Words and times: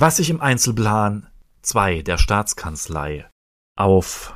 Was 0.00 0.16
sich 0.16 0.30
im 0.30 0.40
Einzelplan 0.40 1.26
2 1.60 2.00
der 2.00 2.16
Staatskanzlei 2.16 3.28
auf 3.76 4.32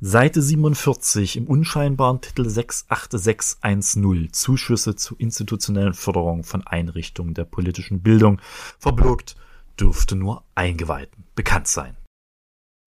Seite 0.00 0.40
47 0.40 1.38
im 1.38 1.48
unscheinbaren 1.48 2.20
Titel 2.20 2.48
68610 2.48 4.32
Zuschüsse 4.32 4.94
zur 4.94 5.18
institutionellen 5.18 5.94
Förderung 5.94 6.44
von 6.44 6.64
Einrichtungen 6.64 7.34
der 7.34 7.46
politischen 7.46 8.00
Bildung 8.00 8.40
verbirgt, 8.78 9.34
dürfte 9.80 10.14
nur 10.14 10.44
Eingeweihten 10.54 11.24
bekannt 11.34 11.66
sein. 11.66 11.96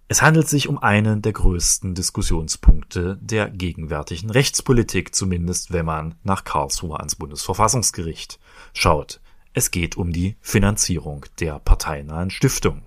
Es 0.07 0.21
handelt 0.21 0.47
sich 0.47 0.69
um 0.69 0.77
einen 0.77 1.21
der 1.21 1.33
größten 1.33 1.95
Diskussionspunkte 1.95 3.19
der 3.21 3.49
gegenwärtigen 3.49 4.29
Rechtspolitik, 4.29 5.13
zumindest 5.13 5.73
wenn 5.73 5.85
man 5.85 6.15
nach 6.23 6.45
Karlsruhe 6.45 6.97
ans 6.97 7.17
Bundesverfassungsgericht 7.17 8.39
schaut. 8.73 9.19
Es 9.53 9.69
geht 9.69 9.97
um 9.97 10.13
die 10.13 10.37
Finanzierung 10.39 11.25
der 11.41 11.59
parteinahen 11.59 12.29
Stiftung. 12.29 12.83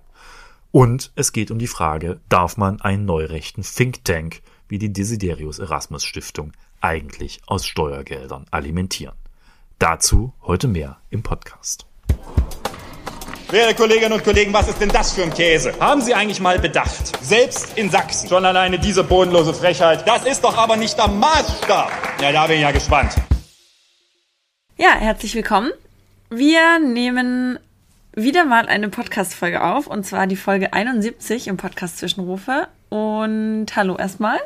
Und 0.72 1.12
es 1.14 1.32
geht 1.32 1.50
um 1.50 1.58
die 1.58 1.66
Frage, 1.66 2.20
darf 2.30 2.56
man 2.56 2.80
einen 2.80 3.04
neurechten 3.04 3.62
Think 3.62 4.02
Tank 4.04 4.40
wie 4.66 4.78
die 4.78 4.90
Desiderius 4.90 5.58
Erasmus 5.58 6.04
Stiftung 6.04 6.52
eigentlich 6.80 7.42
aus 7.46 7.66
Steuergeldern 7.66 8.46
alimentieren? 8.50 9.14
Dazu 9.78 10.32
heute 10.42 10.66
mehr 10.66 10.96
im 11.10 11.22
Podcast. 11.22 11.84
Werte 13.50 13.74
Kolleginnen 13.74 14.14
und 14.14 14.24
Kollegen, 14.24 14.54
was 14.54 14.68
ist 14.68 14.80
denn 14.80 14.88
das 14.88 15.12
für 15.12 15.22
ein 15.22 15.34
Käse? 15.34 15.78
Haben 15.78 16.00
Sie 16.00 16.14
eigentlich 16.14 16.40
mal 16.40 16.58
bedacht? 16.58 17.22
Selbst 17.22 17.76
in 17.76 17.90
Sachsen. 17.90 18.26
Schon 18.26 18.46
alleine 18.46 18.78
diese 18.78 19.04
bodenlose 19.04 19.52
Frechheit. 19.52 20.08
Das 20.08 20.24
ist 20.24 20.42
doch 20.42 20.56
aber 20.56 20.76
nicht 20.76 20.96
der 20.96 21.08
Maßstab. 21.08 21.92
Ja, 22.22 22.32
da 22.32 22.46
bin 22.46 22.56
ich 22.56 22.62
ja 22.62 22.72
gespannt. 22.72 23.14
Ja, 24.78 24.94
herzlich 24.94 25.34
willkommen. 25.34 25.70
Wir 26.36 26.80
nehmen 26.80 27.60
wieder 28.12 28.44
mal 28.44 28.66
eine 28.66 28.88
Podcast-Folge 28.88 29.62
auf, 29.62 29.86
und 29.86 30.04
zwar 30.04 30.26
die 30.26 30.34
Folge 30.34 30.72
71 30.72 31.46
im 31.46 31.56
Podcast 31.56 31.98
Zwischenrufe. 31.98 32.66
Und 32.88 33.66
hallo 33.76 33.94
erstmal. 33.94 34.40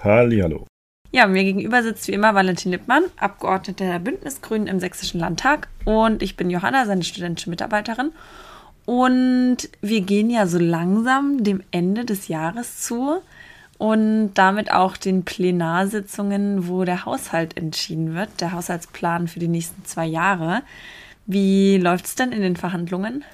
Halli, 0.00 0.38
hallo. 0.38 0.64
Ja, 1.10 1.26
mir 1.26 1.42
gegenüber 1.42 1.82
sitzt 1.82 2.06
wie 2.06 2.12
immer 2.12 2.36
Valentin 2.36 2.70
Lippmann, 2.70 3.02
Abgeordneter 3.16 3.84
der 3.84 3.98
Bündnisgrünen 3.98 4.68
im 4.68 4.78
Sächsischen 4.78 5.18
Landtag. 5.18 5.66
Und 5.84 6.22
ich 6.22 6.36
bin 6.36 6.50
Johanna, 6.50 6.86
seine 6.86 7.02
studentische 7.02 7.50
Mitarbeiterin. 7.50 8.12
Und 8.86 9.56
wir 9.80 10.02
gehen 10.02 10.30
ja 10.30 10.46
so 10.46 10.58
langsam 10.58 11.42
dem 11.42 11.64
Ende 11.72 12.04
des 12.04 12.28
Jahres 12.28 12.80
zu 12.82 13.20
und 13.78 14.34
damit 14.34 14.70
auch 14.70 14.96
den 14.96 15.24
Plenarsitzungen, 15.24 16.68
wo 16.68 16.84
der 16.84 17.04
Haushalt 17.04 17.56
entschieden 17.56 18.14
wird, 18.14 18.40
der 18.40 18.52
Haushaltsplan 18.52 19.26
für 19.26 19.40
die 19.40 19.48
nächsten 19.48 19.84
zwei 19.84 20.06
Jahre. 20.06 20.62
Wie 21.26 21.78
läuft 21.78 22.06
es 22.06 22.14
denn 22.14 22.32
in 22.32 22.42
den 22.42 22.56
Verhandlungen? 22.56 23.24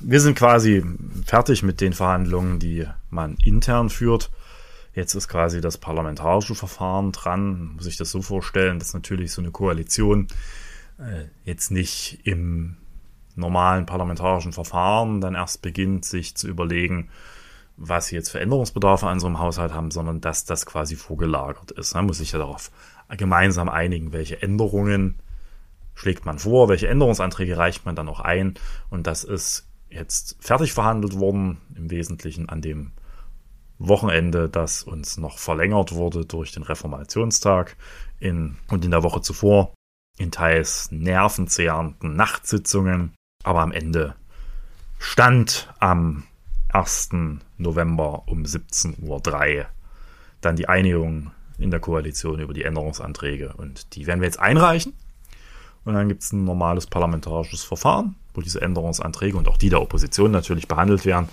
Wir 0.00 0.20
sind 0.20 0.36
quasi 0.36 0.84
fertig 1.26 1.62
mit 1.62 1.80
den 1.80 1.92
Verhandlungen, 1.92 2.58
die 2.58 2.86
man 3.10 3.36
intern 3.42 3.90
führt. 3.90 4.30
Jetzt 4.94 5.14
ist 5.14 5.28
quasi 5.28 5.60
das 5.60 5.78
parlamentarische 5.78 6.54
Verfahren 6.54 7.10
dran. 7.10 7.74
Muss 7.74 7.86
ich 7.86 7.96
das 7.96 8.10
so 8.10 8.22
vorstellen, 8.22 8.78
dass 8.78 8.94
natürlich 8.94 9.32
so 9.32 9.42
eine 9.42 9.50
Koalition 9.50 10.28
äh, 10.98 11.24
jetzt 11.44 11.70
nicht 11.70 12.20
im 12.24 12.76
normalen 13.34 13.86
parlamentarischen 13.86 14.52
Verfahren 14.52 15.20
dann 15.20 15.34
erst 15.34 15.62
beginnt, 15.62 16.04
sich 16.04 16.36
zu 16.36 16.46
überlegen, 16.46 17.08
was 17.76 18.06
sie 18.06 18.14
jetzt 18.14 18.30
für 18.30 18.40
Änderungsbedarfe 18.40 19.08
an 19.08 19.20
einem 19.20 19.40
Haushalt 19.40 19.74
haben, 19.74 19.90
sondern 19.90 20.20
dass 20.20 20.44
das 20.44 20.66
quasi 20.66 20.94
vorgelagert 20.94 21.72
ist. 21.72 21.94
Man 21.94 22.06
muss 22.06 22.18
sich 22.18 22.30
ja 22.30 22.38
darauf 22.38 22.70
gemeinsam 23.16 23.68
einigen, 23.68 24.12
welche 24.12 24.40
Änderungen 24.40 25.16
schlägt 25.94 26.26
man 26.26 26.38
vor, 26.38 26.68
welche 26.68 26.88
Änderungsanträge 26.88 27.56
reicht 27.56 27.84
man 27.84 27.96
dann 27.96 28.08
auch 28.08 28.20
ein. 28.20 28.54
Und 28.90 29.06
das 29.06 29.24
ist 29.24 29.68
jetzt 29.88 30.36
fertig 30.40 30.72
verhandelt 30.72 31.18
worden, 31.18 31.58
im 31.74 31.90
Wesentlichen 31.90 32.48
an 32.48 32.60
dem 32.60 32.92
Wochenende, 33.78 34.48
das 34.48 34.82
uns 34.82 35.18
noch 35.18 35.38
verlängert 35.38 35.92
wurde 35.92 36.24
durch 36.24 36.52
den 36.52 36.62
Reformationstag 36.62 37.76
in, 38.18 38.56
und 38.68 38.84
in 38.84 38.90
der 38.90 39.02
Woche 39.02 39.20
zuvor 39.20 39.74
in 40.16 40.30
teils 40.30 40.90
nervenzehrenden 40.90 42.14
Nachtsitzungen. 42.14 43.14
Aber 43.42 43.60
am 43.60 43.72
Ende 43.72 44.14
stand 44.98 45.72
am 45.80 46.24
1. 46.72 47.10
November 47.58 48.24
um 48.26 48.42
17.03 48.42 49.58
Uhr 49.58 49.66
dann 50.40 50.56
die 50.56 50.68
Einigung 50.68 51.30
in 51.58 51.70
der 51.70 51.80
Koalition 51.80 52.40
über 52.40 52.52
die 52.52 52.64
Änderungsanträge. 52.64 53.54
Und 53.56 53.94
die 53.94 54.06
werden 54.06 54.20
wir 54.20 54.26
jetzt 54.26 54.40
einreichen. 54.40 54.92
Und 55.84 55.94
dann 55.94 56.08
gibt 56.08 56.22
es 56.22 56.32
ein 56.32 56.44
normales 56.44 56.86
parlamentarisches 56.86 57.62
Verfahren, 57.64 58.16
wo 58.32 58.40
diese 58.40 58.60
Änderungsanträge 58.60 59.36
und 59.36 59.48
auch 59.48 59.56
die 59.56 59.68
der 59.68 59.82
Opposition 59.82 60.30
natürlich 60.30 60.68
behandelt 60.68 61.04
werden. 61.04 61.28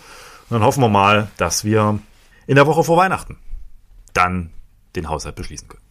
Und 0.50 0.56
dann 0.56 0.64
hoffen 0.64 0.82
wir 0.82 0.90
mal, 0.90 1.30
dass 1.38 1.64
wir 1.64 2.00
in 2.48 2.56
der 2.56 2.68
Woche 2.68 2.84
vor 2.84 2.98
Weihnachten 2.98 3.38
dann 4.14 4.52
den 4.96 5.08
Haushalt 5.10 5.36
beschließen 5.36 5.68
können. 5.70 5.84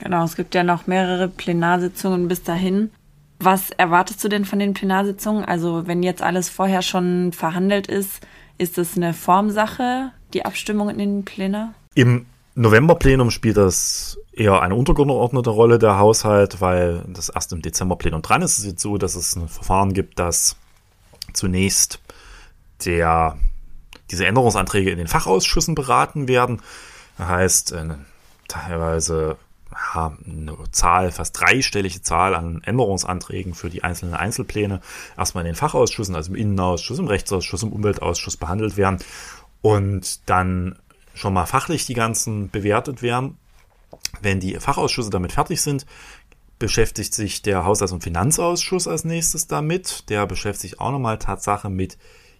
Genau, 0.00 0.24
es 0.24 0.36
gibt 0.36 0.54
ja 0.54 0.64
noch 0.64 0.86
mehrere 0.86 1.28
Plenarsitzungen 1.28 2.28
bis 2.28 2.42
dahin. 2.42 2.90
Was 3.38 3.70
erwartest 3.70 4.22
du 4.22 4.28
denn 4.28 4.44
von 4.44 4.58
den 4.58 4.74
Plenarsitzungen? 4.74 5.44
Also 5.44 5.86
wenn 5.86 6.02
jetzt 6.02 6.22
alles 6.22 6.48
vorher 6.48 6.82
schon 6.82 7.32
verhandelt 7.32 7.86
ist, 7.86 8.20
ist 8.58 8.78
es 8.78 8.96
eine 8.96 9.14
Formsache, 9.14 10.12
die 10.32 10.44
Abstimmung 10.44 10.90
in 10.90 10.98
den 10.98 11.24
Plänen? 11.24 11.74
Im 11.94 12.26
Novemberplenum 12.56 13.30
spielt 13.30 13.56
das 13.56 14.18
eher 14.32 14.62
eine 14.62 14.74
untergeordnete 14.74 15.50
Rolle, 15.50 15.78
der 15.78 15.98
Haushalt, 15.98 16.60
weil 16.60 17.04
das 17.08 17.28
erst 17.28 17.52
im 17.52 17.62
Dezemberplenum 17.62 18.22
dran 18.22 18.42
ist. 18.42 18.52
Es 18.52 18.58
ist 18.60 18.64
jetzt 18.66 18.82
so, 18.82 18.96
dass 18.96 19.16
es 19.16 19.34
ein 19.34 19.48
Verfahren 19.48 19.92
gibt, 19.92 20.18
dass 20.18 20.56
zunächst 21.32 22.00
der, 22.84 23.36
diese 24.10 24.26
Änderungsanträge 24.26 24.90
in 24.90 24.98
den 24.98 25.08
Fachausschüssen 25.08 25.74
beraten 25.74 26.28
werden. 26.28 26.62
Das 27.18 27.28
heißt, 27.28 27.72
äh, 27.72 27.88
teilweise 28.46 29.36
ja, 29.72 30.16
eine 30.24 30.56
Zahl, 30.70 31.10
fast 31.10 31.40
dreistellige 31.40 32.02
Zahl 32.02 32.36
an 32.36 32.62
Änderungsanträgen 32.62 33.54
für 33.54 33.70
die 33.70 33.82
einzelnen 33.82 34.14
Einzelpläne 34.14 34.80
erstmal 35.16 35.42
in 35.42 35.46
den 35.46 35.56
Fachausschüssen, 35.56 36.14
also 36.14 36.30
im 36.30 36.36
Innenausschuss, 36.36 37.00
im 37.00 37.08
Rechtsausschuss, 37.08 37.64
im 37.64 37.72
Umweltausschuss 37.72 38.36
behandelt 38.36 38.76
werden 38.76 39.00
und 39.62 40.28
dann 40.28 40.76
schon 41.14 41.32
mal 41.32 41.46
fachlich 41.46 41.86
die 41.86 41.94
ganzen 41.94 42.50
bewertet 42.50 43.02
werden. 43.02 43.38
Wenn 44.20 44.40
die 44.40 44.56
Fachausschüsse 44.56 45.10
damit 45.10 45.32
fertig 45.32 45.62
sind, 45.62 45.86
beschäftigt 46.58 47.14
sich 47.14 47.42
der 47.42 47.64
Haushalts- 47.64 47.92
und 47.92 48.02
Finanzausschuss 48.02 48.86
als 48.86 49.04
nächstes 49.04 49.46
damit. 49.46 50.08
Der 50.10 50.26
beschäftigt 50.26 50.72
sich 50.72 50.80
auch 50.80 50.90
nochmal 50.90 51.18
Tatsache 51.18 51.70
mit 51.70 51.98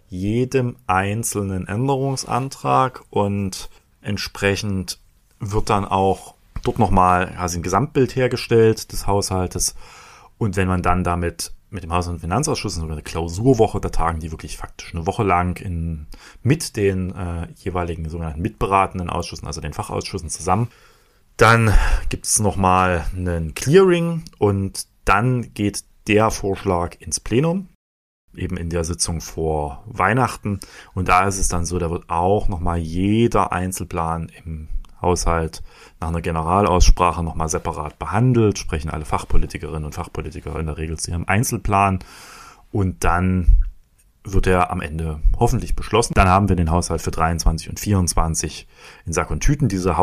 jedem 0.09 0.75
einzelnen 0.87 1.67
Änderungsantrag 1.67 3.03
und 3.09 3.69
entsprechend 4.01 4.99
wird 5.39 5.69
dann 5.69 5.85
auch 5.85 6.35
dort 6.63 6.79
nochmal 6.79 7.31
quasi 7.31 7.59
ein 7.59 7.63
Gesamtbild 7.63 8.15
hergestellt 8.15 8.91
des 8.91 9.07
Haushaltes. 9.07 9.75
Und 10.37 10.55
wenn 10.55 10.67
man 10.67 10.81
dann 10.81 11.03
damit 11.03 11.53
mit 11.75 11.83
dem 11.83 11.91
Haushalts- 11.91 12.15
und 12.15 12.19
Finanzausschuss 12.21 12.79
eine 12.79 13.03
Klausurwoche, 13.03 13.79
da 13.79 13.89
tagen 13.89 14.19
die 14.19 14.31
wirklich 14.31 14.57
faktisch 14.57 14.95
eine 14.95 15.05
Woche 15.05 15.23
lang 15.23 15.59
in, 15.59 16.07
mit 16.41 16.75
den 16.75 17.13
äh, 17.13 17.47
jeweiligen 17.55 18.09
sogenannten 18.09 18.41
mitberatenden 18.41 19.09
Ausschüssen, 19.09 19.45
also 19.45 19.61
den 19.61 19.73
Fachausschüssen 19.73 20.29
zusammen. 20.29 20.69
Dann 21.37 21.73
gibt 22.09 22.25
es 22.25 22.39
nochmal 22.39 23.05
einen 23.15 23.53
Clearing 23.53 24.23
und 24.39 24.87
dann 25.03 25.53
geht 25.53 25.83
der 26.07 26.31
Vorschlag 26.31 26.95
ins 26.99 27.19
Plenum, 27.19 27.67
eben 28.35 28.57
in 28.57 28.69
der 28.69 28.83
Sitzung 28.83 29.21
vor 29.21 29.83
Weihnachten. 29.85 30.59
Und 30.93 31.09
da 31.09 31.27
ist 31.27 31.37
es 31.37 31.47
dann 31.47 31.65
so, 31.65 31.77
da 31.77 31.91
wird 31.91 32.09
auch 32.09 32.47
nochmal 32.47 32.77
jeder 32.77 33.51
Einzelplan 33.51 34.31
im 34.43 34.69
Haushalt 35.05 35.63
nach 36.01 36.09
einer 36.09 36.21
Generalaussprache 36.21 37.23
nochmal 37.23 37.47
separat 37.47 37.97
behandelt, 37.99 38.59
sprechen 38.59 38.89
alle 38.89 39.05
Fachpolitikerinnen 39.05 39.85
und 39.85 39.95
Fachpolitiker 39.95 40.59
in 40.59 40.65
der 40.65 40.77
Regel 40.77 40.99
zu 40.99 41.11
ihrem 41.11 41.25
Einzelplan 41.25 41.99
und 42.71 43.05
dann 43.05 43.63
wird 44.25 44.47
er 44.47 44.71
am 44.71 44.81
Ende 44.81 45.19
hoffentlich 45.37 45.75
beschlossen. 45.75 46.13
Dann 46.15 46.27
haben 46.27 46.49
wir 46.49 46.55
den 46.55 46.71
Haushalt 46.71 47.01
für 47.01 47.11
23 47.11 47.69
und 47.69 47.79
24 47.79 48.67
in 49.05 49.13
Sack 49.13 49.29
und 49.29 49.41
Tüten. 49.41 49.69
Diese 49.69 49.97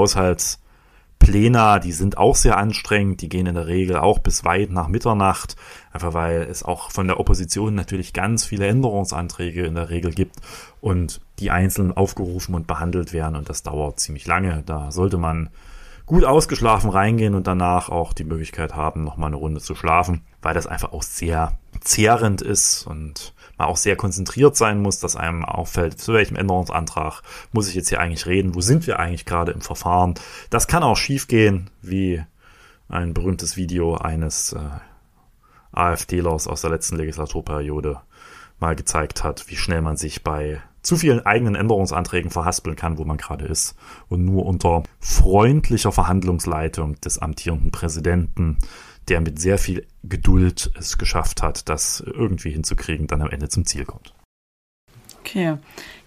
Haushaltspläne, 1.22 1.80
die 1.82 1.92
sind 1.92 2.18
auch 2.18 2.34
sehr 2.34 2.56
anstrengend. 2.56 3.20
Die 3.20 3.28
gehen 3.28 3.46
in 3.46 3.54
der 3.54 3.68
Regel 3.68 3.96
auch 3.96 4.18
bis 4.18 4.44
weit 4.44 4.70
nach 4.70 4.88
Mitternacht, 4.88 5.56
einfach 5.92 6.14
weil 6.14 6.42
es 6.42 6.62
auch 6.64 6.90
von 6.90 7.06
der 7.06 7.20
Opposition 7.20 7.74
natürlich 7.74 8.12
ganz 8.12 8.44
viele 8.44 8.66
Änderungsanträge 8.66 9.64
in 9.64 9.76
der 9.76 9.88
Regel 9.88 10.12
gibt 10.12 10.36
und 10.80 11.20
die 11.38 11.50
einzeln 11.50 11.92
aufgerufen 11.92 12.54
und 12.54 12.66
behandelt 12.66 13.12
werden 13.12 13.36
und 13.36 13.48
das 13.48 13.62
dauert 13.62 14.00
ziemlich 14.00 14.26
lange. 14.26 14.62
Da 14.66 14.90
sollte 14.90 15.16
man 15.16 15.50
gut 16.06 16.24
ausgeschlafen 16.24 16.90
reingehen 16.90 17.34
und 17.34 17.46
danach 17.46 17.88
auch 17.88 18.12
die 18.12 18.24
Möglichkeit 18.24 18.74
haben, 18.74 19.04
nochmal 19.04 19.28
eine 19.28 19.36
Runde 19.36 19.60
zu 19.60 19.74
schlafen, 19.74 20.22
weil 20.40 20.54
das 20.54 20.66
einfach 20.66 20.92
auch 20.92 21.02
sehr 21.02 21.58
zehrend 21.80 22.42
ist 22.42 22.86
und 22.86 23.34
man 23.58 23.68
auch 23.68 23.76
sehr 23.76 23.96
konzentriert 23.96 24.56
sein 24.56 24.80
muss, 24.80 24.98
dass 24.98 25.16
einem 25.16 25.44
auffällt, 25.44 25.98
zu 25.98 26.12
welchem 26.12 26.36
Änderungsantrag 26.36 27.22
muss 27.52 27.68
ich 27.68 27.74
jetzt 27.74 27.88
hier 27.88 28.00
eigentlich 28.00 28.26
reden, 28.26 28.54
wo 28.54 28.60
sind 28.60 28.86
wir 28.86 28.98
eigentlich 28.98 29.24
gerade 29.24 29.52
im 29.52 29.60
Verfahren. 29.60 30.14
Das 30.50 30.66
kann 30.66 30.82
auch 30.82 30.96
schiefgehen, 30.96 31.70
wie 31.80 32.22
ein 32.88 33.14
berühmtes 33.14 33.56
Video 33.56 33.96
eines 33.96 34.52
äh, 34.52 34.58
AfDlers 35.72 36.46
aus 36.46 36.60
der 36.60 36.70
letzten 36.70 36.96
Legislaturperiode 36.96 38.00
mal 38.60 38.76
gezeigt 38.76 39.24
hat, 39.24 39.48
wie 39.48 39.56
schnell 39.56 39.82
man 39.82 39.96
sich 39.96 40.22
bei 40.22 40.60
zu 40.82 40.96
vielen 40.96 41.24
eigenen 41.24 41.54
Änderungsanträgen 41.54 42.30
verhaspeln 42.30 42.76
kann, 42.76 42.98
wo 42.98 43.04
man 43.04 43.16
gerade 43.16 43.44
ist. 43.46 43.76
Und 44.08 44.24
nur 44.24 44.46
unter 44.46 44.82
freundlicher 45.00 45.92
Verhandlungsleitung 45.92 47.00
des 47.00 47.18
amtierenden 47.18 47.70
Präsidenten, 47.70 48.58
der 49.08 49.20
mit 49.20 49.40
sehr 49.40 49.58
viel 49.58 49.86
Geduld 50.02 50.70
es 50.78 50.98
geschafft 50.98 51.42
hat, 51.42 51.68
das 51.68 52.00
irgendwie 52.00 52.50
hinzukriegen, 52.50 53.06
dann 53.06 53.22
am 53.22 53.30
Ende 53.30 53.48
zum 53.48 53.64
Ziel 53.64 53.84
kommt. 53.84 54.12
Okay. 55.20 55.56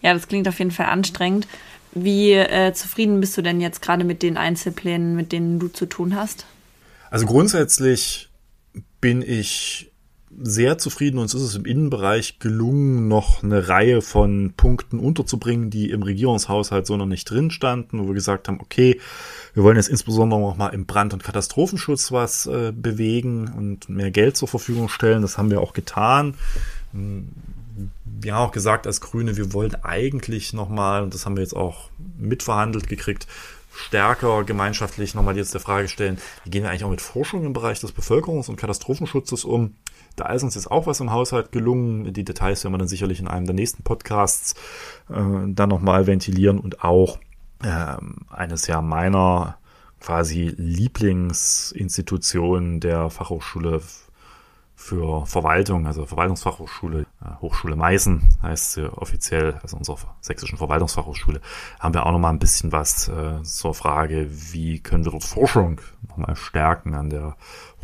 Ja, 0.02 0.14
das 0.14 0.28
klingt 0.28 0.48
auf 0.48 0.60
jeden 0.60 0.72
Fall 0.72 0.88
anstrengend. 0.88 1.48
Wie 1.94 2.34
äh, 2.34 2.74
zufrieden 2.74 3.22
bist 3.22 3.38
du 3.38 3.42
denn 3.42 3.62
jetzt 3.62 3.82
gerade 3.82 4.04
mit 4.04 4.22
den 4.22 4.36
Einzelplänen, 4.36 5.16
mit 5.16 5.32
denen 5.32 5.60
du 5.60 5.70
zu 5.70 5.86
tun 5.86 6.16
hast? 6.16 6.46
Also 7.10 7.26
grundsätzlich 7.26 8.30
bin 9.00 9.22
ich 9.22 9.92
sehr 10.42 10.78
zufrieden. 10.78 11.18
Uns 11.18 11.34
ist 11.34 11.42
es 11.42 11.56
im 11.56 11.66
Innenbereich 11.66 12.40
gelungen, 12.40 13.08
noch 13.08 13.44
eine 13.44 13.68
Reihe 13.68 14.02
von 14.02 14.54
Punkten 14.56 15.00
unterzubringen, 15.00 15.70
die 15.70 15.90
im 15.90 16.04
Regierungshaushalt 16.04 16.86
so 16.86 16.98
noch 16.98 17.06
nicht 17.06 17.30
drin 17.30 17.52
standen, 17.52 18.00
wo 18.00 18.08
wir 18.08 18.14
gesagt 18.14 18.48
haben, 18.48 18.60
okay, 18.60 19.00
wir 19.54 19.64
wollen 19.64 19.78
jetzt 19.78 19.90
insbesondere 19.90 20.40
noch 20.40 20.58
mal 20.58 20.70
im 20.70 20.86
Brand- 20.86 21.14
und 21.14 21.24
Katastrophenschutz 21.24 22.12
was 22.12 22.46
äh, 22.46 22.74
bewegen 22.76 23.48
und 23.48 23.90
mehr 23.90 24.12
Geld 24.12 24.38
zur 24.38 24.48
Verfügung 24.48 24.90
stellen. 24.90 25.22
Das 25.22 25.38
haben 25.38 25.50
wir 25.50 25.62
auch 25.62 25.74
getan. 25.74 26.36
Wir 26.92 28.34
haben 28.34 28.48
auch 28.48 28.52
gesagt 28.52 28.88
als 28.88 29.02
Grüne, 29.02 29.38
wir 29.38 29.54
wollen 29.54 29.76
eigentlich 29.84 30.54
noch 30.54 30.70
mal, 30.70 31.04
und 31.04 31.14
das 31.14 31.26
haben 31.26 31.36
wir 31.36 31.44
jetzt 31.44 31.56
auch 31.56 31.90
mitverhandelt 32.18 32.88
gekriegt, 32.88 33.28
stärker 33.76 34.44
gemeinschaftlich 34.44 35.16
nochmal 35.16 35.38
jetzt 35.38 35.54
der 35.54 35.62
Frage 35.62 35.88
stellen, 35.88 36.18
wie 36.44 36.50
gehen 36.50 36.64
wir 36.64 36.70
eigentlich 36.70 36.86
auch 36.86 36.90
mit 36.90 37.02
Forschung 37.02 37.46
im 37.46 37.54
Bereich 37.54 37.80
des 37.80 37.96
Bevölkerungs- 37.96 38.50
und 38.50 38.56
Katastrophenschutzes 38.56 39.46
um? 39.46 39.76
Da 40.16 40.32
ist 40.32 40.42
uns 40.44 40.56
jetzt 40.56 40.72
auch 40.72 40.88
was 40.88 41.02
im 41.02 41.12
Haushalt 41.12 41.52
gelungen. 41.52 42.12
Die 42.14 42.24
Details 42.24 42.64
werden 42.64 42.74
wir 42.74 42.80
dann 42.80 42.88
sicherlich 42.88 43.20
in 43.20 43.28
einem 43.28 43.46
der 43.46 43.54
nächsten 43.56 43.84
Podcasts 43.84 44.56
äh, 45.10 45.48
dann 45.48 45.70
nochmal 45.70 46.08
ventilieren 46.08 46.60
und 46.60 46.84
auch 46.84 47.20
ähm, 47.64 48.26
eines 48.30 48.66
ja 48.68 48.82
meiner 48.82 49.58
quasi 50.00 50.54
Lieblingsinstitutionen 50.56 52.80
der 52.80 53.10
Fachhochschule 53.10 53.82
für 54.86 55.26
Verwaltung, 55.26 55.88
also 55.88 56.06
Verwaltungsfachhochschule, 56.06 57.08
äh, 57.20 57.42
Hochschule 57.42 57.76
Meißen 57.76 58.22
heißt 58.44 58.74
sie 58.74 58.94
offiziell, 58.96 59.56
also 59.64 59.78
unserer 59.78 59.98
sächsischen 60.22 60.60
Verwaltungsfachhochschule, 60.60 61.42
haben 61.80 61.96
wir 61.96 62.06
auch 62.06 62.12
nochmal 62.12 62.32
ein 62.32 62.38
bisschen 62.38 62.72
was 62.72 63.08
äh, 63.08 63.42
zur 63.42 63.74
Frage, 63.74 64.28
wie 64.30 64.80
können 64.80 65.04
wir 65.04 65.12
dort 65.12 65.24
Forschung 65.24 65.82
nochmal 66.08 66.36
stärken 66.36 66.94
an 66.94 67.10
der 67.10 67.36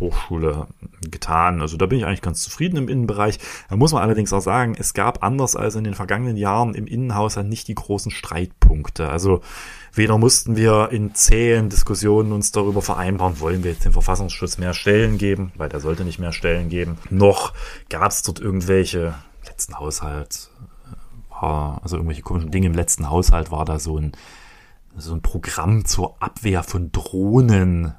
Hochschule 0.02 0.68
getan. 1.10 1.62
Also 1.62 1.78
da 1.78 1.86
bin 1.86 2.00
ich 2.00 2.06
eigentlich 2.06 2.22
ganz 2.22 2.44
zufrieden 2.44 2.76
im 2.76 2.90
Innenbereich. 2.90 3.40
Da 3.70 3.78
muss 3.78 3.94
man 3.94 4.02
allerdings 4.02 4.34
auch 4.34 4.42
sagen, 4.42 4.76
es 4.78 4.94
gab 4.94 5.24
anders 5.24 5.56
als 5.56 5.76
in 5.76 5.86
den 5.86 5.94
vergangenen 5.94 6.36
Jahren 6.36 6.74
im 6.74 6.88
Innenhaushalt 6.88 7.48
nicht 7.48 7.70
die 7.70 7.76
großen 7.76 8.12
Streitpunkte. 8.12 9.08
Also 9.08 9.40
weder 9.94 10.18
mussten 10.18 10.58
wir 10.58 10.90
in 10.92 11.16
zähen 11.16 11.70
Diskussionen 11.70 12.34
uns 12.34 12.52
darüber 12.52 12.82
vereinbaren, 12.82 13.40
wollen 13.40 13.64
wir 13.64 13.72
jetzt 13.72 13.86
dem 13.86 13.94
Verfassungsschutz 13.94 14.58
mehr 14.58 14.74
Stellen 14.74 15.18
geben, 15.18 15.54
weil 15.56 15.70
der 15.70 15.80
sollte 15.80 16.04
nicht 16.04 16.20
mehr 16.20 16.34
Stellen 16.34 16.70
geben, 16.70 16.98
noch 17.10 17.54
gab 17.90 18.12
es 18.12 18.24
dort 18.24 18.40
irgendwelche 18.40 19.16
letzten 19.46 19.80
Haushalt 19.80 20.50
war, 21.30 21.80
also 21.84 21.98
irgendwelche 21.98 22.22
komischen 22.22 22.52
Dinge 22.52 22.68
im 22.68 22.74
letzten 22.74 23.10
Haushalt 23.10 23.52
war 23.52 23.66
da 23.66 23.80
so 23.80 23.98
ein 23.98 24.14
so 24.98 25.14
ein 25.14 25.22
Programm 25.22 25.86
zur 25.86 26.22
Abwehr 26.22 26.64
von 26.64 26.92
Drohnen 26.92 27.94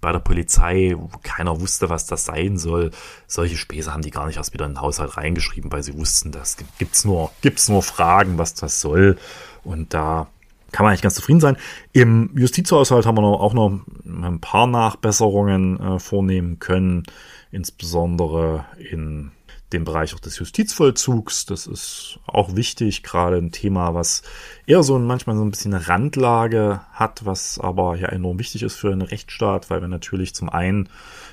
bei 0.00 0.12
der 0.12 0.18
Polizei, 0.18 0.94
wo 0.96 1.10
keiner 1.22 1.60
wusste, 1.60 1.90
was 1.90 2.06
das 2.06 2.24
sein 2.24 2.58
soll. 2.58 2.90
Solche 3.26 3.56
Späße 3.56 3.92
haben 3.92 4.02
die 4.02 4.10
gar 4.10 4.26
nicht 4.26 4.36
erst 4.36 4.52
wieder 4.52 4.66
in 4.66 4.72
den 4.72 4.80
Haushalt 4.80 5.16
reingeschrieben, 5.16 5.70
weil 5.70 5.82
sie 5.82 5.96
wussten, 5.96 6.32
das 6.32 6.56
gibt's 6.78 7.04
nur, 7.04 7.30
gibt's 7.40 7.68
nur 7.68 7.82
Fragen, 7.82 8.38
was 8.38 8.54
das 8.54 8.80
soll. 8.80 9.16
Und 9.62 9.92
da 9.94 10.28
kann 10.72 10.84
man 10.84 10.90
eigentlich 10.90 11.02
ganz 11.02 11.14
zufrieden 11.14 11.40
sein. 11.40 11.56
Im 11.92 12.30
Justizhaushalt 12.34 13.06
haben 13.06 13.16
wir 13.16 13.22
noch, 13.22 13.40
auch 13.40 13.54
noch 13.54 13.80
ein 14.04 14.40
paar 14.40 14.66
Nachbesserungen 14.66 15.80
äh, 15.80 15.98
vornehmen 15.98 16.58
können, 16.58 17.02
insbesondere 17.50 18.64
in 18.90 19.32
dem 19.72 19.84
Bereich 19.84 20.14
auch 20.14 20.20
des 20.20 20.38
Justizvollzugs. 20.38 21.46
Das 21.46 21.66
ist 21.66 22.18
auch 22.26 22.56
wichtig, 22.56 23.02
gerade 23.02 23.36
ein 23.36 23.52
Thema, 23.52 23.94
was 23.94 24.22
eher 24.66 24.82
so 24.82 24.98
manchmal 24.98 25.36
so 25.36 25.44
ein 25.44 25.50
bisschen 25.50 25.74
eine 25.74 25.88
Randlage 25.88 26.80
hat, 26.92 27.24
was 27.24 27.58
aber 27.58 27.96
ja 27.96 28.08
enorm 28.08 28.38
wichtig 28.38 28.62
ist 28.62 28.74
für 28.74 28.92
einen 28.92 29.02
Rechtsstaat, 29.02 29.70
weil 29.70 29.80
wir 29.80 29.88
natürlich 29.88 30.34
zum 30.34 30.48
einen 30.48 30.88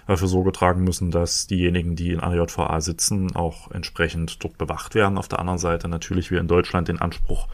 dafür 0.06 0.28
Sorge 0.28 0.52
tragen 0.52 0.84
müssen, 0.84 1.12
dass 1.12 1.48
diejenigen, 1.48 1.96
die 1.96 2.12
in 2.12 2.20
einer 2.20 2.36
JVA 2.36 2.80
sitzen, 2.82 3.36
auch 3.36 3.72
entsprechend 3.72 4.44
dort 4.44 4.58
bewacht 4.58 4.96
werden. 4.96 5.18
Auf 5.18 5.28
der 5.28 5.40
anderen 5.40 5.60
Seite 5.60 5.88
natürlich 5.88 6.32
wir 6.32 6.40
in 6.40 6.48
Deutschland 6.48 6.88
den 6.88 7.00
Anspruch 7.00 7.48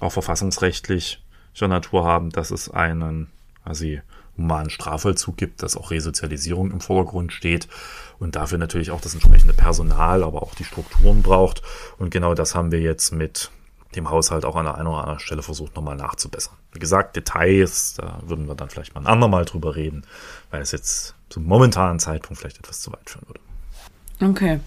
auch 0.00 0.12
verfassungsrechtlicher 0.12 1.68
Natur 1.68 2.04
haben, 2.04 2.30
dass 2.30 2.50
es 2.50 2.70
einen 2.70 3.28
quasi 3.64 4.00
humanen 4.36 4.70
Strafvollzug 4.70 5.36
gibt, 5.36 5.62
dass 5.62 5.76
auch 5.76 5.90
Resozialisierung 5.90 6.70
im 6.70 6.80
Vordergrund 6.80 7.32
steht 7.32 7.68
und 8.18 8.36
dafür 8.36 8.58
natürlich 8.58 8.90
auch 8.90 9.00
das 9.00 9.14
entsprechende 9.14 9.54
Personal, 9.54 10.22
aber 10.22 10.42
auch 10.42 10.54
die 10.54 10.64
Strukturen 10.64 11.22
braucht. 11.22 11.62
Und 11.98 12.10
genau 12.10 12.34
das 12.34 12.54
haben 12.54 12.72
wir 12.72 12.80
jetzt 12.80 13.12
mit 13.12 13.50
dem 13.94 14.10
Haushalt 14.10 14.44
auch 14.44 14.56
an 14.56 14.66
der 14.66 14.74
einen 14.76 14.86
oder 14.86 15.00
anderen 15.00 15.20
Stelle 15.20 15.42
versucht, 15.42 15.74
nochmal 15.74 15.96
nachzubessern. 15.96 16.54
Wie 16.72 16.78
gesagt, 16.78 17.16
Details, 17.16 17.94
da 17.94 18.20
würden 18.26 18.46
wir 18.46 18.54
dann 18.54 18.68
vielleicht 18.68 18.94
mal 18.94 19.00
ein 19.00 19.06
andermal 19.06 19.44
drüber 19.44 19.76
reden, 19.76 20.02
weil 20.50 20.60
es 20.60 20.72
jetzt 20.72 21.14
zum 21.30 21.44
momentanen 21.44 21.98
Zeitpunkt 21.98 22.40
vielleicht 22.40 22.58
etwas 22.58 22.80
zu 22.80 22.92
weit 22.92 23.08
führen 23.08 23.26
würde. 23.26 23.40
Okay. 24.20 24.60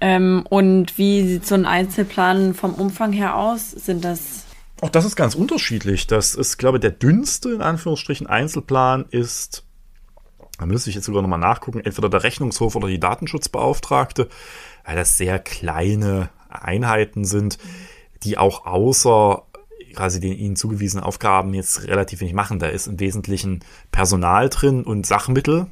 Ähm, 0.00 0.44
und 0.48 0.98
wie 0.98 1.26
sieht 1.26 1.46
so 1.46 1.54
ein 1.54 1.66
Einzelplan 1.66 2.54
vom 2.54 2.74
Umfang 2.74 3.12
her 3.12 3.36
aus? 3.36 3.70
Sind 3.70 4.04
das 4.04 4.44
auch 4.80 4.90
das 4.90 5.04
ist 5.04 5.16
ganz 5.16 5.34
unterschiedlich. 5.34 6.06
Das 6.06 6.34
ist, 6.34 6.56
glaube 6.56 6.76
ich, 6.78 6.82
der 6.82 6.92
dünnste, 6.92 7.50
in 7.50 7.62
Anführungsstrichen, 7.62 8.26
Einzelplan 8.26 9.06
ist, 9.10 9.64
da 10.58 10.66
müsste 10.66 10.90
ich 10.90 10.96
jetzt 10.96 11.06
sogar 11.06 11.22
nochmal 11.22 11.38
nachgucken, 11.38 11.80
entweder 11.80 12.08
der 12.08 12.24
Rechnungshof 12.24 12.76
oder 12.76 12.88
die 12.88 13.00
Datenschutzbeauftragte, 13.00 14.28
weil 14.84 14.96
das 14.96 15.16
sehr 15.16 15.38
kleine 15.38 16.30
Einheiten 16.48 17.24
sind, 17.24 17.58
die 18.24 18.38
auch 18.38 18.66
außer 18.66 19.44
quasi 19.94 20.20
den 20.20 20.36
ihnen 20.36 20.56
zugewiesenen 20.56 21.04
Aufgaben 21.04 21.54
jetzt 21.54 21.88
relativ 21.88 22.20
wenig 22.20 22.34
machen. 22.34 22.58
Da 22.58 22.66
ist 22.66 22.86
im 22.86 23.00
Wesentlichen 23.00 23.60
Personal 23.90 24.48
drin 24.48 24.84
und 24.84 25.06
Sachmittel. 25.06 25.66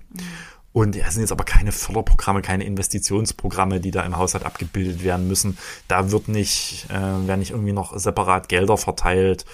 Und 0.73 0.95
es 0.95 1.15
sind 1.15 1.23
jetzt 1.23 1.33
aber 1.33 1.45
keine 1.45 1.73
Förderprogramme, 1.73 2.43
keine 2.43 2.65
Investitionsprogramme, 2.65 3.81
die 3.81 3.93
da 3.93 4.03
im 4.03 4.19
Haushalt 4.19 4.45
abgebildet 4.45 5.03
werden 5.03 5.27
müssen. 5.27 5.57
Da 5.89 6.11
wird 6.11 6.29
nicht, 6.29 6.87
äh, 6.91 7.27
werden 7.27 7.39
nicht 7.39 7.53
irgendwie 7.53 7.73
noch 7.73 7.97
separat 7.99 8.49
Gelder 8.49 8.77
verteilt. 8.77 9.47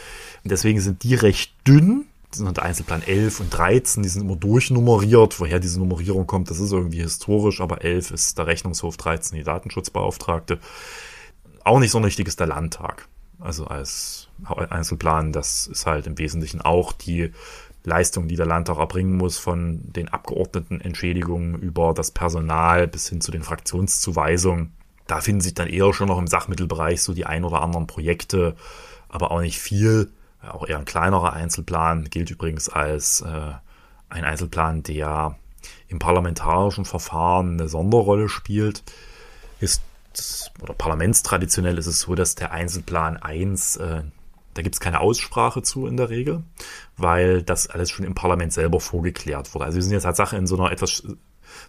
Und 0.43 0.51
deswegen 0.51 0.81
sind 0.81 1.05
die 1.05 1.15
recht 1.15 1.55
dünn. 1.67 2.07
Sind 2.35 2.57
der 2.57 2.65
Einzelplan 2.65 3.03
11 3.03 3.41
und 3.41 3.51
13, 3.51 4.03
die 4.03 4.09
sind 4.09 4.23
immer 4.23 4.37
durchnummeriert. 4.37 5.39
Woher 5.39 5.61
diese 5.61 5.79
Nummerierung 5.79 6.27
kommt, 6.27 6.51
das 6.51 6.61
ist 6.61 6.73
irgendwie 6.73 7.03
historisch, 7.03 7.61
aber 7.61 7.83
11 7.83 8.11
ist 8.11 8.39
der 8.39 8.47
Rechnungshof, 8.47 8.97
13 8.97 9.37
die 9.37 9.45
Datenschutzbeauftragte. 9.45 10.59
Auch 11.65 11.79
nicht 11.79 11.91
so 11.91 11.99
ein 11.99 12.05
richtiges 12.05 12.37
der 12.37 12.47
Landtag. 12.47 13.09
Also 13.39 13.67
als 13.67 14.29
Einzelplan, 14.45 15.33
das 15.33 15.67
ist 15.67 15.87
halt 15.87 16.07
im 16.07 16.19
Wesentlichen 16.19 16.61
auch 16.61 16.93
die 16.93 17.33
Leistungen, 17.85 18.29
die 18.29 18.37
der 18.37 18.47
Landtag 18.47 18.79
erbringen 18.79 19.17
muss, 19.17 19.39
von 19.39 19.81
den 19.93 20.09
Abgeordneten 20.09 20.81
Entschädigungen 20.81 21.57
über 21.57 21.95
das 21.95 22.13
Personal 22.13 22.87
bis 22.87 23.09
hin 23.09 23.21
zu 23.21 23.33
den 23.33 23.43
Fraktionszuweisungen. 23.43 24.73
Da 25.07 25.21
finden 25.21 25.41
sich 25.41 25.55
dann 25.55 25.69
eher 25.69 25.93
schon 25.93 26.09
noch 26.09 26.19
im 26.19 26.29
Sachmittelbereich 26.29 27.03
so 27.03 27.13
die 27.13 27.27
ein 27.27 27.45
oder 27.45 27.61
anderen 27.61 27.87
Projekte, 27.87 28.55
aber 29.09 29.33
auch 29.33 29.41
nicht 29.41 29.59
viel. 29.59 30.13
Auch 30.49 30.67
eher 30.67 30.79
ein 30.79 30.85
kleinerer 30.85 31.33
Einzelplan 31.33 32.11
gilt 32.11 32.31
übrigens 32.31 32.69
als 32.69 33.21
äh, 33.21 33.53
ein 34.09 34.25
Einzelplan, 34.25 34.83
der 34.83 35.37
im 35.89 35.99
parlamentarischen 35.99 36.85
Verfahren 36.85 37.53
eine 37.53 37.69
Sonderrolle 37.69 38.29
spielt. 38.29 38.83
Ist 39.61 39.83
oder 40.61 40.75
parlamentstraditionell 40.75 41.79
ist 41.79 41.87
es 41.87 42.01
so, 42.01 42.15
dass 42.15 42.35
der 42.35 42.53
Einzelplan 42.53 43.17
1 43.17 43.77
äh, 43.77 44.03
da 44.55 44.63
gibt 44.63 44.75
es 44.75 44.81
keine 44.81 45.01
Aussprache 45.01 45.63
zu 45.63 45.87
in 45.87 45.97
der 45.97 46.11
Regel, 46.11 46.43
weil 46.97 47.43
das 47.43 47.69
alles 47.69 47.91
schon 47.91 48.05
im 48.05 48.15
Parlament 48.15 48.53
selber 48.53 48.81
vorgeklärt 48.81 49.55
wurde. 49.55 49.65
Also 49.65 49.77
wir 49.77 49.83
sind 49.83 49.93
jetzt 49.93 50.03
Tatsache 50.03 50.37
in 50.37 50.47
so 50.47 50.57
einer 50.57 50.71
etwas 50.71 51.05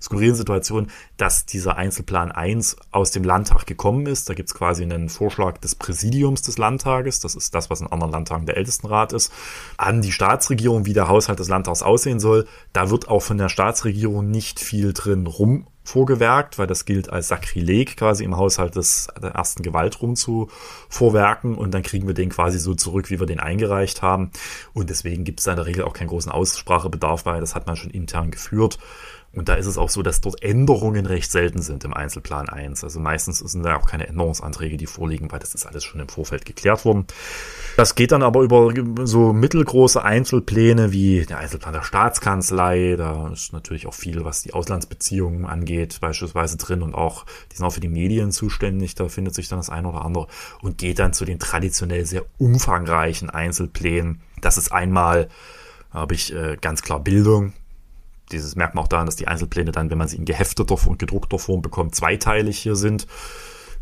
skurrilen 0.01 0.35
Situation, 0.35 0.87
dass 1.17 1.45
dieser 1.45 1.77
Einzelplan 1.77 2.31
1 2.31 2.77
aus 2.91 3.11
dem 3.11 3.23
Landtag 3.23 3.65
gekommen 3.65 4.05
ist. 4.05 4.29
Da 4.29 4.33
gibt 4.33 4.49
es 4.49 4.55
quasi 4.55 4.83
einen 4.83 5.09
Vorschlag 5.09 5.57
des 5.57 5.75
Präsidiums 5.75 6.41
des 6.41 6.57
Landtages, 6.57 7.19
das 7.19 7.35
ist 7.35 7.53
das, 7.55 7.69
was 7.69 7.81
in 7.81 7.87
anderen 7.87 8.11
Landtagen 8.11 8.45
der 8.45 8.57
Ältestenrat 8.57 9.13
ist, 9.13 9.31
an 9.77 10.01
die 10.01 10.11
Staatsregierung, 10.11 10.85
wie 10.85 10.93
der 10.93 11.07
Haushalt 11.07 11.39
des 11.39 11.49
Landtags 11.49 11.83
aussehen 11.83 12.19
soll. 12.19 12.47
Da 12.71 12.89
wird 12.89 13.07
auch 13.07 13.21
von 13.21 13.37
der 13.37 13.49
Staatsregierung 13.49 14.29
nicht 14.29 14.59
viel 14.59 14.93
drin 14.93 15.27
rum 15.27 15.67
vorgewerkt, 15.83 16.57
weil 16.57 16.67
das 16.67 16.85
gilt 16.85 17.09
als 17.09 17.27
Sakrileg 17.27 17.97
quasi 17.97 18.23
im 18.23 18.37
Haushalt 18.37 18.75
des 18.75 19.07
der 19.21 19.31
ersten 19.31 19.63
Gewalt 19.63 20.01
rum 20.01 20.15
zu 20.15 20.49
vorwerken 20.87 21.55
und 21.55 21.73
dann 21.73 21.83
kriegen 21.83 22.07
wir 22.07 22.13
den 22.13 22.29
quasi 22.29 22.57
so 22.57 22.73
zurück, 22.73 23.09
wie 23.09 23.19
wir 23.19 23.27
den 23.27 23.39
eingereicht 23.39 24.01
haben 24.01 24.31
und 24.73 24.89
deswegen 24.89 25.25
gibt 25.25 25.39
es 25.39 25.45
da 25.45 25.51
in 25.51 25.57
der 25.57 25.65
Regel 25.65 25.83
auch 25.83 25.93
keinen 25.93 26.07
großen 26.07 26.31
Aussprachebedarf, 26.31 27.25
weil 27.25 27.41
das 27.41 27.53
hat 27.53 27.67
man 27.67 27.75
schon 27.75 27.91
intern 27.91 28.31
geführt 28.31 28.79
Und 29.35 29.49
da 29.49 29.55
ist 29.55 29.65
es 29.65 29.79
auch 29.79 29.89
so, 29.89 30.03
dass 30.03 30.21
dort 30.21 30.43
Änderungen 30.43 31.07
recht 31.07 31.31
selten 31.31 31.63
sind 31.63 31.83
im 31.83 31.93
Einzelplan 31.93 32.49
1. 32.49 32.83
Also 32.83 32.99
meistens 32.99 33.39
sind 33.39 33.63
da 33.63 33.77
auch 33.77 33.87
keine 33.87 34.07
Änderungsanträge, 34.07 34.77
die 34.77 34.85
vorliegen, 34.85 35.31
weil 35.31 35.39
das 35.39 35.55
ist 35.55 35.65
alles 35.65 35.83
schon 35.83 35.99
im 35.99 36.07
Vorfeld 36.07 36.45
geklärt 36.45 36.85
worden. 36.85 37.07
Das 37.75 37.95
geht 37.95 38.11
dann 38.11 38.21
aber 38.21 38.41
über 38.41 38.71
so 39.05 39.33
mittelgroße 39.33 40.03
Einzelpläne 40.03 40.91
wie 40.91 41.25
der 41.25 41.39
Einzelplan 41.39 41.73
der 41.73 41.81
Staatskanzlei. 41.81 42.95
Da 42.95 43.29
ist 43.29 43.53
natürlich 43.53 43.87
auch 43.87 43.95
viel, 43.95 44.23
was 44.23 44.43
die 44.43 44.53
Auslandsbeziehungen 44.53 45.47
angeht, 45.47 45.97
beispielsweise 45.99 46.57
drin 46.57 46.83
und 46.83 46.93
auch, 46.93 47.25
die 47.51 47.55
sind 47.55 47.65
auch 47.65 47.73
für 47.73 47.79
die 47.79 47.89
Medien 47.89 48.31
zuständig. 48.31 48.93
Da 48.93 49.09
findet 49.09 49.33
sich 49.33 49.47
dann 49.47 49.57
das 49.57 49.71
eine 49.71 49.87
oder 49.87 50.05
andere 50.05 50.27
und 50.61 50.77
geht 50.77 50.99
dann 50.99 51.13
zu 51.13 51.25
den 51.25 51.39
traditionell 51.39 52.05
sehr 52.05 52.23
umfangreichen 52.37 53.31
Einzelplänen. 53.31 54.21
Das 54.41 54.59
ist 54.59 54.71
einmal, 54.71 55.27
habe 55.89 56.13
ich 56.13 56.35
äh, 56.35 56.57
ganz 56.61 56.83
klar 56.83 56.99
Bildung 56.99 57.53
dieses 58.33 58.55
merkt 58.55 58.75
man 58.75 58.83
auch 58.83 58.89
daran, 58.89 59.05
dass 59.05 59.15
die 59.15 59.27
Einzelpläne 59.27 59.71
dann, 59.71 59.89
wenn 59.89 59.97
man 59.97 60.07
sie 60.07 60.17
in 60.17 60.25
gehefteter 60.25 60.77
und 60.87 60.99
gedruckter 60.99 61.39
Form 61.39 61.61
bekommt, 61.61 61.95
zweiteilig 61.95 62.59
hier 62.59 62.75
sind. 62.75 63.07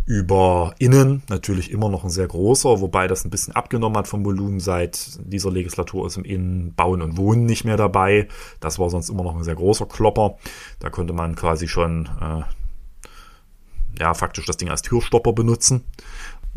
Über 0.05 0.73
innen 0.79 1.21
natürlich 1.29 1.69
immer 1.71 1.87
noch 1.87 2.03
ein 2.03 2.09
sehr 2.09 2.27
großer, 2.27 2.81
wobei 2.81 3.07
das 3.07 3.23
ein 3.23 3.29
bisschen 3.29 3.55
abgenommen 3.55 3.97
hat 3.97 4.07
vom 4.07 4.25
Volumen. 4.25 4.59
Seit 4.59 5.19
dieser 5.23 5.51
Legislatur 5.51 6.07
ist 6.07 6.17
im 6.17 6.23
Innen 6.23 6.73
Bauen 6.73 7.01
und 7.01 7.17
Wohnen 7.17 7.45
nicht 7.45 7.65
mehr 7.65 7.77
dabei. 7.77 8.27
Das 8.59 8.79
war 8.79 8.89
sonst 8.89 9.09
immer 9.09 9.23
noch 9.23 9.35
ein 9.35 9.43
sehr 9.43 9.55
großer 9.55 9.85
Klopper. 9.85 10.37
Da 10.79 10.89
konnte 10.89 11.13
man 11.13 11.35
quasi 11.35 11.67
schon, 11.67 12.09
äh, 12.19 12.41
ja, 13.99 14.13
faktisch 14.15 14.47
das 14.47 14.57
Ding 14.57 14.69
als 14.69 14.81
Türstopper 14.81 15.33
benutzen. 15.33 15.85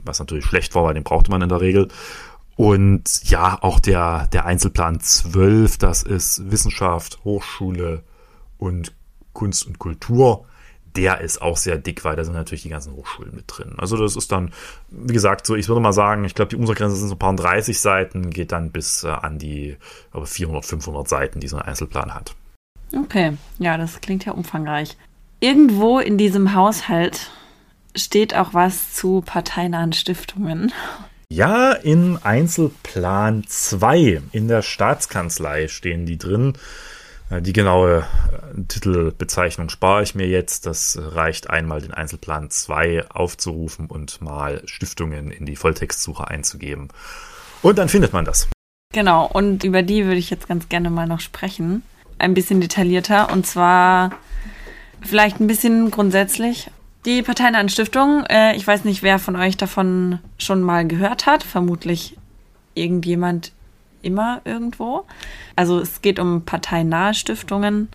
Was 0.02 0.18
natürlich 0.18 0.46
schlecht 0.46 0.74
war, 0.74 0.84
weil 0.84 0.94
den 0.94 1.04
brauchte 1.04 1.30
man 1.30 1.42
in 1.42 1.50
der 1.50 1.60
Regel. 1.60 1.88
Und 2.56 3.24
ja, 3.24 3.58
auch 3.62 3.80
der, 3.80 4.28
der 4.32 4.46
Einzelplan 4.46 5.00
12, 5.00 5.78
das 5.78 6.02
ist 6.02 6.50
Wissenschaft, 6.50 7.18
Hochschule 7.24 8.02
und 8.58 8.92
Kunst 9.32 9.66
und 9.66 9.78
Kultur. 9.78 10.46
Der 10.94 11.20
ist 11.20 11.42
auch 11.42 11.56
sehr 11.56 11.76
dick, 11.76 12.04
weil 12.04 12.14
da 12.14 12.22
sind 12.22 12.34
natürlich 12.34 12.62
die 12.62 12.68
ganzen 12.68 12.94
Hochschulen 12.94 13.34
mit 13.34 13.46
drin. 13.48 13.74
Also 13.78 13.96
das 13.96 14.14
ist 14.14 14.30
dann, 14.30 14.52
wie 14.90 15.12
gesagt, 15.12 15.44
so, 15.44 15.56
ich 15.56 15.66
würde 15.68 15.80
mal 15.80 15.92
sagen, 15.92 16.24
ich 16.24 16.36
glaube, 16.36 16.50
die 16.50 16.56
Umsatzgrenze 16.56 16.94
sind 16.94 17.08
so 17.08 17.16
ein 17.16 17.18
paar 17.18 17.34
30 17.34 17.80
Seiten, 17.80 18.30
geht 18.30 18.52
dann 18.52 18.70
bis 18.70 19.02
äh, 19.02 19.08
an 19.08 19.40
die 19.40 19.76
glaube, 20.12 20.28
400, 20.28 20.64
500 20.64 21.08
Seiten, 21.08 21.40
die 21.40 21.48
so 21.48 21.56
ein 21.56 21.62
Einzelplan 21.62 22.14
hat. 22.14 22.36
Okay, 22.96 23.36
ja, 23.58 23.76
das 23.76 24.00
klingt 24.00 24.24
ja 24.24 24.32
umfangreich. 24.32 24.96
Irgendwo 25.40 25.98
in 25.98 26.16
diesem 26.16 26.54
Haushalt 26.54 27.32
steht 27.96 28.36
auch 28.36 28.54
was 28.54 28.94
zu 28.94 29.20
parteinahen 29.20 29.92
Stiftungen. 29.92 30.72
Ja, 31.28 31.72
in 31.72 32.18
Einzelplan 32.22 33.44
2 33.46 34.22
in 34.32 34.48
der 34.48 34.62
Staatskanzlei 34.62 35.68
stehen 35.68 36.06
die 36.06 36.18
drin. 36.18 36.54
Äh, 37.30 37.42
die 37.42 37.52
genaue 37.52 38.00
äh, 38.32 38.62
Titelbezeichnung 38.68 39.68
spare 39.68 40.02
ich 40.02 40.14
mir 40.14 40.26
jetzt. 40.26 40.66
Das 40.66 40.98
reicht 41.00 41.50
einmal, 41.50 41.80
den 41.80 41.94
Einzelplan 41.94 42.50
2 42.50 43.10
aufzurufen 43.10 43.86
und 43.86 44.20
mal 44.20 44.62
Stiftungen 44.66 45.30
in 45.30 45.46
die 45.46 45.56
Volltextsuche 45.56 46.28
einzugeben. 46.28 46.88
Und 47.62 47.78
dann 47.78 47.88
findet 47.88 48.12
man 48.12 48.24
das. 48.24 48.48
Genau, 48.92 49.26
und 49.26 49.64
über 49.64 49.82
die 49.82 50.04
würde 50.04 50.18
ich 50.18 50.30
jetzt 50.30 50.46
ganz 50.46 50.68
gerne 50.68 50.90
mal 50.90 51.06
noch 51.06 51.20
sprechen. 51.20 51.82
Ein 52.18 52.34
bisschen 52.34 52.60
detaillierter. 52.60 53.32
Und 53.32 53.46
zwar 53.46 54.12
vielleicht 55.00 55.40
ein 55.40 55.46
bisschen 55.46 55.90
grundsätzlich 55.90 56.70
die 57.04 57.22
parteinahen 57.22 57.68
äh, 58.30 58.56
ich 58.56 58.66
weiß 58.66 58.84
nicht, 58.84 59.02
wer 59.02 59.18
von 59.18 59.36
euch 59.36 59.56
davon 59.56 60.20
schon 60.38 60.62
mal 60.62 60.86
gehört 60.86 61.26
hat. 61.26 61.42
Vermutlich 61.42 62.16
irgendjemand 62.74 63.52
immer 64.02 64.40
irgendwo. 64.44 65.04
Also 65.56 65.80
es 65.80 66.02
geht 66.02 66.18
um 66.18 66.44
parteinahe 66.44 67.14
Stiftungen. 67.14 67.88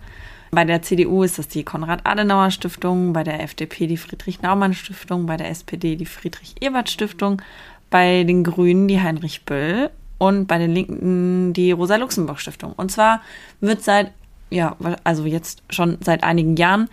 Bei 0.52 0.64
der 0.64 0.82
CDU 0.82 1.22
ist 1.22 1.38
das 1.38 1.46
die 1.46 1.62
Konrad-Adenauer-Stiftung, 1.62 3.12
bei 3.12 3.22
der 3.22 3.40
FDP 3.42 3.86
die 3.86 3.96
Friedrich-Naumann-Stiftung, 3.96 5.26
bei 5.26 5.36
der 5.36 5.48
SPD 5.48 5.94
die 5.94 6.06
Friedrich-Ebert-Stiftung, 6.06 7.40
bei 7.88 8.24
den 8.24 8.42
Grünen 8.42 8.88
die 8.88 9.00
Heinrich 9.00 9.44
Böll 9.44 9.90
und 10.18 10.46
bei 10.46 10.58
den 10.58 10.72
Linken 10.72 11.52
die 11.52 11.70
Rosa-Luxemburg-Stiftung. 11.70 12.72
Und 12.72 12.90
zwar 12.90 13.22
wird 13.60 13.82
seit, 13.82 14.10
ja, 14.50 14.76
also 15.04 15.24
jetzt 15.24 15.62
schon 15.70 15.98
seit 16.00 16.24
einigen 16.24 16.56
Jahren 16.56 16.88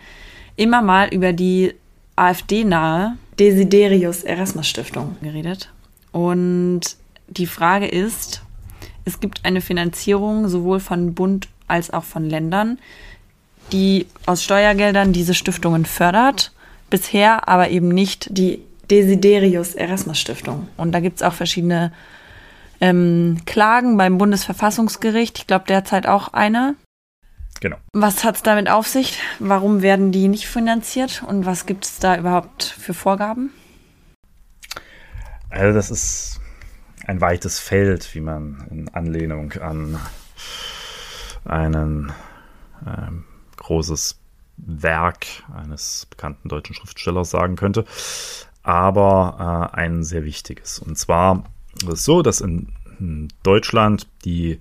immer 0.54 0.80
mal 0.80 1.12
über 1.12 1.32
die 1.32 1.74
AfD-nahe 2.18 3.16
Desiderius 3.38 4.24
Erasmus 4.24 4.66
Stiftung 4.68 5.16
geredet. 5.22 5.70
Und 6.12 6.80
die 7.28 7.46
Frage 7.46 7.86
ist, 7.86 8.42
es 9.04 9.20
gibt 9.20 9.44
eine 9.44 9.60
Finanzierung 9.60 10.48
sowohl 10.48 10.80
von 10.80 11.14
Bund 11.14 11.48
als 11.66 11.90
auch 11.90 12.04
von 12.04 12.28
Ländern, 12.28 12.78
die 13.72 14.06
aus 14.26 14.42
Steuergeldern 14.42 15.12
diese 15.12 15.34
Stiftungen 15.34 15.84
fördert, 15.84 16.52
bisher 16.90 17.48
aber 17.48 17.70
eben 17.70 17.88
nicht 17.88 18.28
die 18.30 18.60
Desiderius 18.90 19.74
Erasmus 19.74 20.18
Stiftung. 20.18 20.68
Und 20.76 20.92
da 20.92 21.00
gibt 21.00 21.16
es 21.16 21.22
auch 21.22 21.34
verschiedene 21.34 21.92
ähm, 22.80 23.38
Klagen 23.44 23.96
beim 23.96 24.18
Bundesverfassungsgericht. 24.18 25.38
Ich 25.38 25.46
glaube 25.46 25.66
derzeit 25.68 26.06
auch 26.06 26.32
eine. 26.32 26.74
Genau. 27.60 27.76
Was 27.92 28.24
hat 28.24 28.36
es 28.36 28.42
damit 28.42 28.68
auf 28.68 28.86
sich? 28.86 29.20
Warum 29.38 29.82
werden 29.82 30.12
die 30.12 30.28
nicht 30.28 30.46
finanziert 30.46 31.22
und 31.26 31.44
was 31.44 31.66
gibt 31.66 31.84
es 31.84 31.98
da 31.98 32.16
überhaupt 32.16 32.62
für 32.62 32.94
Vorgaben? 32.94 33.50
Also 35.50 35.74
das 35.74 35.90
ist 35.90 36.40
ein 37.06 37.20
weites 37.20 37.58
Feld, 37.58 38.14
wie 38.14 38.20
man 38.20 38.66
in 38.70 38.88
Anlehnung 38.90 39.52
an 39.52 39.98
ein 41.44 42.12
ähm, 42.86 43.24
großes 43.56 44.20
Werk 44.58 45.26
eines 45.54 46.06
bekannten 46.10 46.48
deutschen 46.48 46.74
Schriftstellers 46.74 47.30
sagen 47.30 47.56
könnte, 47.56 47.84
aber 48.62 49.70
äh, 49.74 49.76
ein 49.76 50.02
sehr 50.04 50.24
wichtiges. 50.24 50.78
Und 50.78 50.98
zwar 50.98 51.44
ist 51.76 51.88
es 51.88 52.04
so, 52.04 52.22
dass 52.22 52.40
in, 52.40 52.72
in 52.98 53.28
Deutschland 53.42 54.06
die 54.24 54.60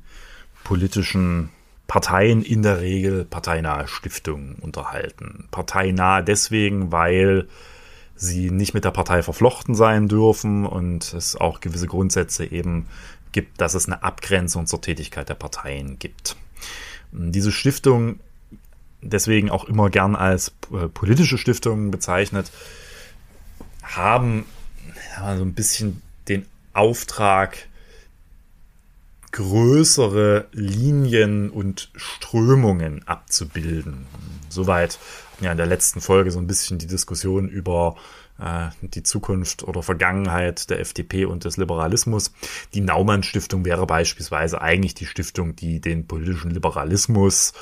politischen 0.64 1.50
Parteien 1.88 2.44
in 2.44 2.62
der 2.62 2.82
Regel 2.82 3.26
parteinahe 3.26 3.88
Stiftungen 3.88 4.56
unterhalten. 4.56 5.48
Parteinah 5.52 6.22
deswegen, 6.22 6.92
weil 6.92 7.48
sie 8.16 8.52
nicht 8.52 8.74
mit 8.74 8.84
der 8.84 8.92
Partei 8.92 9.24
verflochten 9.24 9.76
sein 9.76 10.08
dürfen 10.08 10.66
und 10.66 11.14
es 11.14 11.36
auch 11.36 11.62
gewisse 11.62 11.88
Grundsätze 11.88 12.46
eben 12.46 12.88
gibt, 13.32 13.62
dass 13.62 13.74
es 13.74 13.86
eine 13.86 14.04
Abgrenzung 14.04 14.66
zur 14.66 14.82
Tätigkeit 14.82 15.30
der 15.30 15.36
Parteien 15.36 16.00
gibt. 16.00 16.36
Diese 17.12 17.52
Stiftung 17.52 18.20
deswegen 19.02 19.50
auch 19.50 19.66
immer 19.66 19.90
gern 19.90 20.16
als 20.16 20.54
äh, 20.74 20.88
politische 20.88 21.38
Stiftungen 21.38 21.92
bezeichnet, 21.92 22.52
haben 23.84 24.46
so 25.18 25.44
ein 25.44 25.54
bisschen 25.54 26.02
den 26.28 26.46
Auftrag, 26.74 27.67
größere 29.32 30.48
Linien 30.52 31.50
und 31.50 31.92
Strömungen 31.96 33.08
abzubilden. 33.08 34.06
Soweit 34.50 35.00
ja 35.42 35.52
in 35.52 35.58
der 35.58 35.66
letzten 35.66 36.02
Folge 36.02 36.32
so 36.32 36.40
ein 36.40 36.48
bisschen 36.48 36.80
die 36.80 36.88
Diskussion 36.88 37.48
über 37.48 37.96
äh, 38.40 38.70
die 38.82 39.04
Zukunft 39.04 39.64
oder 39.64 39.84
Vergangenheit 39.84 40.70
der 40.70 40.80
FDP 40.80 41.26
und 41.26 41.46
des 41.46 41.58
Liberalismus. 41.58 42.32
Die 42.74 42.82
Naumann 42.82 43.24
Stiftung 43.24 43.66
wäre 43.66 43.86
beispielsweise 43.86 44.62
eigentlich 44.62 44.96
die 44.96 45.06
Stiftung, 45.06 45.56
die 45.56 45.80
den 45.80 46.08
politischen 46.08 46.52
Liberalismus 46.52 47.54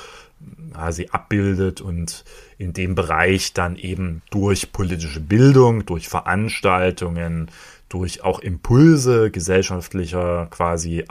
quasi 0.72 1.08
abbildet 1.10 1.80
und 1.80 2.24
in 2.58 2.74
dem 2.74 2.94
Bereich 2.94 3.54
dann 3.54 3.76
eben 3.76 4.22
durch 4.30 4.72
politische 4.72 5.20
Bildung, 5.20 5.86
durch 5.86 6.08
Veranstaltungen, 6.08 7.50
durch 7.88 8.24
auch 8.24 8.40
Impulse 8.40 9.30
gesellschaftlicher 9.30 10.48
quasi 10.50 11.04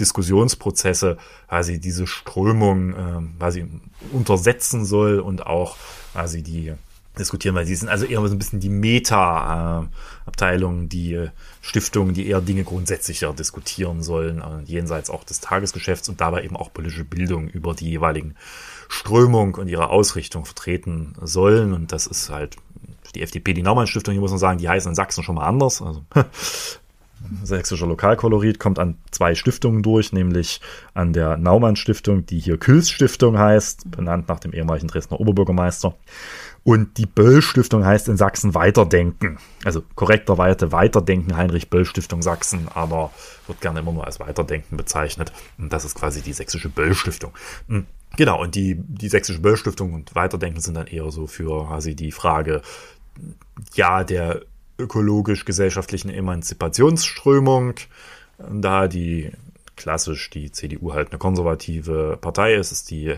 Diskussionsprozesse 0.00 1.18
quasi 1.48 1.78
diese 1.78 2.06
Strömung 2.06 2.90
äh, 2.90 3.22
quasi 3.38 3.66
untersetzen 4.12 4.84
soll 4.84 5.20
und 5.20 5.46
auch 5.46 5.76
quasi 6.12 6.42
die 6.42 6.72
diskutieren, 7.18 7.54
weil 7.54 7.64
sie 7.66 7.74
sind 7.74 7.88
also 7.88 8.04
eher 8.04 8.20
so 8.26 8.34
ein 8.34 8.38
bisschen 8.38 8.60
die 8.60 8.68
Meta-Abteilung, 8.68 10.88
die 10.88 11.28
Stiftungen, 11.60 12.14
die 12.14 12.28
eher 12.28 12.40
Dinge 12.40 12.62
grundsätzlicher 12.64 13.32
diskutieren 13.32 14.02
sollen, 14.02 14.40
äh, 14.40 14.62
jenseits 14.64 15.10
auch 15.10 15.22
des 15.24 15.40
Tagesgeschäfts 15.40 16.08
und 16.08 16.20
dabei 16.20 16.44
eben 16.44 16.56
auch 16.56 16.72
politische 16.72 17.04
Bildung 17.04 17.48
über 17.48 17.74
die 17.74 17.90
jeweiligen 17.90 18.36
Strömung 18.88 19.56
und 19.56 19.66
ihre 19.68 19.90
Ausrichtung 19.90 20.44
vertreten 20.44 21.16
sollen. 21.22 21.72
Und 21.72 21.90
das 21.92 22.06
ist 22.06 22.30
halt 22.30 22.56
die 23.16 23.22
FDP, 23.22 23.54
die 23.54 23.62
Naumann-Stiftung, 23.62 24.12
hier 24.12 24.20
muss 24.20 24.30
man 24.30 24.38
sagen, 24.38 24.58
die 24.58 24.68
heißen 24.68 24.90
in 24.90 24.94
Sachsen 24.94 25.24
schon 25.24 25.34
mal 25.34 25.46
anders. 25.46 25.82
Also 25.82 26.02
sächsischer 27.42 27.86
Lokalkolorit 27.86 28.58
kommt 28.58 28.78
an 28.78 28.98
zwei 29.10 29.34
Stiftungen 29.34 29.82
durch, 29.82 30.12
nämlich 30.12 30.60
an 30.94 31.12
der 31.12 31.36
Naumann-Stiftung, 31.36 32.26
die 32.26 32.38
hier 32.38 32.58
Küls 32.58 32.90
Stiftung 32.90 33.38
heißt, 33.38 33.90
benannt 33.90 34.28
nach 34.28 34.38
dem 34.38 34.52
ehemaligen 34.52 34.88
Dresdner 34.88 35.20
Oberbürgermeister. 35.20 35.94
Und 36.66 36.98
die 36.98 37.06
Böll-Stiftung 37.06 37.84
heißt 37.84 38.08
in 38.08 38.16
Sachsen 38.16 38.54
Weiterdenken. 38.54 39.38
Also 39.64 39.84
korrekterweise 39.94 40.72
Weiterdenken 40.72 41.36
Heinrich 41.36 41.70
Böll-Stiftung 41.70 42.22
Sachsen, 42.22 42.66
aber 42.74 43.12
wird 43.46 43.60
gerne 43.60 43.78
immer 43.78 43.92
nur 43.92 44.04
als 44.04 44.18
Weiterdenken 44.18 44.76
bezeichnet. 44.76 45.32
Und 45.58 45.72
das 45.72 45.84
ist 45.84 45.94
quasi 45.94 46.22
die 46.22 46.32
sächsische 46.32 46.68
Böll-Stiftung. 46.68 47.32
Hm, 47.68 47.86
genau, 48.16 48.42
und 48.42 48.56
die, 48.56 48.74
die 48.76 49.08
sächsische 49.08 49.40
Böll-Stiftung 49.40 49.92
und 49.94 50.16
Weiterdenken 50.16 50.60
sind 50.60 50.74
dann 50.74 50.88
eher 50.88 51.08
so 51.12 51.28
für 51.28 51.66
quasi 51.66 51.94
die 51.94 52.10
Frage, 52.10 52.62
ja, 53.74 54.04
der 54.04 54.42
ökologisch-gesellschaftlichen 54.78 56.10
Emanzipationsströmung, 56.10 57.74
da 58.38 58.88
die 58.88 59.32
klassisch 59.76 60.30
die 60.30 60.50
CDU 60.52 60.92
halt 60.94 61.10
eine 61.10 61.18
konservative 61.18 62.18
Partei 62.20 62.54
ist, 62.54 62.72
ist 62.72 62.90
die 62.90 63.16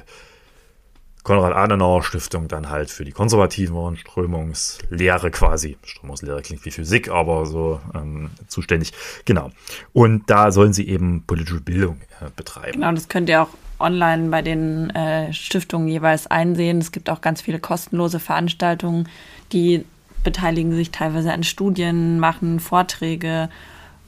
Konrad-Adenauer-Stiftung 1.29 2.49
dann 2.49 2.71
halt 2.71 2.91
für 2.91 3.05
die 3.05 3.13
konservativen 3.13 3.97
Strömungslehre 3.97 5.31
quasi. 5.31 5.77
Strömungslehre 5.85 6.41
klingt 6.43 6.65
wie 6.65 6.71
Physik, 6.71 7.11
aber 7.11 7.45
so 7.45 7.81
ähm, 7.95 8.31
zuständig. 8.47 8.93
Genau. 9.25 9.51
Und 9.93 10.31
da 10.31 10.51
sollen 10.53 10.73
sie 10.73 10.89
eben 10.89 11.25
politische 11.27 11.61
Bildung 11.61 12.01
äh, 12.21 12.31
betreiben. 12.35 12.73
Genau, 12.73 12.93
das 12.93 13.09
könnt 13.09 13.29
ihr 13.29 13.43
auch 13.43 13.49
online 13.81 14.29
bei 14.29 14.43
den 14.43 14.91
äh, 14.91 15.33
Stiftungen 15.33 15.89
jeweils 15.89 16.27
einsehen. 16.27 16.79
Es 16.79 16.93
gibt 16.93 17.11
auch 17.11 17.21
ganz 17.21 17.41
viele 17.41 17.59
kostenlose 17.59 18.19
Veranstaltungen, 18.19 19.09
die 19.53 19.85
beteiligen 20.25 20.75
sich 20.75 20.91
teilweise 20.91 21.33
an 21.33 21.45
Studien, 21.45 22.19
machen 22.19 22.61
Vorträge, 22.61 23.49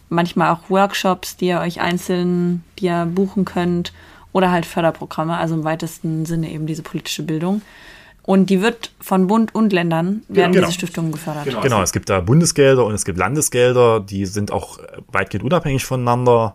manchmal 0.08 0.50
auch 0.50 0.68
Workshops, 0.68 1.36
die 1.36 1.48
ihr 1.48 1.60
euch 1.60 1.80
einzeln, 1.80 2.64
die 2.78 2.86
ihr 2.86 3.06
buchen 3.06 3.44
könnt 3.44 3.92
oder 4.32 4.50
halt 4.50 4.66
Förderprogramme, 4.66 5.36
also 5.36 5.54
im 5.54 5.64
weitesten 5.64 6.26
Sinne 6.26 6.50
eben 6.50 6.66
diese 6.66 6.82
politische 6.82 7.22
Bildung. 7.22 7.62
Und 8.22 8.50
die 8.50 8.60
wird 8.60 8.92
von 9.00 9.26
Bund 9.26 9.54
und 9.54 9.72
Ländern 9.72 10.22
werden 10.28 10.52
genau. 10.52 10.66
diese 10.66 10.74
Stiftungen 10.78 11.10
gefördert. 11.10 11.46
Genau. 11.46 11.60
genau, 11.62 11.82
es 11.82 11.92
gibt 11.92 12.10
da 12.10 12.20
Bundesgelder 12.20 12.84
und 12.84 12.94
es 12.94 13.04
gibt 13.04 13.18
Landesgelder, 13.18 14.00
die 14.00 14.26
sind 14.26 14.52
auch 14.52 14.78
weitgehend 15.10 15.44
unabhängig 15.44 15.84
voneinander. 15.84 16.54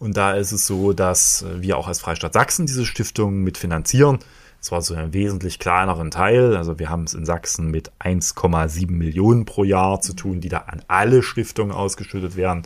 Und 0.00 0.16
da 0.16 0.32
ist 0.32 0.50
es 0.50 0.66
so, 0.66 0.94
dass 0.94 1.44
wir 1.56 1.76
auch 1.76 1.86
als 1.86 2.00
Freistaat 2.00 2.32
Sachsen 2.32 2.66
diese 2.66 2.86
Stiftungen 2.86 3.44
mitfinanzieren. 3.44 4.18
Es 4.58 4.72
war 4.72 4.80
so 4.80 4.94
ein 4.94 5.12
wesentlich 5.12 5.58
kleineren 5.58 6.10
Teil. 6.10 6.56
Also 6.56 6.78
wir 6.78 6.88
haben 6.88 7.04
es 7.04 7.12
in 7.12 7.26
Sachsen 7.26 7.70
mit 7.70 7.92
1,7 8.00 8.90
Millionen 8.90 9.44
pro 9.44 9.62
Jahr 9.62 10.00
zu 10.00 10.14
tun, 10.14 10.40
die 10.40 10.48
da 10.48 10.58
an 10.66 10.82
alle 10.88 11.22
Stiftungen 11.22 11.70
ausgeschüttet 11.72 12.36
werden. 12.36 12.62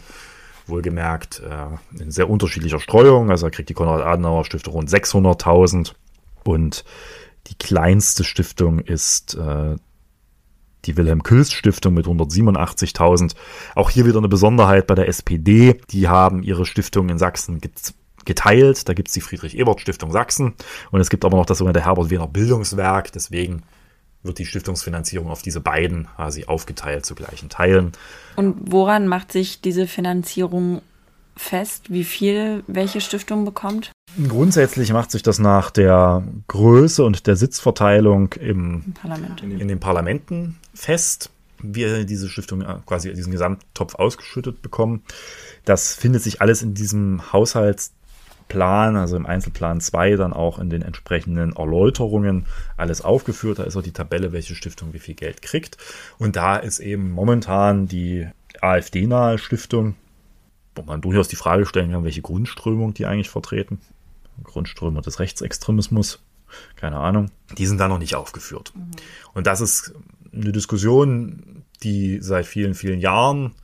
Wohlgemerkt 0.67 1.43
äh, 1.43 2.03
in 2.03 2.13
sehr 2.13 2.31
unterschiedlicher 2.31 2.81
Streuung. 2.81 3.31
Also 3.31 3.47
da 3.47 3.51
kriegt 3.51 3.69
die 3.69 3.75
Konrad-Adenauer-Stiftung 3.75 4.75
rund 4.75 4.89
600.000 4.89 5.93
und 6.45 6.85
die 7.49 7.59
kleinste 7.59 8.23
Stiftung 8.23 8.79
ist 8.79 9.35
äh, 9.35 9.77
die 10.87 10.97
Wilhelm-Külst-Stiftung 10.97 11.95
mit 11.95 12.07
187.000. 12.07 13.35
Auch 13.75 13.91
hier 13.91 14.07
wieder 14.07 14.19
eine 14.19 14.29
Besonderheit 14.29 14.87
bei 14.87 14.95
der 14.95 15.09
SPD. 15.09 15.81
Die 15.91 16.09
haben 16.09 16.43
ihre 16.43 16.67
Stiftung 16.67 17.09
in 17.09 17.19
Sachsen 17.19 17.61
geteilt. 18.25 18.89
Da 18.89 18.95
gibt 18.95 19.09
es 19.09 19.15
die 19.15 19.21
Friedrich-Ebert-Stiftung 19.21 20.13
Sachsen 20.13 20.55
und 20.91 21.01
es 21.01 21.11
gibt 21.11 21.25
aber 21.25 21.37
noch 21.37 21.47
das 21.47 21.59
sogenannte 21.59 21.85
Herbert-Wehner 21.85 22.29
Bildungswerk. 22.29 23.13
Deswegen 23.13 23.63
wird 24.23 24.39
die 24.39 24.47
Stiftungsfinanzierung 24.47 25.29
auf 25.31 25.43
diese 25.43 25.61
beiden 25.61 26.09
quasi 26.17 26.47
aufgeteilt 26.47 27.05
zu 27.05 27.15
gleichen 27.15 27.51
Teilen. 27.51 27.93
Und 28.37 28.57
woran 28.73 29.07
macht 29.07 29.33
sich 29.33 29.61
diese 29.61 29.87
Finanzierung 29.87 30.81
fest, 31.37 31.91
wie 31.91 32.05
viel 32.05 32.63
welche 32.67 33.01
Stiftung 33.01 33.45
bekommt? 33.45 33.93
Grundsätzlich 34.29 34.93
macht 34.93 35.11
sich 35.11 35.23
das 35.23 35.39
nach 35.39 35.71
der 35.71 36.23
Größe 36.47 37.05
und 37.05 37.27
der 37.27 37.37
Sitzverteilung 37.37 38.33
im, 38.35 38.95
Parlament. 39.01 39.43
in 39.43 39.69
den 39.69 39.81
Parlamenten 39.81 40.57
fest, 40.73 41.31
wie 41.59 42.05
diese 42.05 42.29
Stiftung 42.29 42.63
äh, 42.63 42.77
quasi 42.87 43.13
diesen 43.13 43.33
Gesamttopf 43.33 43.97
ausgeschüttet 43.97 44.63
bekommen. 44.63 45.03
Das 45.65 45.95
findet 45.95 46.23
sich 46.23 46.41
alles 46.41 46.63
in 46.63 46.75
diesem 46.75 47.33
Haushalts 47.33 47.93
Plan, 48.49 48.97
also 48.97 49.17
im 49.17 49.27
Einzelplan 49.27 49.81
2, 49.81 50.17
dann 50.17 50.33
auch 50.33 50.59
in 50.59 50.69
den 50.69 50.83
entsprechenden 50.83 51.57
Erläuterungen 51.57 52.47
alles 52.77 53.01
aufgeführt. 53.01 53.59
Da 53.59 53.65
ist 53.65 53.77
auch 53.77 53.83
die 53.83 53.93
Tabelle, 53.93 54.33
welche 54.33 54.55
Stiftung 54.55 54.93
wie 54.93 54.99
viel 54.99 55.15
Geld 55.15 55.43
kriegt. 55.43 55.79
Und 56.19 56.37
da 56.37 56.57
ist 56.57 56.79
eben 56.79 57.11
momentan 57.11 57.87
die 57.87 58.29
AfD-nahe 58.61 59.39
Stiftung, 59.39 59.97
wo 60.75 60.83
man 60.83 61.01
durchaus 61.01 61.29
die 61.29 61.37
Frage 61.37 61.67
stellen 61.67 61.93
kann, 61.93 62.05
welche 62.05 62.23
Grundströmung 62.23 62.95
die 62.95 63.07
eigentlich 63.07 63.31
vertreten. 63.31 63.81
Grundströmung 64.43 65.03
des 65.03 65.21
Rechtsextremismus, 65.21 66.21
keine 66.77 66.99
Ahnung. 66.99 67.31
Die 67.57 67.67
sind 67.67 67.79
da 67.79 67.89
noch 67.89 67.99
nicht 67.99 68.17
aufgeführt. 68.17 68.73
Mhm. 68.75 68.91
Und 69.33 69.47
das 69.47 69.61
ist 69.61 69.95
eine 70.33 70.53
Diskussion, 70.53 71.65
die 71.83 72.19
seit 72.21 72.47
vielen, 72.47 72.75
vielen 72.75 73.01
Jahren 73.01 73.55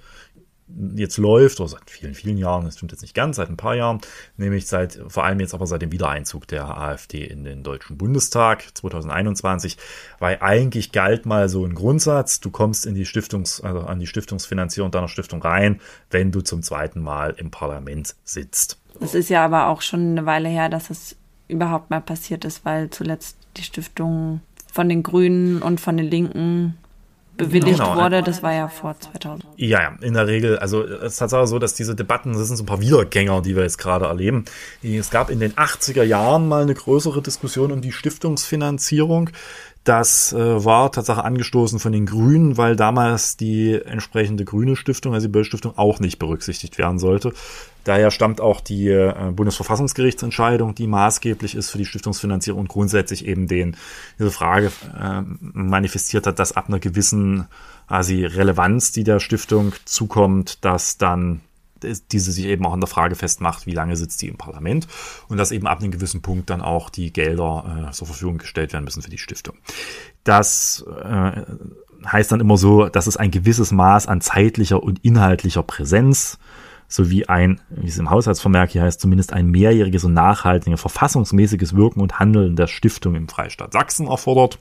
jetzt 0.96 1.18
läuft, 1.18 1.60
oder 1.60 1.68
seit 1.68 1.90
vielen, 1.90 2.14
vielen 2.14 2.36
Jahren, 2.36 2.64
das 2.64 2.76
stimmt 2.76 2.92
jetzt 2.92 3.02
nicht 3.02 3.14
ganz, 3.14 3.36
seit 3.36 3.48
ein 3.48 3.56
paar 3.56 3.74
Jahren, 3.74 4.00
nämlich 4.36 4.66
seit, 4.66 5.00
vor 5.08 5.24
allem 5.24 5.40
jetzt 5.40 5.54
aber 5.54 5.66
seit 5.66 5.82
dem 5.82 5.92
Wiedereinzug 5.92 6.46
der 6.46 6.76
AfD 6.76 7.24
in 7.24 7.44
den 7.44 7.62
Deutschen 7.62 7.98
Bundestag 7.98 8.64
2021, 8.74 9.76
weil 10.18 10.38
eigentlich 10.40 10.92
galt 10.92 11.26
mal 11.26 11.48
so 11.48 11.64
ein 11.64 11.74
Grundsatz, 11.74 12.40
du 12.40 12.50
kommst 12.50 12.86
in 12.86 12.94
die 12.94 13.06
Stiftungs, 13.06 13.60
also 13.60 13.80
an 13.80 13.98
die 13.98 14.06
Stiftungsfinanzierung 14.06 14.90
deiner 14.90 15.08
Stiftung 15.08 15.42
rein, 15.42 15.80
wenn 16.10 16.32
du 16.32 16.40
zum 16.40 16.62
zweiten 16.62 17.00
Mal 17.00 17.34
im 17.36 17.50
Parlament 17.50 18.14
sitzt. 18.24 18.78
Es 19.00 19.14
ist 19.14 19.30
ja 19.30 19.44
aber 19.44 19.68
auch 19.68 19.82
schon 19.82 20.12
eine 20.12 20.26
Weile 20.26 20.48
her, 20.48 20.68
dass 20.68 20.90
es 20.90 21.16
überhaupt 21.48 21.90
mal 21.90 22.00
passiert 22.00 22.44
ist, 22.44 22.64
weil 22.64 22.90
zuletzt 22.90 23.36
die 23.56 23.62
Stiftung 23.62 24.40
von 24.72 24.88
den 24.88 25.02
Grünen 25.02 25.62
und 25.62 25.80
von 25.80 25.96
den 25.96 26.06
Linken 26.06 26.78
bewilligt 27.36 27.78
genau. 27.78 27.96
wurde, 27.96 28.22
das 28.22 28.42
war 28.42 28.52
ja 28.52 28.68
vor 28.68 28.98
2000. 28.98 29.44
Ja, 29.56 29.82
ja, 29.82 29.96
in 30.00 30.14
der 30.14 30.26
Regel, 30.26 30.58
also 30.58 30.84
es 30.84 31.12
ist 31.12 31.16
tatsächlich 31.18 31.48
so, 31.48 31.58
dass 31.58 31.74
diese 31.74 31.94
Debatten, 31.94 32.32
das 32.32 32.46
sind 32.48 32.56
so 32.56 32.64
ein 32.64 32.66
paar 32.66 32.80
Wiedergänger, 32.80 33.42
die 33.42 33.56
wir 33.56 33.62
jetzt 33.62 33.78
gerade 33.78 34.06
erleben. 34.06 34.44
Es 34.82 35.10
gab 35.10 35.30
in 35.30 35.40
den 35.40 35.52
80er 35.52 36.02
Jahren 36.02 36.48
mal 36.48 36.62
eine 36.62 36.74
größere 36.74 37.22
Diskussion 37.22 37.72
um 37.72 37.80
die 37.80 37.92
Stiftungsfinanzierung. 37.92 39.30
Das 39.84 40.34
äh, 40.34 40.64
war 40.64 40.92
tatsächlich 40.92 41.24
angestoßen 41.24 41.78
von 41.78 41.92
den 41.92 42.04
Grünen, 42.04 42.58
weil 42.58 42.76
damals 42.76 43.38
die 43.38 43.72
entsprechende 43.72 44.44
grüne 44.44 44.76
Stiftung, 44.76 45.14
also 45.14 45.26
die 45.26 45.32
Böll-Stiftung, 45.32 45.78
auch 45.78 46.00
nicht 46.00 46.18
berücksichtigt 46.18 46.76
werden 46.76 46.98
sollte. 46.98 47.32
Daher 47.84 48.10
stammt 48.10 48.42
auch 48.42 48.60
die 48.60 48.88
äh, 48.88 49.32
Bundesverfassungsgerichtsentscheidung, 49.34 50.74
die 50.74 50.86
maßgeblich 50.86 51.54
ist 51.54 51.70
für 51.70 51.78
die 51.78 51.86
Stiftungsfinanzierung 51.86 52.60
und 52.60 52.68
grundsätzlich 52.68 53.26
eben 53.26 53.48
den, 53.48 53.74
diese 54.18 54.30
Frage 54.30 54.70
äh, 55.00 55.22
manifestiert 55.40 56.26
hat, 56.26 56.38
dass 56.38 56.52
ab 56.52 56.68
einer 56.68 56.78
gewissen 56.78 57.46
quasi 57.88 58.24
Relevanz, 58.24 58.92
die 58.92 59.02
der 59.02 59.18
Stiftung 59.18 59.72
zukommt, 59.84 60.64
dass 60.64 60.98
dann 60.98 61.40
diese 61.82 62.32
sich 62.32 62.46
eben 62.46 62.64
auch 62.66 62.72
an 62.72 62.80
der 62.80 62.88
Frage 62.88 63.14
festmacht, 63.14 63.66
wie 63.66 63.72
lange 63.72 63.96
sitzt 63.96 64.22
die 64.22 64.28
im 64.28 64.36
Parlament 64.36 64.86
und 65.28 65.36
dass 65.36 65.52
eben 65.52 65.66
ab 65.66 65.80
einem 65.80 65.90
gewissen 65.90 66.22
Punkt 66.22 66.50
dann 66.50 66.60
auch 66.60 66.90
die 66.90 67.12
Gelder 67.12 67.88
äh, 67.88 67.92
zur 67.92 68.06
Verfügung 68.06 68.38
gestellt 68.38 68.72
werden 68.72 68.84
müssen 68.84 69.02
für 69.02 69.10
die 69.10 69.18
Stiftung. 69.18 69.56
Das 70.24 70.84
äh, 71.02 71.42
heißt 72.06 72.32
dann 72.32 72.40
immer 72.40 72.56
so, 72.56 72.88
dass 72.88 73.06
es 73.06 73.16
ein 73.16 73.30
gewisses 73.30 73.72
Maß 73.72 74.06
an 74.06 74.20
zeitlicher 74.20 74.82
und 74.82 75.04
inhaltlicher 75.04 75.62
Präsenz 75.62 76.38
sowie 76.88 77.26
ein, 77.26 77.60
wie 77.70 77.88
es 77.88 77.98
im 77.98 78.10
Haushaltsvermerk 78.10 78.70
hier 78.70 78.82
heißt, 78.82 79.00
zumindest 79.00 79.32
ein 79.32 79.46
mehrjähriges 79.46 80.04
und 80.04 80.12
nachhaltiges 80.12 80.80
verfassungsmäßiges 80.80 81.76
Wirken 81.76 82.00
und 82.00 82.18
Handeln 82.18 82.56
der 82.56 82.66
Stiftung 82.66 83.14
im 83.14 83.28
Freistaat 83.28 83.72
Sachsen 83.72 84.08
erfordert. 84.08 84.58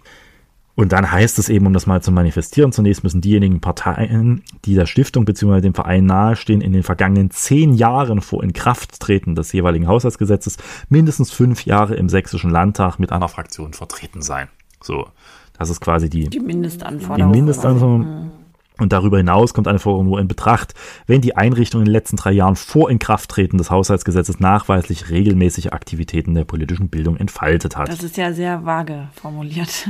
Und 0.80 0.94
dann 0.94 1.12
heißt 1.12 1.40
es 1.40 1.50
eben, 1.50 1.68
um 1.68 1.74
das 1.74 1.88
mal 1.88 2.02
zu 2.02 2.10
manifestieren, 2.10 2.72
zunächst 2.72 3.04
müssen 3.04 3.20
diejenigen 3.20 3.60
Parteien, 3.60 4.44
die 4.64 4.76
der 4.76 4.86
Stiftung 4.86 5.26
bzw. 5.26 5.60
dem 5.60 5.74
Verein 5.74 6.06
nahestehen, 6.06 6.62
in 6.62 6.72
den 6.72 6.84
vergangenen 6.84 7.32
zehn 7.32 7.74
Jahren 7.74 8.22
vor 8.22 8.42
Inkrafttreten 8.46 9.36
des 9.36 9.52
jeweiligen 9.52 9.90
Haushaltsgesetzes 9.90 10.56
mindestens 10.88 11.32
fünf 11.32 11.66
Jahre 11.66 11.96
im 11.96 12.08
sächsischen 12.08 12.50
Landtag 12.50 12.98
mit 12.98 13.12
einer 13.12 13.28
Fraktion 13.28 13.74
vertreten 13.74 14.22
sein. 14.22 14.48
So, 14.82 15.10
das 15.58 15.70
ist 15.70 15.82
quasi 15.82 16.10
die, 16.10 16.30
die 16.30 16.40
Mindestanforderung. 16.40 17.34
Die 17.34 17.38
Mindestanforderung. 17.38 18.00
Mhm. 18.00 18.32
Und 18.78 18.94
darüber 18.94 19.18
hinaus 19.18 19.54
kommt 19.54 19.68
eine 19.68 19.80
Forderung 19.80 20.06
nur 20.06 20.22
in 20.22 20.30
Betracht, 20.30 20.76
wenn 21.08 21.20
die 21.20 21.36
Einrichtung 21.36 21.82
in 21.82 21.86
den 21.88 21.92
letzten 21.92 22.16
drei 22.16 22.32
Jahren 22.32 22.56
vor 22.56 22.90
Inkrafttreten 22.90 23.58
des 23.58 23.70
Haushaltsgesetzes 23.70 24.40
nachweislich 24.40 25.10
regelmäßige 25.10 25.74
Aktivitäten 25.74 26.36
der 26.36 26.46
politischen 26.46 26.88
Bildung 26.88 27.18
entfaltet 27.18 27.76
hat. 27.76 27.90
Das 27.90 28.02
ist 28.02 28.16
ja 28.16 28.32
sehr 28.32 28.64
vage 28.64 29.10
formuliert. 29.12 29.90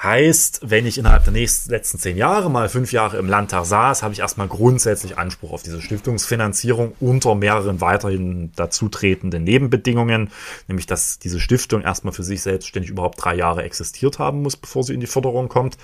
Heißt, 0.00 0.60
wenn 0.62 0.86
ich 0.86 0.96
innerhalb 0.96 1.24
der 1.24 1.32
nächsten, 1.32 1.70
letzten 1.70 1.98
zehn 1.98 2.16
Jahre 2.16 2.48
mal 2.50 2.68
fünf 2.68 2.92
Jahre 2.92 3.16
im 3.16 3.26
Landtag 3.26 3.64
saß, 3.64 4.04
habe 4.04 4.14
ich 4.14 4.20
erstmal 4.20 4.46
grundsätzlich 4.46 5.18
Anspruch 5.18 5.50
auf 5.50 5.64
diese 5.64 5.82
Stiftungsfinanzierung 5.82 6.94
unter 7.00 7.34
mehreren 7.34 7.80
weiterhin 7.80 8.52
dazutretenden 8.54 9.42
Nebenbedingungen, 9.42 10.30
nämlich 10.68 10.86
dass 10.86 11.18
diese 11.18 11.40
Stiftung 11.40 11.82
erstmal 11.82 12.12
für 12.12 12.22
sich 12.22 12.42
selbstständig 12.42 12.92
überhaupt 12.92 13.24
drei 13.24 13.34
Jahre 13.34 13.64
existiert 13.64 14.20
haben 14.20 14.42
muss, 14.42 14.56
bevor 14.56 14.84
sie 14.84 14.94
in 14.94 15.00
die 15.00 15.08
Förderung 15.08 15.48
kommt. 15.48 15.78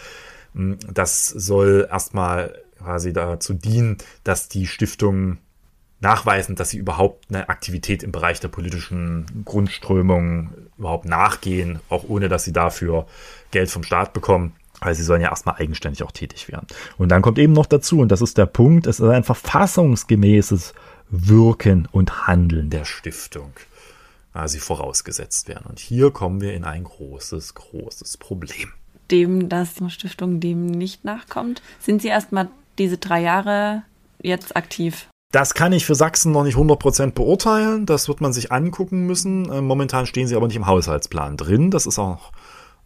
Hm, 0.55 0.79
das 0.93 1.29
soll 1.29 1.89
erstmal 1.91 2.57
quasi 2.79 3.13
dazu 3.13 3.53
dienen, 3.53 3.99
dass 4.23 4.49
die 4.49 4.69
Stiftung 4.69 5.39
nachweisen, 6.05 6.55
dass 6.55 6.71
sie 6.71 6.79
überhaupt 6.79 7.27
eine 7.29 7.49
Aktivität 7.49 8.03
im 8.03 8.13
Bereich 8.13 8.39
der 8.39 8.49
politischen 8.49 9.27
Grundströmung 9.45 10.51
überhaupt 10.79 11.07
nachgehen, 11.07 11.81
auch 11.89 12.05
ohne 12.07 12.29
dass 12.29 12.45
sie 12.45 12.53
dafür 12.53 13.07
Geld 13.51 13.71
vom 13.71 13.83
Staat 13.83 14.13
bekommen. 14.13 14.53
Weil 14.81 14.95
sie 14.95 15.05
sollen 15.05 15.23
ja 15.23 15.31
erstmal 15.31 15.57
eigenständig 15.57 16.03
auch 16.03 16.13
tätig 16.13 16.49
werden. 16.49 16.67
Und 16.99 17.09
dann 17.09 17.23
kommt 17.23 17.39
eben 17.39 17.53
noch 17.53 17.67
dazu, 17.67 18.01
und 18.01 18.11
das 18.11 18.21
ist 18.21 18.37
der 18.37 18.47
Punkt, 18.47 18.87
es 18.87 19.01
ist 19.01 19.09
ein 19.09 19.25
verfassungsgemäßes 19.25 20.75
Wirken 21.09 21.89
und 21.91 22.27
Handeln 22.27 22.71
der 22.71 22.85
Stiftung 22.85 23.53
quasi 24.33 24.59
vorausgesetzt 24.59 25.49
werden. 25.49 25.67
Und 25.69 25.79
hier 25.79 26.11
kommen 26.11 26.41
wir 26.41 26.55
in 26.55 26.65
ein 26.65 26.85
großes, 26.85 27.55
großes 27.55 28.17
Problem. 28.17 28.73
Dem, 29.11 29.49
dass 29.49 29.75
die 29.75 29.89
Stiftung 29.91 30.41
dem 30.41 30.67
nicht 30.67 31.05
nachkommt, 31.05 31.63
sind 31.79 32.03
sie 32.03 32.09
erstmal 32.09 32.49
diese 32.77 32.99
drei 32.99 33.23
Jahre 33.23 33.85
jetzt 34.21 34.57
aktiv. 34.57 35.07
Das 35.35 35.55
kann 35.55 35.73
ich 35.73 35.85
für 35.85 35.97
Sachsen 35.97 36.31
noch 36.31 36.45
nicht 36.45 36.57
100% 36.57 37.11
beurteilen. 37.11 37.87
Das 37.87 38.07
wird 38.07 38.21
man 38.21 38.33
sich 38.33 38.53
angucken 38.53 39.05
müssen. 39.05 39.51
Äh, 39.51 39.63
momentan 39.63 40.07
stehen 40.07 40.29
sie 40.29 40.37
aber 40.37 40.47
nicht 40.47 40.55
im 40.55 40.69
Haushaltsplan 40.69 41.37
drin. 41.37 41.73
Das 41.73 41.87
ist 41.87 41.99
auch 41.99 42.31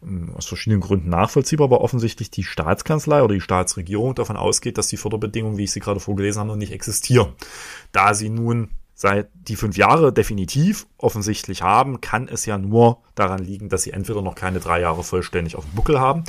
ähm, 0.01 0.31
aus 0.35 0.47
verschiedenen 0.47 0.81
Gründen 0.81 1.09
nachvollziehbar, 1.09 1.65
aber 1.65 1.81
offensichtlich 1.81 2.31
die 2.31 2.43
Staatskanzlei 2.43 3.21
oder 3.21 3.35
die 3.35 3.41
Staatsregierung 3.41 4.15
davon 4.15 4.35
ausgeht, 4.35 4.79
dass 4.79 4.87
die 4.87 4.97
Förderbedingungen, 4.97 5.59
wie 5.59 5.65
ich 5.65 5.71
sie 5.71 5.79
gerade 5.79 5.99
vorgelesen 5.99 6.39
habe, 6.39 6.49
noch 6.49 6.55
nicht 6.55 6.71
existieren. 6.71 7.33
Da 7.91 8.15
sie 8.15 8.29
nun 8.29 8.71
seit 8.95 9.29
die 9.35 9.55
fünf 9.55 9.77
Jahre 9.77 10.11
definitiv 10.11 10.87
offensichtlich 10.97 11.61
haben, 11.61 12.01
kann 12.01 12.27
es 12.27 12.47
ja 12.47 12.57
nur 12.57 12.97
daran 13.13 13.43
liegen, 13.43 13.69
dass 13.69 13.83
sie 13.83 13.91
entweder 13.91 14.23
noch 14.23 14.33
keine 14.33 14.59
drei 14.59 14.81
Jahre 14.81 15.03
vollständig 15.03 15.55
auf 15.55 15.65
dem 15.65 15.75
Buckel 15.75 15.99
haben 15.99 16.23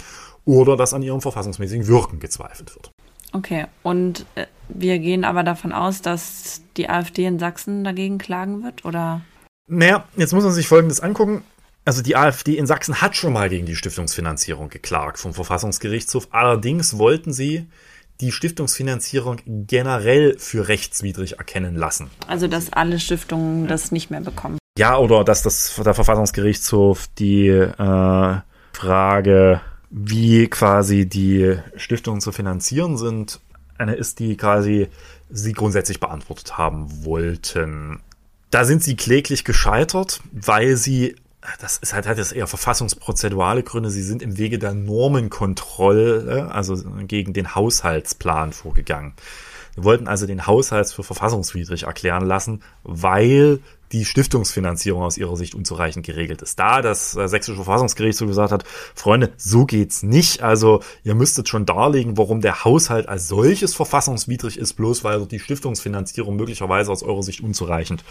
oder 0.44 0.76
dass 0.76 0.92
an 0.92 1.02
ihrem 1.02 1.22
verfassungsmäßigen 1.22 1.86
Wirken 1.86 2.20
gezweifelt 2.20 2.74
wird. 2.74 2.92
Okay, 3.32 3.66
und 3.82 4.26
äh, 4.34 4.44
wir 4.74 4.98
gehen 4.98 5.24
aber 5.24 5.42
davon 5.42 5.72
aus, 5.72 6.02
dass 6.02 6.62
die 6.76 6.88
AfD 6.88 7.26
in 7.26 7.38
Sachsen 7.38 7.84
dagegen 7.84 8.18
klagen 8.18 8.62
wird, 8.62 8.84
oder? 8.84 9.22
Naja, 9.66 10.04
jetzt 10.16 10.32
muss 10.32 10.44
man 10.44 10.52
sich 10.52 10.68
Folgendes 10.68 11.00
angucken. 11.00 11.42
Also 11.84 12.02
die 12.02 12.16
AfD 12.16 12.56
in 12.56 12.66
Sachsen 12.66 13.00
hat 13.00 13.16
schon 13.16 13.32
mal 13.32 13.48
gegen 13.48 13.66
die 13.66 13.76
Stiftungsfinanzierung 13.76 14.68
geklagt 14.68 15.18
vom 15.18 15.32
Verfassungsgerichtshof. 15.32 16.28
Allerdings 16.30 16.98
wollten 16.98 17.32
sie 17.32 17.66
die 18.20 18.32
Stiftungsfinanzierung 18.32 19.40
generell 19.46 20.38
für 20.38 20.68
rechtswidrig 20.68 21.38
erkennen 21.38 21.74
lassen. 21.74 22.10
Also 22.26 22.48
dass 22.48 22.72
alle 22.72 22.98
Stiftungen 22.98 23.66
das 23.66 23.92
nicht 23.92 24.10
mehr 24.10 24.20
bekommen. 24.20 24.58
Ja, 24.78 24.98
oder 24.98 25.24
dass 25.24 25.42
das 25.42 25.74
der 25.82 25.94
Verfassungsgerichtshof 25.94 27.08
die 27.18 27.48
äh, 27.48 28.40
Frage, 28.72 29.60
wie 29.90 30.48
quasi 30.48 31.08
die 31.08 31.58
Stiftungen 31.76 32.20
zu 32.20 32.32
finanzieren 32.32 32.96
sind, 32.96 33.40
eine 33.80 33.94
ist, 33.94 34.18
die 34.18 34.36
quasi 34.36 34.88
sie 35.30 35.52
grundsätzlich 35.52 36.00
beantwortet 36.00 36.58
haben 36.58 37.04
wollten. 37.04 38.00
Da 38.50 38.64
sind 38.64 38.82
sie 38.82 38.96
kläglich 38.96 39.44
gescheitert, 39.44 40.20
weil 40.32 40.76
sie 40.76 41.16
das 41.60 41.78
ist 41.78 41.94
halt, 41.94 42.06
halt 42.06 42.18
das 42.18 42.32
eher 42.32 42.46
verfassungsprozedurale 42.46 43.62
Gründe. 43.62 43.90
Sie 43.90 44.02
sind 44.02 44.20
im 44.20 44.36
Wege 44.36 44.58
der 44.58 44.74
Normenkontrolle, 44.74 46.50
also 46.52 46.76
gegen 47.06 47.32
den 47.32 47.54
Haushaltsplan 47.54 48.52
vorgegangen. 48.52 49.14
Wir 49.74 49.84
wollten 49.84 50.08
also 50.08 50.26
den 50.26 50.46
Haushalts 50.46 50.92
für 50.92 51.02
verfassungswidrig 51.02 51.84
erklären 51.84 52.26
lassen, 52.26 52.62
weil 52.82 53.60
die 53.92 54.04
Stiftungsfinanzierung 54.04 55.02
aus 55.02 55.18
ihrer 55.18 55.36
Sicht 55.36 55.54
unzureichend 55.54 56.06
geregelt 56.06 56.42
ist. 56.42 56.58
Da 56.58 56.82
das 56.82 57.12
sächsische 57.12 57.56
Verfassungsgericht 57.56 58.16
so 58.16 58.26
gesagt 58.26 58.52
hat, 58.52 58.64
Freunde, 58.94 59.32
so 59.36 59.66
geht's 59.66 60.02
nicht. 60.02 60.42
Also 60.42 60.80
ihr 61.02 61.14
müsstet 61.14 61.48
schon 61.48 61.66
darlegen, 61.66 62.16
warum 62.16 62.40
der 62.40 62.64
Haushalt 62.64 63.08
als 63.08 63.28
solches 63.28 63.74
verfassungswidrig 63.74 64.58
ist, 64.58 64.74
bloß 64.74 65.02
weil 65.04 65.26
die 65.26 65.40
Stiftungsfinanzierung 65.40 66.36
möglicherweise 66.36 66.92
aus 66.92 67.02
eurer 67.02 67.22
Sicht 67.22 67.40
unzureichend 67.40 68.04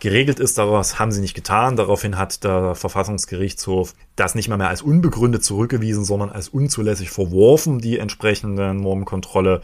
geregelt 0.00 0.40
ist. 0.40 0.56
Daraus 0.56 0.98
haben 0.98 1.12
sie 1.12 1.20
nicht 1.20 1.34
getan. 1.34 1.76
Daraufhin 1.76 2.16
hat 2.16 2.42
der 2.42 2.74
Verfassungsgerichtshof 2.74 3.94
das 4.16 4.34
nicht 4.34 4.48
mal 4.48 4.56
mehr 4.56 4.70
als 4.70 4.80
unbegründet 4.80 5.44
zurückgewiesen, 5.44 6.04
sondern 6.04 6.30
als 6.30 6.48
unzulässig 6.48 7.10
verworfen, 7.10 7.80
die 7.80 7.98
entsprechende 7.98 8.72
Normenkontrolle. 8.72 9.60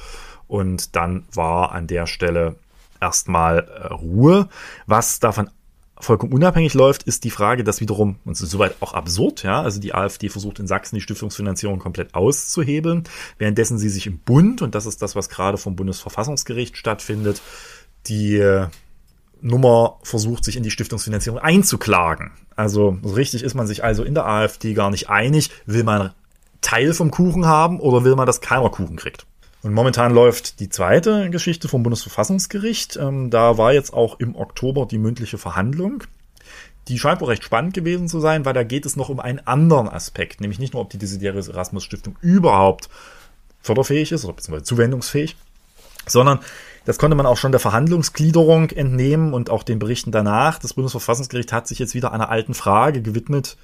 Und 0.46 0.94
dann 0.94 1.24
war 1.32 1.72
an 1.72 1.86
der 1.86 2.06
Stelle 2.06 2.56
erstmal 3.00 3.58
äh, 3.58 3.92
Ruhe. 3.92 4.48
Was 4.86 5.20
davon 5.20 5.50
vollkommen 5.98 6.32
unabhängig 6.32 6.74
läuft, 6.74 7.04
ist 7.04 7.24
die 7.24 7.30
Frage, 7.30 7.64
dass 7.64 7.80
wiederum, 7.80 8.16
und 8.24 8.32
es 8.32 8.42
ist 8.42 8.50
soweit 8.50 8.76
auch 8.80 8.92
absurd, 8.92 9.42
ja, 9.42 9.62
also 9.62 9.80
die 9.80 9.94
AfD 9.94 10.28
versucht 10.28 10.58
in 10.58 10.66
Sachsen 10.66 10.96
die 10.96 11.00
Stiftungsfinanzierung 11.00 11.78
komplett 11.78 12.14
auszuhebeln, 12.14 13.04
währenddessen 13.38 13.78
sie 13.78 13.88
sich 13.88 14.06
im 14.06 14.18
Bund, 14.18 14.60
und 14.60 14.74
das 14.74 14.86
ist 14.86 15.00
das, 15.00 15.16
was 15.16 15.28
gerade 15.28 15.56
vom 15.56 15.74
Bundesverfassungsgericht 15.74 16.76
stattfindet, 16.76 17.40
die 18.06 18.36
äh, 18.36 18.68
Nummer 19.40 19.98
versucht, 20.02 20.44
sich 20.44 20.56
in 20.56 20.62
die 20.62 20.70
Stiftungsfinanzierung 20.70 21.38
einzuklagen. 21.38 22.32
Also 22.54 22.98
richtig 23.04 23.42
ist 23.42 23.54
man 23.54 23.66
sich 23.66 23.84
also 23.84 24.02
in 24.02 24.14
der 24.14 24.26
AfD 24.26 24.74
gar 24.74 24.90
nicht 24.90 25.08
einig. 25.08 25.50
Will 25.66 25.84
man 25.84 26.12
Teil 26.60 26.94
vom 26.94 27.10
Kuchen 27.10 27.46
haben 27.46 27.80
oder 27.80 28.04
will 28.04 28.16
man, 28.16 28.26
dass 28.26 28.40
keiner 28.40 28.70
Kuchen 28.70 28.96
kriegt? 28.96 29.25
Und 29.66 29.74
momentan 29.74 30.14
läuft 30.14 30.60
die 30.60 30.68
zweite 30.68 31.28
Geschichte 31.28 31.66
vom 31.66 31.82
Bundesverfassungsgericht. 31.82 32.94
Ähm, 32.98 33.30
da 33.30 33.58
war 33.58 33.72
jetzt 33.72 33.92
auch 33.92 34.20
im 34.20 34.36
Oktober 34.36 34.86
die 34.86 34.96
mündliche 34.96 35.38
Verhandlung. 35.38 36.04
Die 36.86 37.00
scheint 37.00 37.20
wohl 37.20 37.30
recht 37.30 37.42
spannend 37.42 37.74
gewesen 37.74 38.06
zu 38.06 38.20
sein, 38.20 38.44
weil 38.44 38.52
da 38.52 38.62
geht 38.62 38.86
es 38.86 38.94
noch 38.94 39.08
um 39.08 39.18
einen 39.18 39.40
anderen 39.40 39.88
Aspekt, 39.88 40.40
nämlich 40.40 40.60
nicht 40.60 40.74
nur, 40.74 40.82
ob 40.82 40.90
die 40.90 40.98
Desiderius 40.98 41.48
Erasmus 41.48 41.82
Stiftung 41.82 42.16
überhaupt 42.20 42.88
förderfähig 43.60 44.12
ist 44.12 44.24
oder 44.24 44.34
beziehungsweise 44.34 44.66
zuwendungsfähig, 44.66 45.34
sondern 46.06 46.38
das 46.84 46.98
konnte 46.98 47.16
man 47.16 47.26
auch 47.26 47.36
schon 47.36 47.50
der 47.50 47.58
Verhandlungsgliederung 47.58 48.70
entnehmen 48.70 49.34
und 49.34 49.50
auch 49.50 49.64
den 49.64 49.80
Berichten 49.80 50.12
danach. 50.12 50.60
Das 50.60 50.74
Bundesverfassungsgericht 50.74 51.52
hat 51.52 51.66
sich 51.66 51.80
jetzt 51.80 51.96
wieder 51.96 52.12
einer 52.12 52.30
alten 52.30 52.54
Frage 52.54 53.02
gewidmet, 53.02 53.56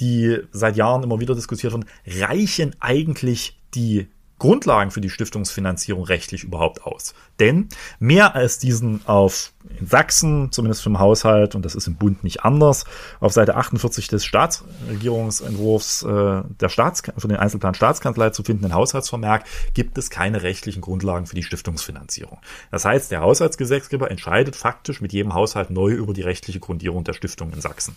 die 0.00 0.40
seit 0.50 0.74
Jahren 0.74 1.04
immer 1.04 1.20
wieder 1.20 1.36
diskutiert 1.36 1.72
wird. 1.72 1.86
Reichen 2.04 2.74
eigentlich 2.80 3.56
die 3.76 4.08
Grundlagen 4.38 4.90
für 4.90 5.00
die 5.00 5.10
Stiftungsfinanzierung 5.10 6.04
rechtlich 6.04 6.44
überhaupt 6.44 6.84
aus. 6.84 7.14
Denn 7.40 7.68
mehr 7.98 8.34
als 8.34 8.58
diesen 8.58 9.06
auf 9.06 9.52
in 9.78 9.86
Sachsen, 9.86 10.52
zumindest 10.52 10.82
für 10.82 10.90
den 10.90 10.98
Haushalt, 10.98 11.54
und 11.54 11.64
das 11.64 11.74
ist 11.74 11.86
im 11.86 11.96
Bund 11.96 12.24
nicht 12.24 12.44
anders, 12.44 12.84
auf 13.20 13.32
Seite 13.32 13.56
48 13.56 14.08
des 14.08 14.24
Staatsregierungsentwurfs 14.24 16.02
äh, 16.02 16.42
der 16.60 16.68
Staats 16.68 17.02
von 17.16 17.28
den 17.28 17.38
Einzelplan 17.38 17.74
Staatskanzlei 17.74 18.30
zu 18.30 18.42
findenden 18.42 18.74
Haushaltsvermerk 18.74 19.44
gibt 19.74 19.98
es 19.98 20.10
keine 20.10 20.42
rechtlichen 20.42 20.80
Grundlagen 20.80 21.26
für 21.26 21.34
die 21.34 21.42
Stiftungsfinanzierung. 21.42 22.38
Das 22.70 22.84
heißt, 22.84 23.10
der 23.10 23.20
Haushaltsgesetzgeber 23.20 24.10
entscheidet 24.10 24.56
faktisch 24.56 25.00
mit 25.00 25.12
jedem 25.12 25.34
Haushalt 25.34 25.70
neu 25.70 25.92
über 25.92 26.12
die 26.12 26.22
rechtliche 26.22 26.60
Grundierung 26.60 27.04
der 27.04 27.12
Stiftung 27.12 27.52
in 27.52 27.60
Sachsen 27.60 27.96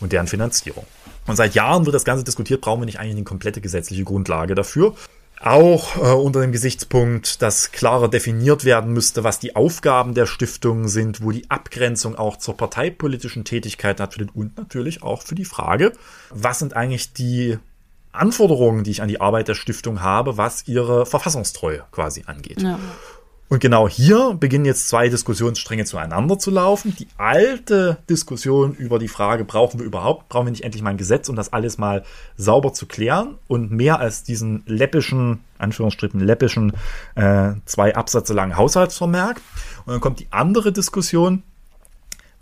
und 0.00 0.12
deren 0.12 0.26
Finanzierung. 0.26 0.86
Und 1.26 1.36
seit 1.36 1.54
Jahren 1.54 1.84
wird 1.84 1.94
das 1.94 2.04
Ganze 2.04 2.24
diskutiert, 2.24 2.60
brauchen 2.60 2.80
wir 2.80 2.86
nicht 2.86 2.98
eigentlich 2.98 3.16
eine 3.16 3.24
komplette 3.24 3.60
gesetzliche 3.60 4.04
Grundlage 4.04 4.54
dafür 4.54 4.94
auch 5.40 5.96
äh, 5.96 6.12
unter 6.12 6.42
dem 6.42 6.52
Gesichtspunkt, 6.52 7.40
dass 7.40 7.72
klarer 7.72 8.08
definiert 8.08 8.64
werden 8.64 8.92
müsste, 8.92 9.24
was 9.24 9.38
die 9.38 9.56
Aufgaben 9.56 10.14
der 10.14 10.26
Stiftung 10.26 10.88
sind, 10.88 11.22
wo 11.22 11.30
die 11.30 11.50
Abgrenzung 11.50 12.14
auch 12.14 12.36
zur 12.36 12.56
parteipolitischen 12.56 13.44
Tätigkeit 13.44 14.00
hat 14.00 14.18
und 14.34 14.58
natürlich 14.58 15.02
auch 15.02 15.22
für 15.22 15.34
die 15.34 15.46
Frage, 15.46 15.92
was 16.30 16.58
sind 16.58 16.76
eigentlich 16.76 17.14
die 17.14 17.58
Anforderungen, 18.12 18.84
die 18.84 18.90
ich 18.90 19.02
an 19.02 19.08
die 19.08 19.20
Arbeit 19.20 19.48
der 19.48 19.54
Stiftung 19.54 20.02
habe, 20.02 20.36
was 20.36 20.66
ihre 20.68 21.06
Verfassungstreue 21.06 21.84
quasi 21.92 22.24
angeht. 22.26 22.60
Ja. 22.60 22.78
Und 23.50 23.58
genau 23.58 23.88
hier 23.88 24.36
beginnen 24.38 24.64
jetzt 24.64 24.88
zwei 24.88 25.08
Diskussionsstränge 25.08 25.84
zueinander 25.84 26.38
zu 26.38 26.52
laufen. 26.52 26.94
Die 26.96 27.08
alte 27.18 27.98
Diskussion 28.08 28.76
über 28.76 29.00
die 29.00 29.08
Frage, 29.08 29.44
brauchen 29.44 29.80
wir 29.80 29.86
überhaupt, 29.86 30.28
brauchen 30.28 30.46
wir 30.46 30.52
nicht 30.52 30.62
endlich 30.62 30.84
mal 30.84 30.90
ein 30.90 30.96
Gesetz, 30.96 31.28
um 31.28 31.34
das 31.34 31.52
alles 31.52 31.76
mal 31.76 32.04
sauber 32.36 32.72
zu 32.72 32.86
klären 32.86 33.38
und 33.48 33.72
mehr 33.72 33.98
als 33.98 34.22
diesen 34.22 34.62
läppischen, 34.66 35.40
Anführungsstrichen 35.58 36.20
läppischen, 36.20 36.74
äh, 37.16 37.54
zwei 37.64 37.96
Absätze 37.96 38.34
langen 38.34 38.56
Haushaltsvermerk. 38.56 39.40
Und 39.84 39.94
dann 39.94 40.00
kommt 40.00 40.20
die 40.20 40.28
andere 40.30 40.70
Diskussion, 40.70 41.42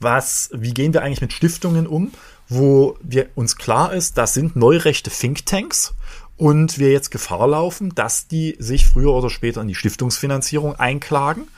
was, 0.01 0.51
wie 0.53 0.75
gehen 0.75 0.93
wir 0.93 1.03
eigentlich 1.03 1.23
mit 1.23 1.33
Stiftungen 1.33 1.87
um, 1.87 2.13
wo 2.51 2.99
wir 3.03 3.29
uns 3.35 3.57
klar 3.57 3.95
ist, 3.95 4.19
das 4.19 4.35
sind 4.35 4.57
neurechte 4.57 5.09
Thinktanks 5.09 5.95
und 6.39 6.79
wir 6.79 6.91
jetzt 6.91 7.11
Gefahr 7.11 7.47
laufen, 7.49 7.95
dass 7.95 8.29
die 8.29 8.57
sich 8.59 8.87
früher 8.87 9.13
oder 9.13 9.29
später 9.29 9.61
in 9.61 9.69
die 9.69 9.75
Stiftungsfinanzierung 9.75 10.77
einklagen 10.77 11.49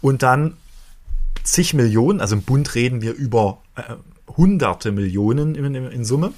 und 0.00 0.22
dann 0.22 0.56
zig 1.42 1.74
Millionen, 1.74 2.20
also 2.20 2.36
im 2.36 2.42
Bund 2.42 2.74
reden 2.74 3.02
wir 3.02 3.14
über 3.14 3.58
äh, 3.76 3.82
hunderte 4.36 4.92
Millionen 4.92 5.54
in, 5.54 5.74
in, 5.74 6.04
Summe, 6.04 6.32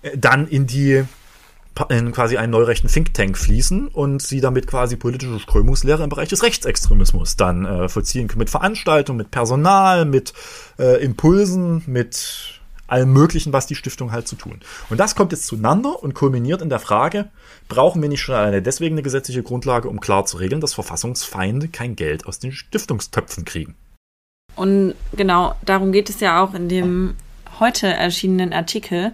äh, 0.00 0.16
dann 0.16 0.48
in 0.48 0.66
die 0.66 1.04
in 1.88 2.12
quasi 2.12 2.36
einen 2.36 2.52
neurechten 2.52 2.90
Think 2.90 3.14
Tank 3.14 3.38
fließen 3.38 3.88
und 3.88 4.20
sie 4.20 4.42
damit 4.42 4.66
quasi 4.66 4.96
politische 4.96 5.40
Strömungslehre 5.40 6.02
im 6.04 6.10
Bereich 6.10 6.28
des 6.28 6.42
Rechtsextremismus 6.42 7.36
dann 7.36 7.64
äh, 7.64 7.88
vollziehen 7.88 8.28
können. 8.28 8.40
Mit 8.40 8.50
Veranstaltungen, 8.50 9.16
mit 9.16 9.30
Personal, 9.30 10.04
mit 10.04 10.34
äh, 10.78 11.02
Impulsen, 11.02 11.82
mit 11.86 12.60
allem 12.92 13.12
Möglichen, 13.12 13.52
was 13.52 13.66
die 13.66 13.74
Stiftung 13.74 14.12
halt 14.12 14.28
zu 14.28 14.36
tun. 14.36 14.60
Und 14.90 15.00
das 15.00 15.16
kommt 15.16 15.32
jetzt 15.32 15.46
zueinander 15.46 16.02
und 16.02 16.14
kulminiert 16.14 16.60
in 16.60 16.68
der 16.68 16.78
Frage, 16.78 17.30
brauchen 17.68 18.02
wir 18.02 18.08
nicht 18.08 18.20
schon 18.20 18.34
alleine 18.34 18.60
deswegen 18.60 18.94
eine 18.94 19.02
gesetzliche 19.02 19.42
Grundlage, 19.42 19.88
um 19.88 19.98
klar 19.98 20.26
zu 20.26 20.36
regeln, 20.36 20.60
dass 20.60 20.74
Verfassungsfeinde 20.74 21.68
kein 21.68 21.96
Geld 21.96 22.26
aus 22.26 22.38
den 22.38 22.52
Stiftungstöpfen 22.52 23.44
kriegen? 23.44 23.74
Und 24.54 24.94
genau, 25.16 25.54
darum 25.64 25.92
geht 25.92 26.10
es 26.10 26.20
ja 26.20 26.44
auch 26.44 26.52
in 26.52 26.68
dem 26.68 27.14
heute 27.58 27.86
erschienenen 27.86 28.52
Artikel. 28.52 29.12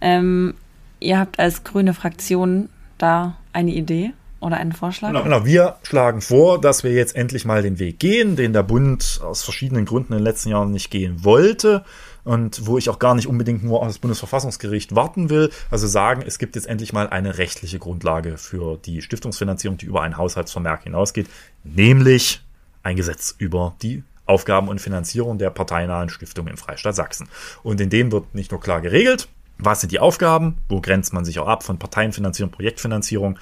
Ähm, 0.00 0.54
ihr 0.98 1.18
habt 1.18 1.38
als 1.38 1.64
grüne 1.64 1.92
Fraktion 1.92 2.70
da 2.96 3.36
eine 3.52 3.72
Idee 3.72 4.12
oder 4.40 4.56
einen 4.56 4.72
Vorschlag? 4.72 5.08
Genau, 5.08 5.22
genau. 5.22 5.44
Wir 5.44 5.76
schlagen 5.82 6.22
vor, 6.22 6.60
dass 6.60 6.82
wir 6.82 6.92
jetzt 6.92 7.14
endlich 7.14 7.44
mal 7.44 7.60
den 7.60 7.78
Weg 7.78 7.98
gehen, 7.98 8.36
den 8.36 8.54
der 8.54 8.62
Bund 8.62 9.20
aus 9.22 9.42
verschiedenen 9.42 9.84
Gründen 9.84 10.14
in 10.14 10.20
den 10.20 10.24
letzten 10.24 10.48
Jahren 10.48 10.70
nicht 10.70 10.90
gehen 10.90 11.24
wollte 11.24 11.84
und 12.24 12.66
wo 12.66 12.78
ich 12.78 12.90
auch 12.90 12.98
gar 12.98 13.14
nicht 13.14 13.26
unbedingt 13.26 13.64
nur 13.64 13.80
auf 13.80 13.88
das 13.88 13.98
Bundesverfassungsgericht 13.98 14.94
warten 14.94 15.30
will. 15.30 15.50
Also 15.70 15.86
sagen, 15.86 16.22
es 16.26 16.38
gibt 16.38 16.56
jetzt 16.56 16.66
endlich 16.66 16.92
mal 16.92 17.08
eine 17.08 17.38
rechtliche 17.38 17.78
Grundlage 17.78 18.36
für 18.38 18.78
die 18.78 19.02
Stiftungsfinanzierung, 19.02 19.78
die 19.78 19.86
über 19.86 20.02
einen 20.02 20.16
Haushaltsvermerk 20.16 20.84
hinausgeht, 20.84 21.28
nämlich 21.64 22.42
ein 22.82 22.96
Gesetz 22.96 23.34
über 23.38 23.74
die 23.82 24.02
Aufgaben 24.26 24.68
und 24.68 24.80
Finanzierung 24.80 25.38
der 25.38 25.50
parteinahen 25.50 26.10
Stiftungen 26.10 26.50
im 26.50 26.58
Freistaat 26.58 26.94
Sachsen. 26.94 27.28
Und 27.62 27.80
in 27.80 27.90
dem 27.90 28.12
wird 28.12 28.34
nicht 28.34 28.50
nur 28.50 28.60
klar 28.60 28.80
geregelt, 28.80 29.28
was 29.58 29.80
sind 29.80 29.90
die 29.90 29.98
Aufgaben, 29.98 30.58
wo 30.68 30.80
grenzt 30.80 31.12
man 31.12 31.24
sich 31.24 31.38
auch 31.38 31.48
ab 31.48 31.62
von 31.62 31.78
Parteienfinanzierung, 31.78 32.52
Projektfinanzierung, 32.52 33.38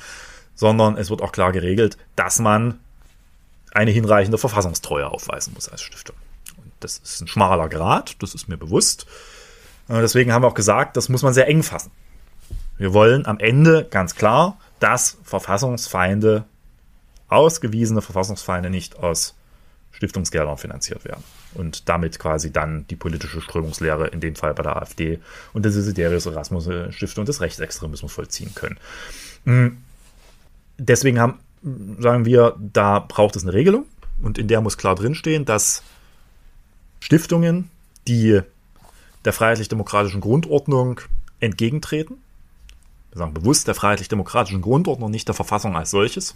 sondern 0.55 0.97
es 0.97 1.11
wird 1.11 1.23
auch 1.23 1.33
klar 1.33 1.53
geregelt, 1.53 1.99
dass 2.15 2.39
man 2.39 2.79
eine 3.73 3.91
hinreichende 3.91 4.39
Verfassungstreue 4.39 5.09
aufweisen 5.09 5.53
muss 5.55 5.69
als 5.69 5.83
Stiftung. 5.83 6.17
Das 6.81 6.99
ist 6.99 7.21
ein 7.21 7.29
schmaler 7.29 7.69
Grad, 7.69 8.23
das 8.23 8.35
ist 8.35 8.49
mir 8.49 8.57
bewusst. 8.57 9.07
Äh, 9.89 10.01
deswegen 10.01 10.33
haben 10.33 10.43
wir 10.43 10.49
auch 10.49 10.55
gesagt, 10.55 10.97
das 10.97 11.09
muss 11.09 11.23
man 11.23 11.35
sehr 11.35 11.49
eng 11.49 11.63
fassen. 11.63 11.91
Wir 12.79 12.93
wollen 12.93 13.27
am 13.27 13.39
Ende 13.39 13.87
ganz 13.91 14.15
klar, 14.15 14.59
dass 14.81 15.17
Verfassungsfeinde, 15.25 16.45
ausgewiesene 17.29 18.03
Verfassungsfeinde 18.03 18.71
nicht 18.71 18.99
aus 18.99 19.35
Stiftungsgeldern 19.93 20.59
finanziert 20.59 21.07
werden 21.07 21.25
und 21.55 21.89
damit 21.89 22.19
quasi 22.19 22.53
dann 22.53 22.87
die 22.89 22.97
politische 22.97 23.41
Strömungslehre, 23.41 24.09
in 24.09 24.21
dem 24.21 24.37
Fall 24.37 24.53
bei 24.53 24.63
der 24.63 24.77
AfD 24.77 25.21
und 25.55 25.65
der 25.65 25.73
Desiderius 25.73 26.27
Erasmus 26.27 26.69
Stiftung 26.91 27.25
des 27.25 27.41
Rechtsextremismus 27.41 28.13
vollziehen 28.13 28.55
können. 28.55 28.79
Hm. 29.45 29.79
Deswegen 30.77 31.19
haben, 31.19 31.39
sagen 31.99 32.27
wir, 32.27 32.55
da 32.59 32.99
braucht 32.99 33.37
es 33.37 33.45
eine 33.45 33.55
Regelung 33.55 33.87
und 34.21 34.37
in 34.37 34.49
der 34.49 34.61
muss 34.61 34.77
klar 34.77 34.95
drinstehen, 34.95 35.47
dass 35.47 35.83
Stiftungen, 37.07 37.71
die 38.09 38.41
der 39.25 39.33
freiheitlich-demokratischen 39.33 40.21
Grundordnung 40.21 41.01
entgegentreten. 41.39 42.17
Wir 43.13 43.19
sagen 43.19 43.33
bewusst 43.33 43.69
der 43.69 43.77
freiheitlich-demokratischen 43.77 44.61
Grundordnung, 44.61 45.13
nicht 45.13 45.29
der 45.29 45.37
Verfassung 45.37 45.77
als 45.77 45.93
solches, 45.93 46.35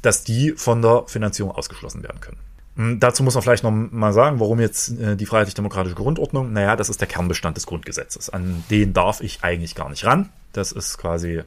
dass 0.00 0.22
die 0.22 0.52
von 0.52 0.82
der 0.82 1.02
Finanzierung 1.08 1.50
ausgeschlossen 1.50 2.04
werden 2.04 2.20
können. 2.20 2.38
Hm, 2.76 3.00
dazu 3.00 3.24
muss 3.24 3.34
man 3.34 3.42
vielleicht 3.42 3.64
noch 3.64 3.72
mal 3.72 4.12
sagen, 4.12 4.38
warum 4.38 4.60
jetzt 4.60 5.00
äh, 5.00 5.16
die 5.16 5.26
freiheitlich-demokratische 5.26 5.96
Grundordnung? 5.96 6.52
Naja, 6.52 6.76
das 6.76 6.88
ist 6.88 7.00
der 7.00 7.08
Kernbestand 7.08 7.56
des 7.56 7.66
Grundgesetzes. 7.66 8.30
An 8.30 8.62
den 8.70 8.92
darf 8.92 9.20
ich 9.20 9.42
eigentlich 9.42 9.74
gar 9.74 9.90
nicht 9.90 10.04
ran. 10.04 10.28
Das 10.52 10.70
ist 10.70 10.96
quasi 10.96 11.42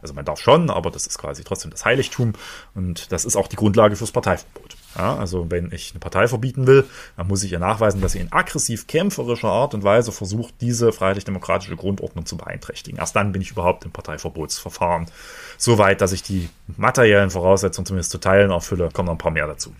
also 0.00 0.14
man 0.14 0.24
darf 0.24 0.40
schon, 0.40 0.70
aber 0.70 0.92
das 0.92 1.08
ist 1.08 1.18
quasi 1.18 1.42
trotzdem 1.42 1.72
das 1.72 1.84
Heiligtum 1.84 2.34
und 2.74 3.10
das 3.10 3.24
ist 3.24 3.34
auch 3.34 3.48
die 3.48 3.56
Grundlage 3.56 3.96
fürs 3.96 4.12
Parteiverbot. 4.12 4.76
Ja, 4.96 5.16
also 5.16 5.50
wenn 5.50 5.70
ich 5.72 5.92
eine 5.92 6.00
Partei 6.00 6.26
verbieten 6.26 6.66
will, 6.66 6.84
dann 7.16 7.28
muss 7.28 7.44
ich 7.44 7.52
ihr 7.52 7.60
nachweisen, 7.60 8.00
dass 8.00 8.12
sie 8.12 8.18
in 8.18 8.32
aggressiv 8.32 8.88
kämpferischer 8.88 9.48
Art 9.48 9.72
und 9.72 9.84
Weise 9.84 10.10
versucht, 10.10 10.54
diese 10.60 10.92
freiheitlich-demokratische 10.92 11.76
Grundordnung 11.76 12.26
zu 12.26 12.36
beeinträchtigen. 12.36 12.98
Erst 12.98 13.14
dann 13.14 13.30
bin 13.30 13.40
ich 13.40 13.52
überhaupt 13.52 13.84
im 13.84 13.92
Parteiverbotsverfahren 13.92 15.06
so 15.58 15.78
weit, 15.78 16.00
dass 16.00 16.12
ich 16.12 16.22
die 16.22 16.48
materiellen 16.76 17.30
Voraussetzungen 17.30 17.86
zumindest 17.86 18.10
zu 18.10 18.18
Teilen 18.18 18.50
erfülle, 18.50 18.88
kommen 18.92 19.06
noch 19.06 19.14
ein 19.14 19.18
paar 19.18 19.30
mehr 19.30 19.46
dazu. 19.46 19.72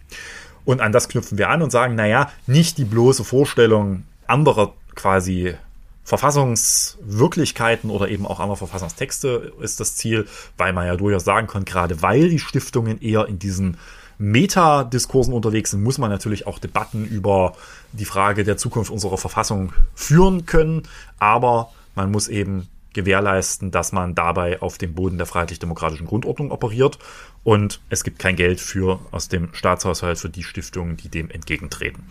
Und 0.64 0.80
an 0.80 0.92
das 0.92 1.08
knüpfen 1.08 1.38
wir 1.38 1.48
an 1.48 1.62
und 1.62 1.70
sagen, 1.70 1.96
naja, 1.96 2.30
nicht 2.46 2.78
die 2.78 2.84
bloße 2.84 3.24
Vorstellung 3.24 4.04
anderer 4.26 4.74
quasi 4.94 5.54
Verfassungswirklichkeiten 6.04 7.90
oder 7.90 8.08
eben 8.08 8.26
auch 8.26 8.40
anderer 8.40 8.56
Verfassungstexte 8.56 9.52
ist 9.60 9.80
das 9.80 9.96
Ziel, 9.96 10.26
weil 10.56 10.72
man 10.72 10.86
ja 10.86 10.96
durchaus 10.96 11.24
sagen 11.24 11.46
kann, 11.46 11.64
gerade 11.64 12.02
weil 12.02 12.28
die 12.28 12.38
Stiftungen 12.38 13.00
eher 13.00 13.26
in 13.26 13.38
diesen 13.38 13.76
Metadiskursen 14.20 15.32
unterwegs 15.32 15.70
sind, 15.70 15.82
muss 15.82 15.98
man 15.98 16.10
natürlich 16.10 16.46
auch 16.46 16.58
Debatten 16.58 17.06
über 17.06 17.54
die 17.92 18.04
Frage 18.04 18.44
der 18.44 18.58
Zukunft 18.58 18.90
unserer 18.90 19.16
Verfassung 19.16 19.72
führen 19.94 20.44
können, 20.44 20.82
aber 21.18 21.72
man 21.94 22.10
muss 22.10 22.28
eben 22.28 22.68
gewährleisten, 22.92 23.70
dass 23.70 23.92
man 23.92 24.14
dabei 24.14 24.60
auf 24.60 24.76
dem 24.76 24.94
Boden 24.94 25.16
der 25.16 25.26
freiheitlich-demokratischen 25.26 26.06
Grundordnung 26.06 26.50
operiert 26.50 26.98
und 27.44 27.80
es 27.88 28.04
gibt 28.04 28.18
kein 28.18 28.36
Geld 28.36 28.60
für 28.60 29.00
aus 29.10 29.28
dem 29.28 29.54
Staatshaushalt 29.54 30.18
für 30.18 30.28
die 30.28 30.42
Stiftungen, 30.42 30.98
die 30.98 31.08
dem 31.08 31.30
entgegentreten. 31.30 32.04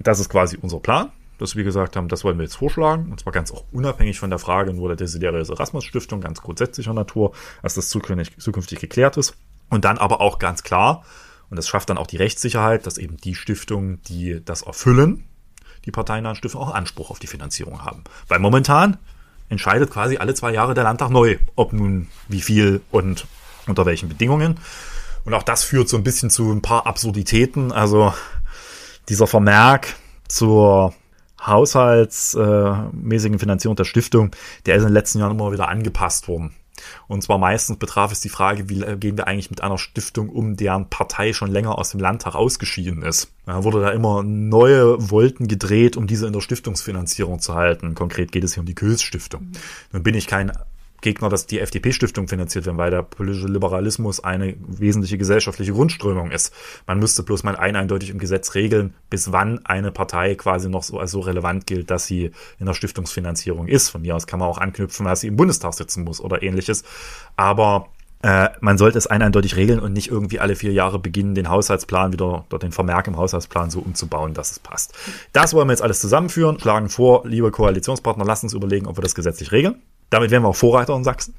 Das 0.00 0.18
ist 0.18 0.30
quasi 0.30 0.58
unser 0.60 0.80
Plan 0.80 1.12
dass 1.38 1.56
wir 1.56 1.64
gesagt 1.64 1.96
haben, 1.96 2.08
das 2.08 2.22
wollen 2.22 2.38
wir 2.38 2.44
jetzt 2.44 2.56
vorschlagen, 2.56 3.10
und 3.10 3.20
zwar 3.20 3.32
ganz 3.32 3.50
auch 3.50 3.64
unabhängig 3.72 4.20
von 4.20 4.30
der 4.30 4.38
Frage 4.38 4.72
nur 4.72 4.88
der 4.88 4.96
Desiderius 4.96 5.50
Erasmus 5.50 5.84
Stiftung, 5.84 6.20
ganz 6.20 6.40
grundsätzlicher 6.40 6.94
Natur, 6.94 7.32
dass 7.62 7.74
das 7.74 7.88
zukünftig, 7.88 8.38
zukünftig 8.38 8.78
geklärt 8.78 9.16
ist. 9.16 9.36
Und 9.68 9.84
dann 9.84 9.98
aber 9.98 10.20
auch 10.20 10.38
ganz 10.38 10.62
klar, 10.62 11.04
und 11.50 11.56
das 11.56 11.68
schafft 11.68 11.90
dann 11.90 11.98
auch 11.98 12.06
die 12.06 12.16
Rechtssicherheit, 12.16 12.86
dass 12.86 12.98
eben 12.98 13.16
die 13.16 13.34
Stiftungen, 13.34 14.02
die 14.02 14.44
das 14.44 14.62
erfüllen, 14.62 15.24
die 15.84 15.90
parteinahen 15.90 16.36
Stiftungen 16.36 16.68
auch 16.68 16.74
Anspruch 16.74 17.10
auf 17.10 17.18
die 17.18 17.26
Finanzierung 17.26 17.84
haben. 17.84 18.04
Weil 18.28 18.38
momentan 18.38 18.96
entscheidet 19.48 19.90
quasi 19.90 20.16
alle 20.16 20.34
zwei 20.34 20.52
Jahre 20.52 20.74
der 20.74 20.84
Landtag 20.84 21.10
neu, 21.10 21.38
ob 21.54 21.72
nun 21.72 22.08
wie 22.28 22.40
viel 22.40 22.80
und 22.90 23.26
unter 23.66 23.86
welchen 23.86 24.08
Bedingungen. 24.08 24.58
Und 25.24 25.34
auch 25.34 25.42
das 25.42 25.64
führt 25.64 25.88
so 25.88 25.96
ein 25.96 26.02
bisschen 26.02 26.30
zu 26.30 26.50
ein 26.50 26.62
paar 26.62 26.86
Absurditäten. 26.86 27.72
Also 27.72 28.14
dieser 29.08 29.26
Vermerk 29.26 29.94
zur 30.28 30.94
haushaltsmäßigen 31.44 33.38
Finanzierung 33.38 33.76
der 33.76 33.84
Stiftung, 33.84 34.30
der 34.66 34.76
ist 34.76 34.82
in 34.82 34.88
den 34.88 34.94
letzten 34.94 35.18
Jahren 35.18 35.32
immer 35.32 35.52
wieder 35.52 35.68
angepasst 35.68 36.28
worden. 36.28 36.54
Und 37.08 37.22
zwar 37.22 37.38
meistens 37.38 37.78
betraf 37.78 38.12
es 38.12 38.20
die 38.20 38.28
Frage, 38.28 38.68
wie 38.68 38.80
gehen 38.96 39.16
wir 39.16 39.26
eigentlich 39.26 39.50
mit 39.50 39.62
einer 39.62 39.78
Stiftung 39.78 40.28
um, 40.28 40.56
deren 40.56 40.88
Partei 40.88 41.32
schon 41.32 41.50
länger 41.50 41.78
aus 41.78 41.90
dem 41.90 42.00
Landtag 42.00 42.34
ausgeschieden 42.34 43.02
ist. 43.02 43.32
Da 43.46 43.64
wurde 43.64 43.80
da 43.80 43.90
immer 43.90 44.22
neue 44.22 45.10
Wolken 45.10 45.48
gedreht, 45.48 45.96
um 45.96 46.06
diese 46.06 46.26
in 46.26 46.32
der 46.32 46.40
Stiftungsfinanzierung 46.40 47.40
zu 47.40 47.54
halten. 47.54 47.94
Konkret 47.94 48.32
geht 48.32 48.44
es 48.44 48.54
hier 48.54 48.60
um 48.60 48.66
die 48.66 48.74
Kös 48.74 49.02
Stiftung. 49.02 49.52
Nun 49.92 50.02
bin 50.02 50.14
ich 50.14 50.26
kein 50.26 50.52
Gegner, 51.04 51.28
dass 51.28 51.46
die 51.46 51.60
FDP-Stiftung 51.60 52.28
finanziert 52.28 52.64
werden, 52.66 52.78
weil 52.78 52.90
der 52.90 53.02
politische 53.02 53.46
Liberalismus 53.46 54.24
eine 54.24 54.56
wesentliche 54.66 55.18
gesellschaftliche 55.18 55.72
Grundströmung 55.72 56.30
ist. 56.30 56.52
Man 56.86 56.98
müsste 56.98 57.22
bloß 57.22 57.44
mal 57.44 57.56
ein 57.56 57.76
eindeutig 57.76 58.10
im 58.10 58.18
Gesetz 58.18 58.54
regeln, 58.54 58.94
bis 59.10 59.30
wann 59.30 59.64
eine 59.66 59.92
Partei 59.92 60.34
quasi 60.34 60.68
noch 60.68 60.82
so 60.82 61.04
so 61.04 61.20
relevant 61.20 61.66
gilt, 61.66 61.90
dass 61.90 62.06
sie 62.06 62.30
in 62.58 62.66
der 62.66 62.72
Stiftungsfinanzierung 62.72 63.68
ist. 63.68 63.90
Von 63.90 64.00
mir 64.02 64.16
aus 64.16 64.26
kann 64.26 64.40
man 64.40 64.48
auch 64.48 64.58
anknüpfen, 64.58 65.04
dass 65.04 65.20
sie 65.20 65.28
im 65.28 65.36
Bundestag 65.36 65.74
sitzen 65.74 66.04
muss 66.04 66.20
oder 66.20 66.42
ähnliches. 66.42 66.84
Aber 67.36 67.88
äh, 68.22 68.48
man 68.60 68.78
sollte 68.78 68.96
es 68.96 69.06
eindeutig 69.06 69.56
regeln 69.56 69.80
und 69.80 69.92
nicht 69.92 70.10
irgendwie 70.10 70.40
alle 70.40 70.56
vier 70.56 70.72
Jahre 70.72 70.98
beginnen, 70.98 71.34
den 71.34 71.50
Haushaltsplan 71.50 72.14
wieder 72.14 72.46
oder 72.48 72.58
den 72.58 72.72
Vermerk 72.72 73.06
im 73.06 73.18
Haushaltsplan 73.18 73.68
so 73.68 73.80
umzubauen, 73.80 74.32
dass 74.32 74.52
es 74.52 74.58
passt. 74.58 74.94
Das 75.34 75.52
wollen 75.52 75.68
wir 75.68 75.72
jetzt 75.72 75.82
alles 75.82 76.00
zusammenführen, 76.00 76.58
schlagen 76.58 76.88
vor, 76.88 77.28
liebe 77.28 77.50
Koalitionspartner, 77.50 78.24
lasst 78.24 78.42
uns 78.42 78.54
überlegen, 78.54 78.86
ob 78.86 78.96
wir 78.96 79.02
das 79.02 79.14
gesetzlich 79.14 79.52
regeln. 79.52 79.82
Damit 80.14 80.30
wären 80.30 80.44
wir 80.44 80.50
auch 80.50 80.54
Vorreiter 80.54 80.94
in 80.94 81.02
Sachsen. 81.02 81.34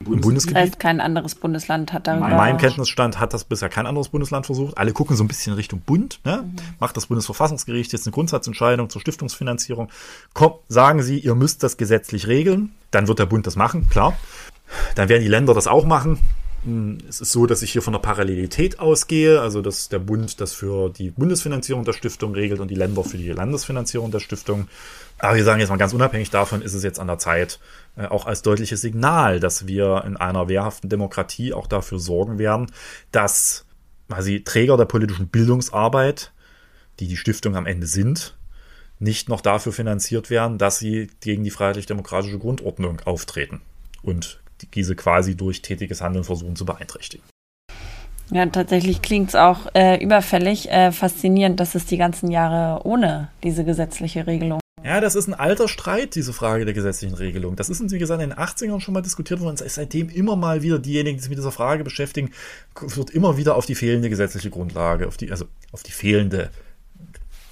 Im 0.00 0.22
Bundesgebiet. 0.22 0.56
Das 0.56 0.62
heißt, 0.62 0.80
kein 0.80 1.02
anderes 1.02 1.34
Bundesland 1.34 1.92
hat 1.92 2.06
darüber. 2.06 2.30
In 2.30 2.36
meinem 2.38 2.56
Kenntnisstand 2.56 3.20
hat 3.20 3.34
das 3.34 3.44
bisher 3.44 3.68
kein 3.68 3.86
anderes 3.86 4.08
Bundesland 4.08 4.46
versucht. 4.46 4.78
Alle 4.78 4.94
gucken 4.94 5.16
so 5.16 5.22
ein 5.24 5.28
bisschen 5.28 5.52
Richtung 5.52 5.80
Bund. 5.80 6.20
Ne? 6.24 6.44
Mhm. 6.46 6.56
Macht 6.80 6.96
das 6.96 7.08
Bundesverfassungsgericht 7.08 7.92
jetzt 7.92 8.06
eine 8.06 8.12
Grundsatzentscheidung 8.12 8.88
zur 8.88 9.02
Stiftungsfinanzierung? 9.02 9.90
Komm, 10.32 10.54
sagen 10.66 11.02
Sie, 11.02 11.18
ihr 11.18 11.34
müsst 11.34 11.62
das 11.62 11.76
gesetzlich 11.76 12.26
regeln. 12.26 12.72
Dann 12.90 13.06
wird 13.06 13.18
der 13.18 13.26
Bund 13.26 13.46
das 13.46 13.54
machen, 13.54 13.90
klar. 13.90 14.16
Dann 14.94 15.10
werden 15.10 15.20
die 15.20 15.28
Länder 15.28 15.52
das 15.52 15.66
auch 15.66 15.84
machen. 15.84 16.18
Hm, 16.64 16.96
es 17.06 17.20
ist 17.20 17.32
so, 17.32 17.44
dass 17.44 17.60
ich 17.60 17.70
hier 17.70 17.82
von 17.82 17.92
der 17.92 18.00
Parallelität 18.00 18.78
ausgehe, 18.78 19.42
also 19.42 19.60
dass 19.60 19.90
der 19.90 19.98
Bund 19.98 20.40
das 20.40 20.54
für 20.54 20.88
die 20.88 21.10
Bundesfinanzierung 21.10 21.84
der 21.84 21.92
Stiftung 21.92 22.32
regelt 22.34 22.60
und 22.60 22.70
die 22.70 22.76
Länder 22.76 23.04
für 23.04 23.18
die 23.18 23.30
Landesfinanzierung 23.30 24.10
der 24.10 24.20
Stiftung. 24.20 24.68
Aber 25.18 25.36
wir 25.36 25.44
sagen 25.44 25.60
jetzt 25.60 25.70
mal 25.70 25.76
ganz 25.76 25.94
unabhängig 25.94 26.30
davon, 26.30 26.60
ist 26.62 26.74
es 26.74 26.82
jetzt 26.82 27.00
an 27.00 27.06
der 27.06 27.18
Zeit, 27.18 27.58
äh, 27.96 28.06
auch 28.06 28.26
als 28.26 28.42
deutliches 28.42 28.80
Signal, 28.80 29.40
dass 29.40 29.66
wir 29.66 30.04
in 30.06 30.16
einer 30.16 30.48
wehrhaften 30.48 30.88
Demokratie 30.88 31.54
auch 31.54 31.66
dafür 31.66 31.98
sorgen 31.98 32.38
werden, 32.38 32.66
dass 33.12 33.64
quasi 34.08 34.44
Träger 34.44 34.76
der 34.76 34.84
politischen 34.84 35.28
Bildungsarbeit, 35.28 36.32
die 37.00 37.08
die 37.08 37.16
Stiftung 37.16 37.56
am 37.56 37.66
Ende 37.66 37.86
sind, 37.86 38.36
nicht 38.98 39.28
noch 39.28 39.40
dafür 39.40 39.72
finanziert 39.72 40.30
werden, 40.30 40.58
dass 40.58 40.78
sie 40.78 41.10
gegen 41.20 41.44
die 41.44 41.50
freiheitlich-demokratische 41.50 42.38
Grundordnung 42.38 43.00
auftreten 43.04 43.60
und 44.02 44.40
diese 44.74 44.96
quasi 44.96 45.36
durch 45.36 45.60
tätiges 45.60 46.00
Handeln 46.00 46.24
versuchen 46.24 46.56
zu 46.56 46.64
beeinträchtigen. 46.64 47.24
Ja, 48.30 48.44
tatsächlich 48.46 49.02
klingt 49.02 49.28
es 49.30 49.34
auch 49.34 49.66
äh, 49.74 50.02
überfällig, 50.02 50.70
äh, 50.70 50.90
faszinierend, 50.92 51.60
dass 51.60 51.74
es 51.74 51.86
die 51.86 51.96
ganzen 51.96 52.30
Jahre 52.30 52.84
ohne 52.84 53.28
diese 53.44 53.64
gesetzliche 53.64 54.26
Regelung 54.26 54.60
ja, 54.86 55.00
das 55.00 55.16
ist 55.16 55.26
ein 55.26 55.34
alter 55.34 55.66
Streit, 55.66 56.14
diese 56.14 56.32
Frage 56.32 56.64
der 56.64 56.72
gesetzlichen 56.72 57.16
Regelung. 57.16 57.56
Das 57.56 57.68
ist 57.68 57.90
wie 57.90 57.98
gesagt, 57.98 58.22
in 58.22 58.30
den 58.30 58.38
80ern 58.38 58.80
schon 58.80 58.94
mal 58.94 59.02
diskutiert 59.02 59.40
worden. 59.40 59.56
Seitdem 59.56 60.08
immer 60.08 60.36
mal 60.36 60.62
wieder 60.62 60.78
diejenigen, 60.78 61.16
die 61.16 61.22
sich 61.22 61.28
mit 61.28 61.38
dieser 61.38 61.50
Frage 61.50 61.82
beschäftigen, 61.82 62.30
wird 62.80 63.10
immer 63.10 63.36
wieder 63.36 63.56
auf 63.56 63.66
die 63.66 63.74
fehlende 63.74 64.08
gesetzliche 64.08 64.50
Grundlage, 64.50 65.08
auf 65.08 65.16
die, 65.16 65.32
also 65.32 65.46
auf 65.72 65.82
die 65.82 65.90
fehlende 65.90 66.50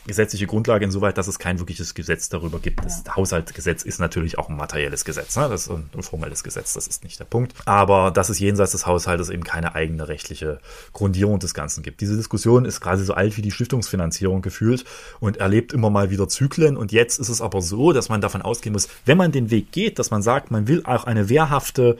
gesetzliche 0.07 0.47
Grundlage 0.47 0.85
insoweit, 0.85 1.17
dass 1.19 1.29
es 1.29 1.38
kein 1.38 1.59
wirkliches 1.59 1.95
Gesetz 1.95 2.29
darüber 2.29 2.59
gibt. 2.59 2.85
Das 2.85 3.05
Haushaltsgesetz 3.14 3.83
ist 3.83 4.01
natürlich 4.01 4.38
auch 4.38 4.49
ein 4.49 4.57
materielles 4.57 5.05
Gesetz, 5.05 5.37
ne? 5.37 5.49
das 5.49 5.67
ist 5.67 5.71
ein, 5.71 6.03
formelles 6.03 6.45
Gesetz, 6.45 6.75
das 6.75 6.87
ist 6.87 7.05
nicht 7.05 7.19
der 7.19 7.25
Punkt. 7.25 7.55
Aber 7.64 8.11
dass 8.11 8.29
es 8.29 8.38
jenseits 8.38 8.73
des 8.73 8.87
Haushaltes 8.87 9.31
eben 9.31 9.45
keine 9.45 9.75
eigene 9.75 10.09
rechtliche 10.09 10.61
Grundierung 10.93 11.38
des 11.38 11.55
Ganzen 11.55 11.83
gibt. 11.83 12.01
Diese 12.01 12.17
Diskussion 12.17 12.64
ist 12.64 12.81
quasi 12.81 13.05
so 13.05 13.14
alt 13.14 13.37
wie 13.37 13.43
die 13.43 13.51
Stiftungsfinanzierung 13.51 14.43
gefühlt 14.43 14.85
und 15.21 15.38
erlebt 15.38 15.73
immer 15.73 15.90
mal 15.90 16.11
wieder 16.11 16.29
Zyklen. 16.29 16.77
Und 16.77 16.93
jetzt 16.93 17.19
ist 17.19 17.29
es 17.29 17.40
aber 17.40 17.62
so, 17.62 17.93
dass 17.93 18.09
man 18.09 18.21
davon 18.21 18.43
ausgehen 18.43 18.73
muss, 18.73 18.88
wenn 19.07 19.17
man 19.17 19.33
den 19.33 19.51
Weg 19.51 19.73
geht, 19.73 19.99
dass 19.99 20.11
man 20.11 20.23
sagt, 20.23 20.51
man 20.51 20.69
will 20.69 20.83
auch 20.85 21.05
eine 21.05 21.29
wehrhafte 21.29 21.97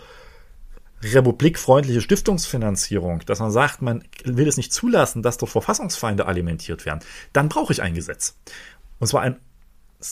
republikfreundliche 1.05 2.01
Stiftungsfinanzierung, 2.01 3.21
dass 3.27 3.41
man 3.41 3.51
sagt, 3.51 3.83
man 3.83 4.05
will 4.25 4.49
es 4.49 4.57
nicht 4.57 4.73
zulassen, 4.73 5.23
dass 5.23 5.39
dort 5.39 5.53
Verfassungsfeinde 5.53 6.27
alimentiert 6.27 6.87
werden, 6.87 7.01
dann 7.33 7.49
brauche 7.49 7.73
ich 7.73 7.83
ein 7.83 7.95
Gesetz. 7.95 8.37
Und 8.99 9.07
zwar 9.09 9.23
ein, 9.23 9.37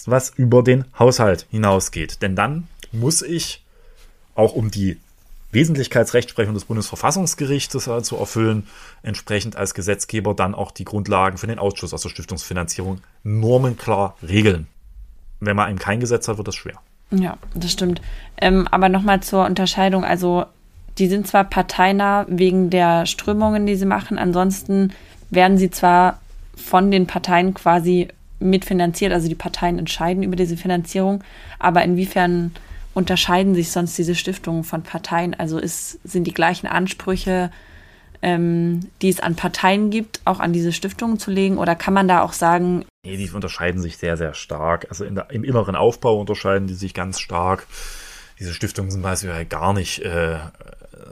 was 0.07 0.31
über 0.31 0.62
den 0.62 0.85
Haushalt 0.98 1.46
hinausgeht. 1.50 2.22
Denn 2.22 2.37
dann 2.37 2.68
muss 2.92 3.22
ich 3.22 3.64
auch 4.35 4.55
um 4.55 4.70
die 4.70 4.98
Wesentlichkeitsrechtsprechung 5.52 6.55
des 6.55 6.64
Bundesverfassungsgerichtes 6.64 7.87
äh, 7.87 8.02
zu 8.02 8.16
erfüllen, 8.16 8.66
entsprechend 9.02 9.57
als 9.57 9.74
Gesetzgeber 9.74 10.35
dann 10.35 10.55
auch 10.55 10.70
die 10.70 10.85
Grundlagen 10.85 11.37
für 11.37 11.46
den 11.46 11.59
Ausschuss 11.59 11.92
aus 11.92 12.02
der 12.02 12.09
Stiftungsfinanzierung 12.09 13.02
normenklar 13.22 14.16
regeln. 14.26 14.66
Wenn 15.40 15.57
man 15.57 15.68
eben 15.68 15.78
kein 15.78 16.00
Gesetz 16.00 16.26
hat, 16.28 16.38
wird 16.38 16.48
das 16.48 16.55
schwer. 16.55 16.81
Ja, 17.11 17.37
das 17.55 17.70
stimmt. 17.70 18.00
Ähm, 18.40 18.66
aber 18.70 18.88
nochmal 18.88 19.22
zur 19.22 19.44
Unterscheidung. 19.44 20.05
Also 20.05 20.46
die 20.98 21.09
sind 21.09 21.26
zwar 21.26 21.44
parteinah 21.44 22.26
wegen 22.28 22.70
der 22.70 23.07
Strömungen, 23.07 23.66
die 23.66 23.76
sie 23.76 23.87
machen, 23.87 24.18
ansonsten 24.18 24.92
werden 25.31 25.59
sie 25.59 25.70
zwar 25.70 26.20
von 26.57 26.90
den 26.90 27.07
Parteien 27.07 27.55
quasi 27.55 28.09
mitfinanziert, 28.38 29.12
also 29.12 29.28
die 29.28 29.35
Parteien 29.35 29.78
entscheiden 29.78 30.22
über 30.22 30.37
diese 30.37 30.57
Finanzierung, 30.57 31.22
aber 31.59 31.83
inwiefern 31.83 32.52
unterscheiden 32.94 33.55
sich 33.55 33.70
sonst 33.70 33.96
diese 33.96 34.14
Stiftungen 34.14 34.64
von 34.64 34.83
Parteien? 34.83 35.35
Also 35.35 35.59
ist, 35.59 35.98
sind 36.05 36.24
die 36.24 36.35
gleichen 36.35 36.66
Ansprüche, 36.66 37.50
ähm, 38.20 38.81
die 39.00 39.09
es 39.09 39.20
an 39.20 39.35
Parteien 39.35 39.90
gibt, 39.90 40.20
auch 40.24 40.40
an 40.40 40.52
diese 40.52 40.72
Stiftungen 40.72 41.18
zu 41.18 41.31
legen? 41.31 41.59
Oder 41.59 41.74
kann 41.74 41.94
man 41.94 42.09
da 42.09 42.22
auch 42.22 42.33
sagen? 42.33 42.85
Nee, 43.05 43.16
die 43.16 43.31
unterscheiden 43.31 43.81
sich 43.81 43.96
sehr, 43.96 44.16
sehr 44.16 44.35
stark. 44.35 44.87
Also 44.90 45.05
der, 45.05 45.31
im 45.31 45.44
inneren 45.44 45.74
Aufbau 45.74 46.20
unterscheiden 46.20 46.68
die 46.68 46.74
sich 46.74 46.94
ganz 46.94 47.18
stark. 47.18 47.66
Diese 48.42 48.55
Stiftungen 48.55 48.90
sind 48.90 49.02
beispielsweise 49.02 49.46
gar 49.46 49.72
nicht 49.72 50.00
äh, 50.00 50.37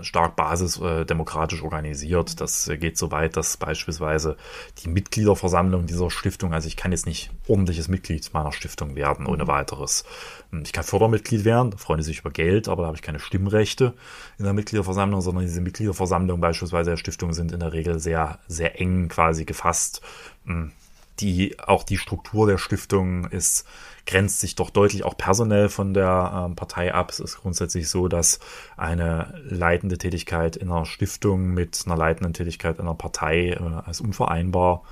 stark 0.02 0.34
basisdemokratisch 0.34 1.60
äh, 1.60 1.62
organisiert. 1.62 2.40
Das 2.40 2.66
äh, 2.66 2.76
geht 2.76 2.98
so 2.98 3.12
weit, 3.12 3.36
dass 3.36 3.56
beispielsweise 3.56 4.36
die 4.82 4.88
Mitgliederversammlung 4.88 5.86
dieser 5.86 6.10
Stiftung, 6.10 6.52
also 6.52 6.66
ich 6.66 6.76
kann 6.76 6.90
jetzt 6.90 7.06
nicht 7.06 7.30
ordentliches 7.46 7.86
Mitglied 7.86 8.28
meiner 8.34 8.50
Stiftung 8.50 8.96
werden 8.96 9.26
ohne 9.26 9.44
mhm. 9.44 9.48
weiteres. 9.48 10.04
Hm, 10.50 10.62
ich 10.64 10.72
kann 10.72 10.82
Fördermitglied 10.82 11.44
werden, 11.44 11.70
da 11.70 11.76
freuen 11.76 12.02
sie 12.02 12.08
sich 12.08 12.18
über 12.18 12.32
Geld, 12.32 12.66
aber 12.66 12.82
da 12.82 12.86
habe 12.88 12.96
ich 12.96 13.02
keine 13.02 13.20
Stimmrechte 13.20 13.94
in 14.36 14.44
der 14.44 14.52
Mitgliederversammlung, 14.52 15.20
sondern 15.20 15.44
diese 15.44 15.60
Mitgliederversammlung 15.60 16.40
beispielsweise 16.40 16.90
der 16.90 16.96
Stiftung 16.96 17.32
sind 17.32 17.52
in 17.52 17.60
der 17.60 17.72
Regel 17.72 18.00
sehr, 18.00 18.40
sehr 18.48 18.80
eng 18.80 19.06
quasi 19.06 19.44
gefasst. 19.44 20.00
Hm, 20.46 20.72
die, 21.20 21.58
auch 21.60 21.84
die 21.84 21.98
Struktur 21.98 22.48
der 22.48 22.58
Stiftung 22.58 23.26
ist 23.26 23.66
grenzt 24.06 24.40
sich 24.40 24.54
doch 24.54 24.70
deutlich 24.70 25.04
auch 25.04 25.16
personell 25.16 25.68
von 25.68 25.94
der 25.94 26.46
ähm, 26.46 26.56
Partei 26.56 26.92
ab. 26.94 27.10
Es 27.10 27.20
ist 27.20 27.38
grundsätzlich 27.38 27.88
so, 27.88 28.08
dass 28.08 28.40
eine 28.76 29.34
leitende 29.44 29.98
Tätigkeit 29.98 30.56
in 30.56 30.70
einer 30.70 30.86
Stiftung 30.86 31.48
mit 31.48 31.82
einer 31.86 31.96
leitenden 31.96 32.32
Tätigkeit 32.32 32.76
in 32.78 32.82
einer 32.82 32.94
Partei 32.94 33.50
äh, 33.50 33.58
als 33.58 34.00
unvereinbar 34.00 34.82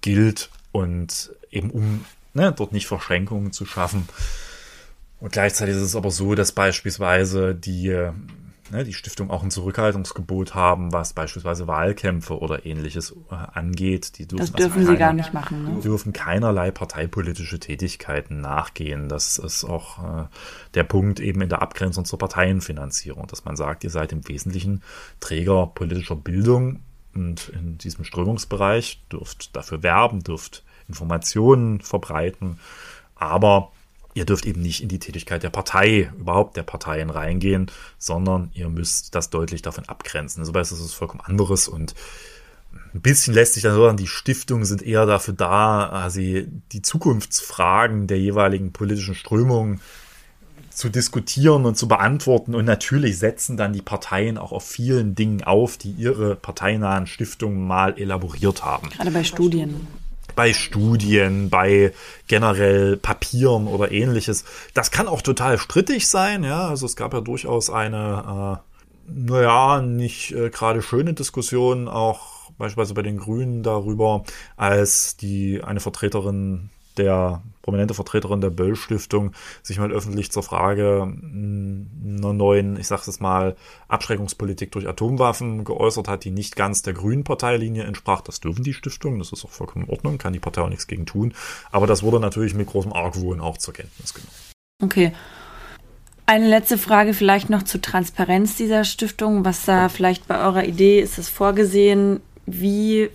gilt 0.00 0.50
und 0.72 1.32
eben 1.50 1.70
um 1.70 2.04
ne, 2.34 2.52
dort 2.52 2.72
nicht 2.72 2.86
Verschränkungen 2.86 3.52
zu 3.52 3.64
schaffen. 3.66 4.08
Und 5.20 5.32
gleichzeitig 5.32 5.76
ist 5.76 5.82
es 5.82 5.96
aber 5.96 6.10
so, 6.10 6.34
dass 6.34 6.52
beispielsweise 6.52 7.54
die 7.54 8.10
ne, 8.70 8.84
die 8.84 8.92
Stiftung 8.92 9.30
auch 9.30 9.42
ein 9.42 9.50
Zurückhaltungsgebot 9.50 10.54
haben, 10.54 10.92
was 10.92 11.12
beispielsweise 11.12 11.66
Wahlkämpfe 11.66 12.38
oder 12.38 12.66
ähnliches 12.66 13.14
äh, 13.30 13.34
angeht. 13.34 14.18
Die 14.18 14.26
dürfen 14.26 14.40
das 14.40 14.52
dürfen 14.52 14.80
also 14.80 14.92
sie 14.92 14.98
gar 14.98 15.12
nicht 15.12 15.32
machen. 15.34 15.64
Ne? 15.64 15.80
dürfen 15.80 16.12
keinerlei 16.12 16.70
parteipolitische 16.70 17.58
Tätigkeiten 17.58 18.40
nachgehen. 18.40 19.08
Das 19.08 19.38
ist 19.38 19.64
auch 19.64 19.98
äh, 19.98 20.26
der 20.74 20.84
Punkt 20.84 21.20
eben 21.20 21.40
in 21.40 21.48
der 21.48 21.62
Abgrenzung 21.62 22.04
zur 22.04 22.18
Parteienfinanzierung, 22.18 23.26
dass 23.26 23.44
man 23.44 23.56
sagt, 23.56 23.84
ihr 23.84 23.90
seid 23.90 24.12
im 24.12 24.26
Wesentlichen 24.28 24.82
Träger 25.20 25.66
politischer 25.66 26.16
Bildung 26.16 26.80
und 27.14 27.48
in 27.50 27.78
diesem 27.78 28.04
Strömungsbereich 28.04 29.02
dürft 29.10 29.54
dafür 29.54 29.82
werben, 29.82 30.22
dürft 30.22 30.64
Informationen 30.88 31.80
verbreiten, 31.80 32.58
aber 33.14 33.72
ihr 34.14 34.24
dürft 34.24 34.46
eben 34.46 34.62
nicht 34.62 34.82
in 34.82 34.88
die 34.88 34.98
Tätigkeit 34.98 35.42
der 35.42 35.50
Partei, 35.50 36.10
überhaupt 36.18 36.56
der 36.56 36.62
Parteien 36.62 37.10
reingehen, 37.10 37.70
sondern 37.98 38.50
ihr 38.54 38.68
müsst 38.68 39.14
das 39.14 39.30
deutlich 39.30 39.62
davon 39.62 39.84
abgrenzen. 39.88 40.40
Also 40.40 40.52
das 40.52 40.72
ist 40.72 40.94
vollkommen 40.94 41.22
anderes 41.24 41.68
und 41.68 41.94
ein 42.94 43.00
bisschen 43.00 43.34
lässt 43.34 43.54
sich 43.54 43.64
dann 43.64 43.72
hören, 43.72 43.96
die 43.96 44.06
Stiftungen 44.06 44.64
sind 44.64 44.82
eher 44.82 45.06
dafür 45.06 45.34
da, 45.34 45.88
also 45.88 46.20
die 46.20 46.82
Zukunftsfragen 46.82 48.06
der 48.06 48.18
jeweiligen 48.18 48.72
politischen 48.72 49.14
Strömungen 49.14 49.80
zu 50.70 50.88
diskutieren 50.88 51.66
und 51.66 51.76
zu 51.76 51.86
beantworten. 51.86 52.54
Und 52.54 52.64
natürlich 52.64 53.18
setzen 53.18 53.56
dann 53.56 53.72
die 53.72 53.82
Parteien 53.82 54.38
auch 54.38 54.52
auf 54.52 54.64
vielen 54.64 55.14
Dingen 55.14 55.42
auf, 55.44 55.76
die 55.76 55.90
ihre 55.90 56.34
parteinahen 56.36 57.06
Stiftungen 57.06 57.66
mal 57.66 57.98
elaboriert 57.98 58.64
haben. 58.64 58.90
Gerade 58.90 59.10
bei 59.12 59.24
Studien 59.24 59.86
bei 60.34 60.52
Studien, 60.52 61.50
bei 61.50 61.92
generell 62.26 62.96
Papieren 62.96 63.66
oder 63.66 63.90
ähnliches. 63.90 64.44
Das 64.74 64.90
kann 64.90 65.08
auch 65.08 65.22
total 65.22 65.58
strittig 65.58 66.08
sein, 66.08 66.44
ja. 66.44 66.68
Also 66.68 66.86
es 66.86 66.96
gab 66.96 67.12
ja 67.14 67.20
durchaus 67.20 67.70
eine, 67.70 68.60
äh, 69.08 69.12
naja, 69.12 69.82
nicht 69.82 70.32
äh, 70.32 70.50
gerade 70.50 70.82
schöne 70.82 71.14
Diskussion 71.14 71.88
auch 71.88 72.34
beispielsweise 72.58 72.94
bei 72.94 73.02
den 73.02 73.18
Grünen 73.18 73.62
darüber, 73.62 74.24
als 74.56 75.16
die 75.16 75.62
eine 75.62 75.80
Vertreterin 75.80 76.70
der 76.96 77.42
prominente 77.62 77.94
Vertreterin 77.94 78.40
der 78.40 78.50
Böll-Stiftung 78.50 79.32
sich 79.62 79.78
mal 79.78 79.90
öffentlich 79.90 80.30
zur 80.30 80.42
Frage 80.42 81.02
hm, 81.02 81.88
einer 82.18 82.32
neuen, 82.32 82.78
ich 82.78 82.86
sage 82.86 83.02
es 83.06 83.20
mal, 83.20 83.56
Abschreckungspolitik 83.88 84.70
durch 84.72 84.86
Atomwaffen 84.86 85.64
geäußert 85.64 86.08
hat, 86.08 86.24
die 86.24 86.30
nicht 86.30 86.56
ganz 86.56 86.82
der 86.82 86.92
grünen 86.92 87.24
Parteilinie 87.24 87.84
entsprach. 87.84 88.20
Das 88.20 88.40
dürfen 88.40 88.64
die 88.64 88.74
Stiftungen, 88.74 89.18
das 89.18 89.32
ist 89.32 89.44
auch 89.44 89.50
vollkommen 89.50 89.86
in 89.86 89.90
Ordnung, 89.90 90.18
kann 90.18 90.32
die 90.32 90.40
Partei 90.40 90.62
auch 90.62 90.68
nichts 90.68 90.86
gegen 90.86 91.06
tun. 91.06 91.32
Aber 91.72 91.86
das 91.86 92.02
wurde 92.02 92.20
natürlich 92.20 92.54
mit 92.54 92.68
großem 92.68 92.92
Argwohn 92.92 93.40
auch 93.40 93.56
zur 93.58 93.74
Kenntnis 93.74 94.12
genommen. 94.12 94.32
Okay. 94.82 95.12
Eine 96.26 96.48
letzte 96.48 96.78
Frage 96.78 97.12
vielleicht 97.12 97.50
noch 97.50 97.64
zur 97.64 97.82
Transparenz 97.82 98.56
dieser 98.56 98.84
Stiftung. 98.84 99.44
Was 99.44 99.64
da 99.64 99.88
vielleicht 99.88 100.26
bei 100.26 100.38
eurer 100.38 100.64
Idee 100.64 101.00
ist 101.00 101.18
es 101.18 101.28
vorgesehen, 101.28 102.20
wie 102.46 103.10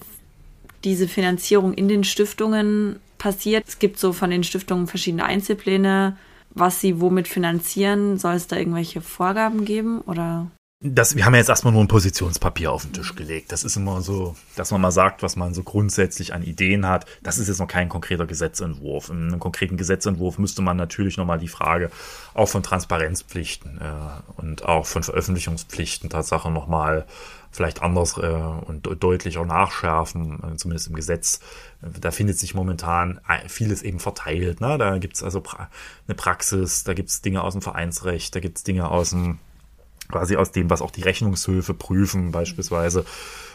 diese 0.83 1.07
Finanzierung 1.07 1.73
in 1.73 1.87
den 1.87 2.03
Stiftungen 2.03 2.99
passiert. 3.19 3.67
Es 3.67 3.77
gibt 3.77 3.99
so 3.99 4.13
von 4.13 4.31
den 4.31 4.43
Stiftungen 4.43 4.87
verschiedene 4.87 5.25
Einzelpläne, 5.25 6.17
was 6.49 6.81
sie 6.81 6.99
womit 6.99 7.27
finanzieren. 7.27 8.17
Soll 8.17 8.33
es 8.33 8.47
da 8.47 8.55
irgendwelche 8.55 9.01
Vorgaben 9.01 9.65
geben 9.65 10.01
oder? 10.01 10.47
Das, 10.81 11.17
wir 11.17 11.25
haben 11.25 11.33
ja 11.33 11.39
jetzt 11.39 11.49
erstmal 11.49 11.73
nur 11.73 11.83
ein 11.83 11.89
Positionspapier 11.89 12.71
auf 12.71 12.83
den 12.83 12.93
Tisch 12.93 13.13
gelegt. 13.13 13.51
Das 13.51 13.65
ist 13.65 13.75
immer 13.75 14.01
so, 14.01 14.37
dass 14.55 14.71
man 14.71 14.79
mal 14.79 14.91
sagt, 14.91 15.23
was 15.23 15.35
man 15.35 15.53
so 15.53 15.61
grundsätzlich 15.61 16.33
an 16.33 16.41
Ideen 16.41 16.87
hat. 16.87 17.05
Das 17.21 17.37
ist 17.37 17.49
jetzt 17.49 17.59
noch 17.59 17.67
kein 17.67 17.89
konkreter 17.89 18.25
Gesetzentwurf. 18.25 19.09
In 19.09 19.27
einem 19.27 19.41
konkreten 19.41 19.75
Gesetzentwurf 19.75 20.37
müsste 20.37 20.61
man 20.61 20.77
natürlich 20.77 21.17
nochmal 21.17 21.37
die 21.37 21.49
Frage 21.49 21.91
auch 22.33 22.47
von 22.47 22.63
Transparenzpflichten 22.63 23.81
äh, 23.81 24.41
und 24.41 24.63
auch 24.63 24.85
von 24.85 25.03
Veröffentlichungspflichten 25.03 26.09
Tatsache 26.09 26.49
nochmal 26.49 27.05
vielleicht 27.51 27.81
anders 27.81 28.17
äh, 28.17 28.21
und 28.21 28.87
deutlicher 28.99 29.45
nachschärfen, 29.45 30.53
äh, 30.53 30.57
zumindest 30.57 30.87
im 30.87 30.95
Gesetz. 30.95 31.39
Da 31.81 32.11
findet 32.11 32.37
sich 32.37 32.53
momentan 32.53 33.21
vieles 33.47 33.81
eben 33.83 33.99
verteilt. 33.99 34.61
Ne? 34.61 34.77
Da 34.77 34.97
gibt's 34.97 35.23
also 35.23 35.41
pra 35.41 35.69
eine 36.07 36.15
Praxis, 36.15 36.83
da 36.83 36.93
gibt's 36.93 37.21
Dinge 37.21 37.43
aus 37.43 37.53
dem 37.53 37.61
Vereinsrecht, 37.61 38.35
da 38.35 38.39
gibt's 38.39 38.63
Dinge 38.63 38.89
aus 38.89 39.11
dem 39.11 39.39
quasi 40.11 40.35
aus 40.35 40.51
dem, 40.51 40.69
was 40.69 40.81
auch 40.81 40.91
die 40.91 41.03
Rechnungshöfe 41.03 41.73
prüfen 41.73 42.31
beispielsweise. 42.31 43.05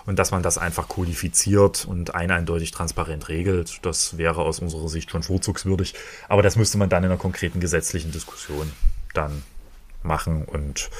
Und 0.07 0.19
dass 0.19 0.31
man 0.31 0.43
das 0.43 0.59
einfach 0.59 0.89
kodifiziert 0.89 1.87
und 1.87 2.15
ein 2.15 2.31
eindeutig 2.31 2.71
transparent 2.71 3.29
regelt, 3.29 3.81
das 3.83 4.19
wäre 4.19 4.43
aus 4.43 4.61
unserer 4.61 4.89
Sicht 4.89 5.11
schon 5.11 5.23
vorzugswürdig. 5.23 5.95
Aber 6.29 6.43
das 6.43 6.57
müsste 6.57 6.79
man 6.79 6.89
dann 6.89 7.05
in 7.05 7.11
einer 7.11 7.19
konkreten 7.19 7.59
gesetzlichen 7.59 8.13
Diskussion 8.13 8.71
dann 9.15 9.43
machen 10.03 10.45
und 10.45 10.91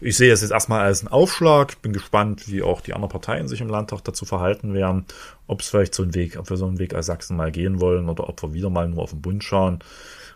ich 0.00 0.16
sehe 0.16 0.32
es 0.32 0.42
jetzt 0.42 0.50
erstmal 0.50 0.82
als 0.82 1.00
einen 1.00 1.12
Aufschlag. 1.12 1.80
Bin 1.82 1.92
gespannt, 1.92 2.48
wie 2.48 2.62
auch 2.62 2.80
die 2.80 2.92
anderen 2.92 3.10
Parteien 3.10 3.48
sich 3.48 3.60
im 3.60 3.68
Landtag 3.68 4.02
dazu 4.04 4.24
verhalten 4.24 4.74
werden. 4.74 5.06
Ob 5.46 5.60
es 5.60 5.68
vielleicht 5.68 5.94
so 5.94 6.02
einen 6.02 6.14
Weg, 6.14 6.38
ob 6.38 6.50
wir 6.50 6.56
so 6.56 6.66
einen 6.66 6.78
Weg 6.78 6.94
als 6.94 7.06
Sachsen 7.06 7.36
mal 7.36 7.50
gehen 7.50 7.80
wollen 7.80 8.08
oder 8.08 8.28
ob 8.28 8.42
wir 8.42 8.52
wieder 8.52 8.70
mal 8.70 8.88
nur 8.88 9.02
auf 9.02 9.10
den 9.10 9.22
Bund 9.22 9.42
schauen. 9.42 9.78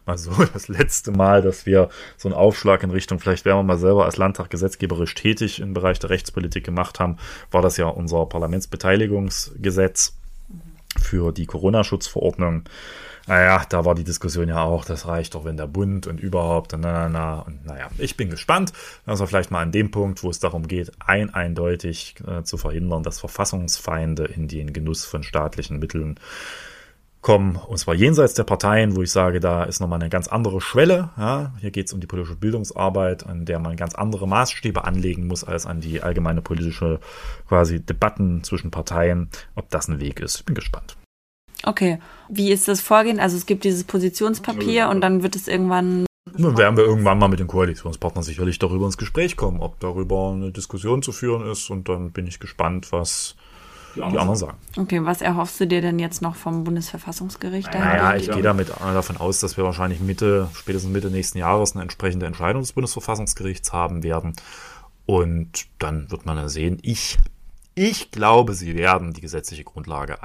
Mal 0.07 0.17
so 0.17 0.33
das 0.53 0.69
letzte 0.69 1.11
Mal, 1.11 1.43
dass 1.43 1.67
wir 1.67 1.91
so 2.17 2.29
einen 2.29 2.37
Aufschlag 2.37 2.83
in 2.83 2.91
Richtung, 2.91 3.21
vielleicht 3.21 3.45
wären 3.45 3.59
wir 3.59 3.63
mal 3.63 3.79
selber 3.79 4.07
als 4.07 4.17
Landtag 4.17 4.49
gesetzgeberisch 4.51 5.15
tätig 5.15 5.61
im 5.61 5.75
Bereich 5.75 5.99
der 5.99 6.11
Rechtspolitik 6.11 6.65
gemacht 6.65 6.99
haben, 6.99 7.19
war 7.51 7.61
das 7.61 7.77
ja 7.77 7.87
unser 7.87 8.27
Parlamentsbeteiligungsgesetz 8.27 10.15
für 10.99 11.33
die 11.33 11.47
Corona-Schutzverordnung. 11.47 12.65
Naja, 13.31 13.63
da 13.69 13.85
war 13.85 13.95
die 13.95 14.03
Diskussion 14.03 14.49
ja 14.49 14.65
auch, 14.65 14.85
das 14.85 15.07
reicht 15.07 15.37
doch, 15.37 15.45
wenn 15.45 15.57
der 15.57 15.69
Bund 15.69 16.09
und 16.09 16.19
überhaupt 16.19 16.75
und 16.75 16.81
na, 16.81 16.91
na, 16.91 17.09
na. 17.09 17.39
Und 17.39 17.65
naja, 17.65 17.89
ich 17.99 18.17
bin 18.17 18.29
gespannt, 18.29 18.73
dass 19.07 19.21
wir 19.21 19.29
vielleicht 19.29 19.53
mal 19.53 19.63
an 19.63 19.71
dem 19.71 19.93
Punkt, 19.93 20.25
wo 20.25 20.31
es 20.31 20.41
darum 20.41 20.67
geht, 20.67 20.91
ein 20.99 21.33
eindeutig 21.33 22.17
äh, 22.27 22.43
zu 22.43 22.57
verhindern, 22.57 23.05
dass 23.05 23.21
Verfassungsfeinde 23.21 24.25
in 24.25 24.49
den 24.49 24.73
Genuss 24.73 25.05
von 25.05 25.23
staatlichen 25.23 25.79
Mitteln 25.79 26.19
kommen, 27.21 27.55
und 27.55 27.79
zwar 27.79 27.95
jenseits 27.95 28.35
der 28.35 28.43
Parteien, 28.43 28.97
wo 28.97 29.03
ich 29.03 29.13
sage, 29.13 29.39
da 29.39 29.63
ist 29.63 29.79
nochmal 29.79 30.01
eine 30.01 30.11
ganz 30.11 30.27
andere 30.27 30.61
Schwelle. 30.61 31.11
Ja, 31.17 31.55
hier 31.61 31.71
geht 31.71 31.87
es 31.87 31.93
um 31.93 32.01
die 32.01 32.09
politische 32.09 32.35
Bildungsarbeit, 32.35 33.27
an 33.27 33.45
der 33.45 33.61
man 33.61 33.77
ganz 33.77 33.95
andere 33.95 34.27
Maßstäbe 34.27 34.83
anlegen 34.83 35.29
muss, 35.29 35.45
als 35.45 35.67
an 35.67 35.81
die 35.81 36.03
allgemeine 36.03 36.43
politische 36.43 36.99
quasi 37.47 37.79
Debatten 37.79 38.43
zwischen 38.43 38.73
Parteien, 38.73 39.31
ob 39.55 39.71
das 39.71 39.87
ein 39.87 40.01
Weg 40.01 40.19
ist. 40.19 40.45
Bin 40.47 40.57
gespannt. 40.57 40.97
Okay, 41.65 41.99
wie 42.29 42.51
ist 42.51 42.69
das 42.69 42.81
Vorgehen? 42.81 43.21
Also 43.21 43.37
es 43.37 43.47
gibt 43.47 43.65
dieses 43.65 43.85
Positionspapier 43.85 44.89
und 44.89 45.01
dann 45.01 45.23
wird 45.23 45.37
es 45.37 45.49
irgendwann. 45.49 46.07
Dann 46.33 46.57
werden 46.57 46.77
wir 46.77 46.85
irgendwann 46.85 47.19
mal 47.19 47.29
mit 47.29 47.41
den 47.41 47.49
Koalitionspartnern 47.49 48.23
sicherlich 48.23 48.59
darüber 48.59 48.87
ins 48.87 48.97
Gespräch 48.97 49.37
kommen, 49.37 49.61
ob 49.61 49.81
darüber 49.81 50.33
eine 50.33 50.53
Diskussion 50.53 51.03
zu 51.03 51.13
führen 51.13 51.51
ist. 51.51 51.71
Und 51.71 51.89
dann 51.89 52.13
bin 52.13 52.27
ich 52.27 52.39
gespannt, 52.39 52.93
was 52.93 53.35
die 53.97 54.03
anderen 54.03 54.37
sagen. 54.37 54.57
Okay, 54.77 55.05
was 55.05 55.21
erhoffst 55.21 55.61
du 55.61 55.67
dir 55.67 55.81
denn 55.81 55.99
jetzt 55.99 56.23
noch 56.23 56.37
vom 56.37 56.65
Bundesverfassungsgericht? 56.65 57.73
Naja, 57.75 58.15
ich 58.15 58.31
gehe 58.31 58.43
damit 58.43 58.71
davon 58.71 59.17
aus, 59.17 59.41
dass 59.41 59.57
wir 59.57 59.65
wahrscheinlich 59.65 60.01
Mitte, 60.01 60.49
spätestens 60.55 60.93
Mitte 60.93 61.11
nächsten 61.11 61.39
Jahres 61.39 61.73
eine 61.73 61.83
entsprechende 61.83 62.27
Entscheidung 62.27 62.63
des 62.63 62.73
Bundesverfassungsgerichts 62.73 63.73
haben 63.73 64.03
werden. 64.03 64.35
Und 65.07 65.67
dann 65.79 66.11
wird 66.11 66.25
man 66.25 66.37
dann 66.37 66.49
sehen, 66.49 66.79
ich, 66.83 67.19
ich 67.75 68.13
glaube, 68.13 68.55
sie 68.55 68.77
werden 68.77 69.13
die 69.13 69.21
gesetzliche 69.21 69.65
Grundlage 69.65 70.19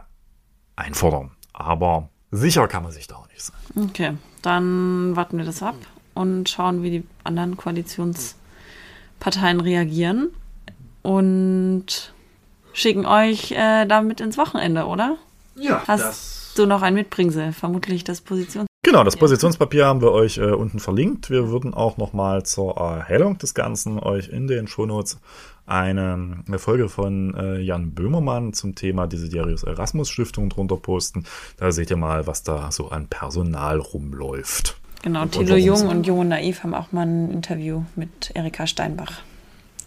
einfordern. 0.76 1.32
Aber 1.53 2.09
sicher 2.32 2.67
kann 2.67 2.84
man 2.84 2.91
sich 2.91 3.07
da 3.07 3.15
auch 3.15 3.28
nicht 3.30 3.41
sein. 3.41 3.55
Okay, 3.89 4.13
dann 4.41 5.15
warten 5.15 5.38
wir 5.38 5.45
das 5.45 5.63
ab 5.63 5.76
und 6.13 6.49
schauen, 6.49 6.84
wie 6.84 6.91
die 6.91 7.03
anderen 7.23 7.57
Koalitionsparteien 7.57 9.61
reagieren. 9.61 10.30
Und 11.01 12.13
schicken 12.73 13.05
euch 13.05 13.51
äh, 13.51 13.86
damit 13.86 14.21
ins 14.21 14.38
Wochenende, 14.38 14.86
oder? 14.86 15.17
Ja. 15.55 15.84
Hast 15.88 16.57
du 16.57 16.65
noch 16.65 16.82
ein 16.82 16.93
Mitbringsel? 16.93 17.53
Vermutlich 17.53 18.03
das 18.03 18.21
Positions. 18.21 18.67
Genau, 18.86 19.04
das 19.04 19.18
Positionspapier 19.18 19.88
haben 19.88 20.02
wir 20.02 20.12
euch 20.12 20.38
äh, 20.38 20.52
unten 20.52 20.80
verlinkt. 20.80 21.32
Wir 21.32 21.50
würden 21.50 21.74
auch 21.74 21.98
nochmal 21.98 22.44
zur 22.44 22.78
Erhellung 22.78 23.40
des 23.40 23.56
Ganzen 23.56 23.98
euch 23.98 24.30
in 24.30 24.46
den 24.46 24.68
Shownotes 24.68 25.18
eine, 25.66 26.44
eine 26.48 26.60
Folge 26.60 26.88
von 26.88 27.34
äh, 27.34 27.60
Jan 27.62 27.96
Böhmermann 27.96 28.54
zum 28.54 28.76
Thema 28.76 29.08
Desiderius 29.08 29.64
Erasmus 29.64 30.12
Stiftung 30.12 30.50
drunter 30.50 30.78
posten. 30.78 31.26
Da 31.58 31.72
seht 31.72 31.90
ihr 31.90 31.98
mal, 31.98 32.28
was 32.28 32.44
da 32.44 32.72
so 32.72 32.90
an 32.90 33.08
Personal 33.08 33.80
rumläuft. 33.80 34.78
Genau, 35.02 35.26
Thilo 35.26 35.56
Jung 35.56 35.88
und 35.88 36.06
Jung 36.06 36.20
und 36.20 36.28
Naiv 36.28 36.62
haben 36.62 36.76
auch 36.76 36.92
mal 36.92 37.08
ein 37.08 37.32
Interview 37.32 37.82
mit 37.96 38.30
Erika 38.36 38.68
Steinbach 38.68 39.22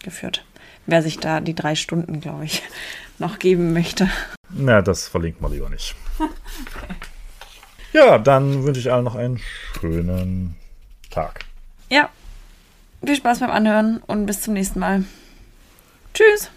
geführt 0.03 0.45
wer 0.87 1.03
sich 1.03 1.19
da 1.19 1.41
die 1.41 1.55
drei 1.55 1.75
Stunden, 1.75 2.21
glaube 2.21 2.47
ich, 2.47 2.63
noch 3.19 3.39
geben 3.39 3.73
möchte. 3.75 4.09
Na, 4.51 4.83
das 4.83 5.07
verlinkt 5.07 5.41
man 5.41 5.53
lieber 5.53 5.69
nicht. 5.69 5.95
okay. 6.19 6.95
Ja, 7.93 8.19
dann 8.19 8.65
wünsche 8.65 8.81
ich 8.81 8.93
allen 8.93 9.05
noch 9.05 9.15
einen 9.15 9.41
schönen 9.81 10.57
Tag. 11.11 11.41
Ja, 11.91 12.11
viel 13.05 13.17
Spaß 13.17 13.41
beim 13.41 13.51
Anhören 13.51 14.03
und 14.07 14.27
bis 14.27 14.43
zum 14.43 14.55
nächsten 14.55 14.81
Mal. 14.81 15.05
Tschüss. 16.15 16.51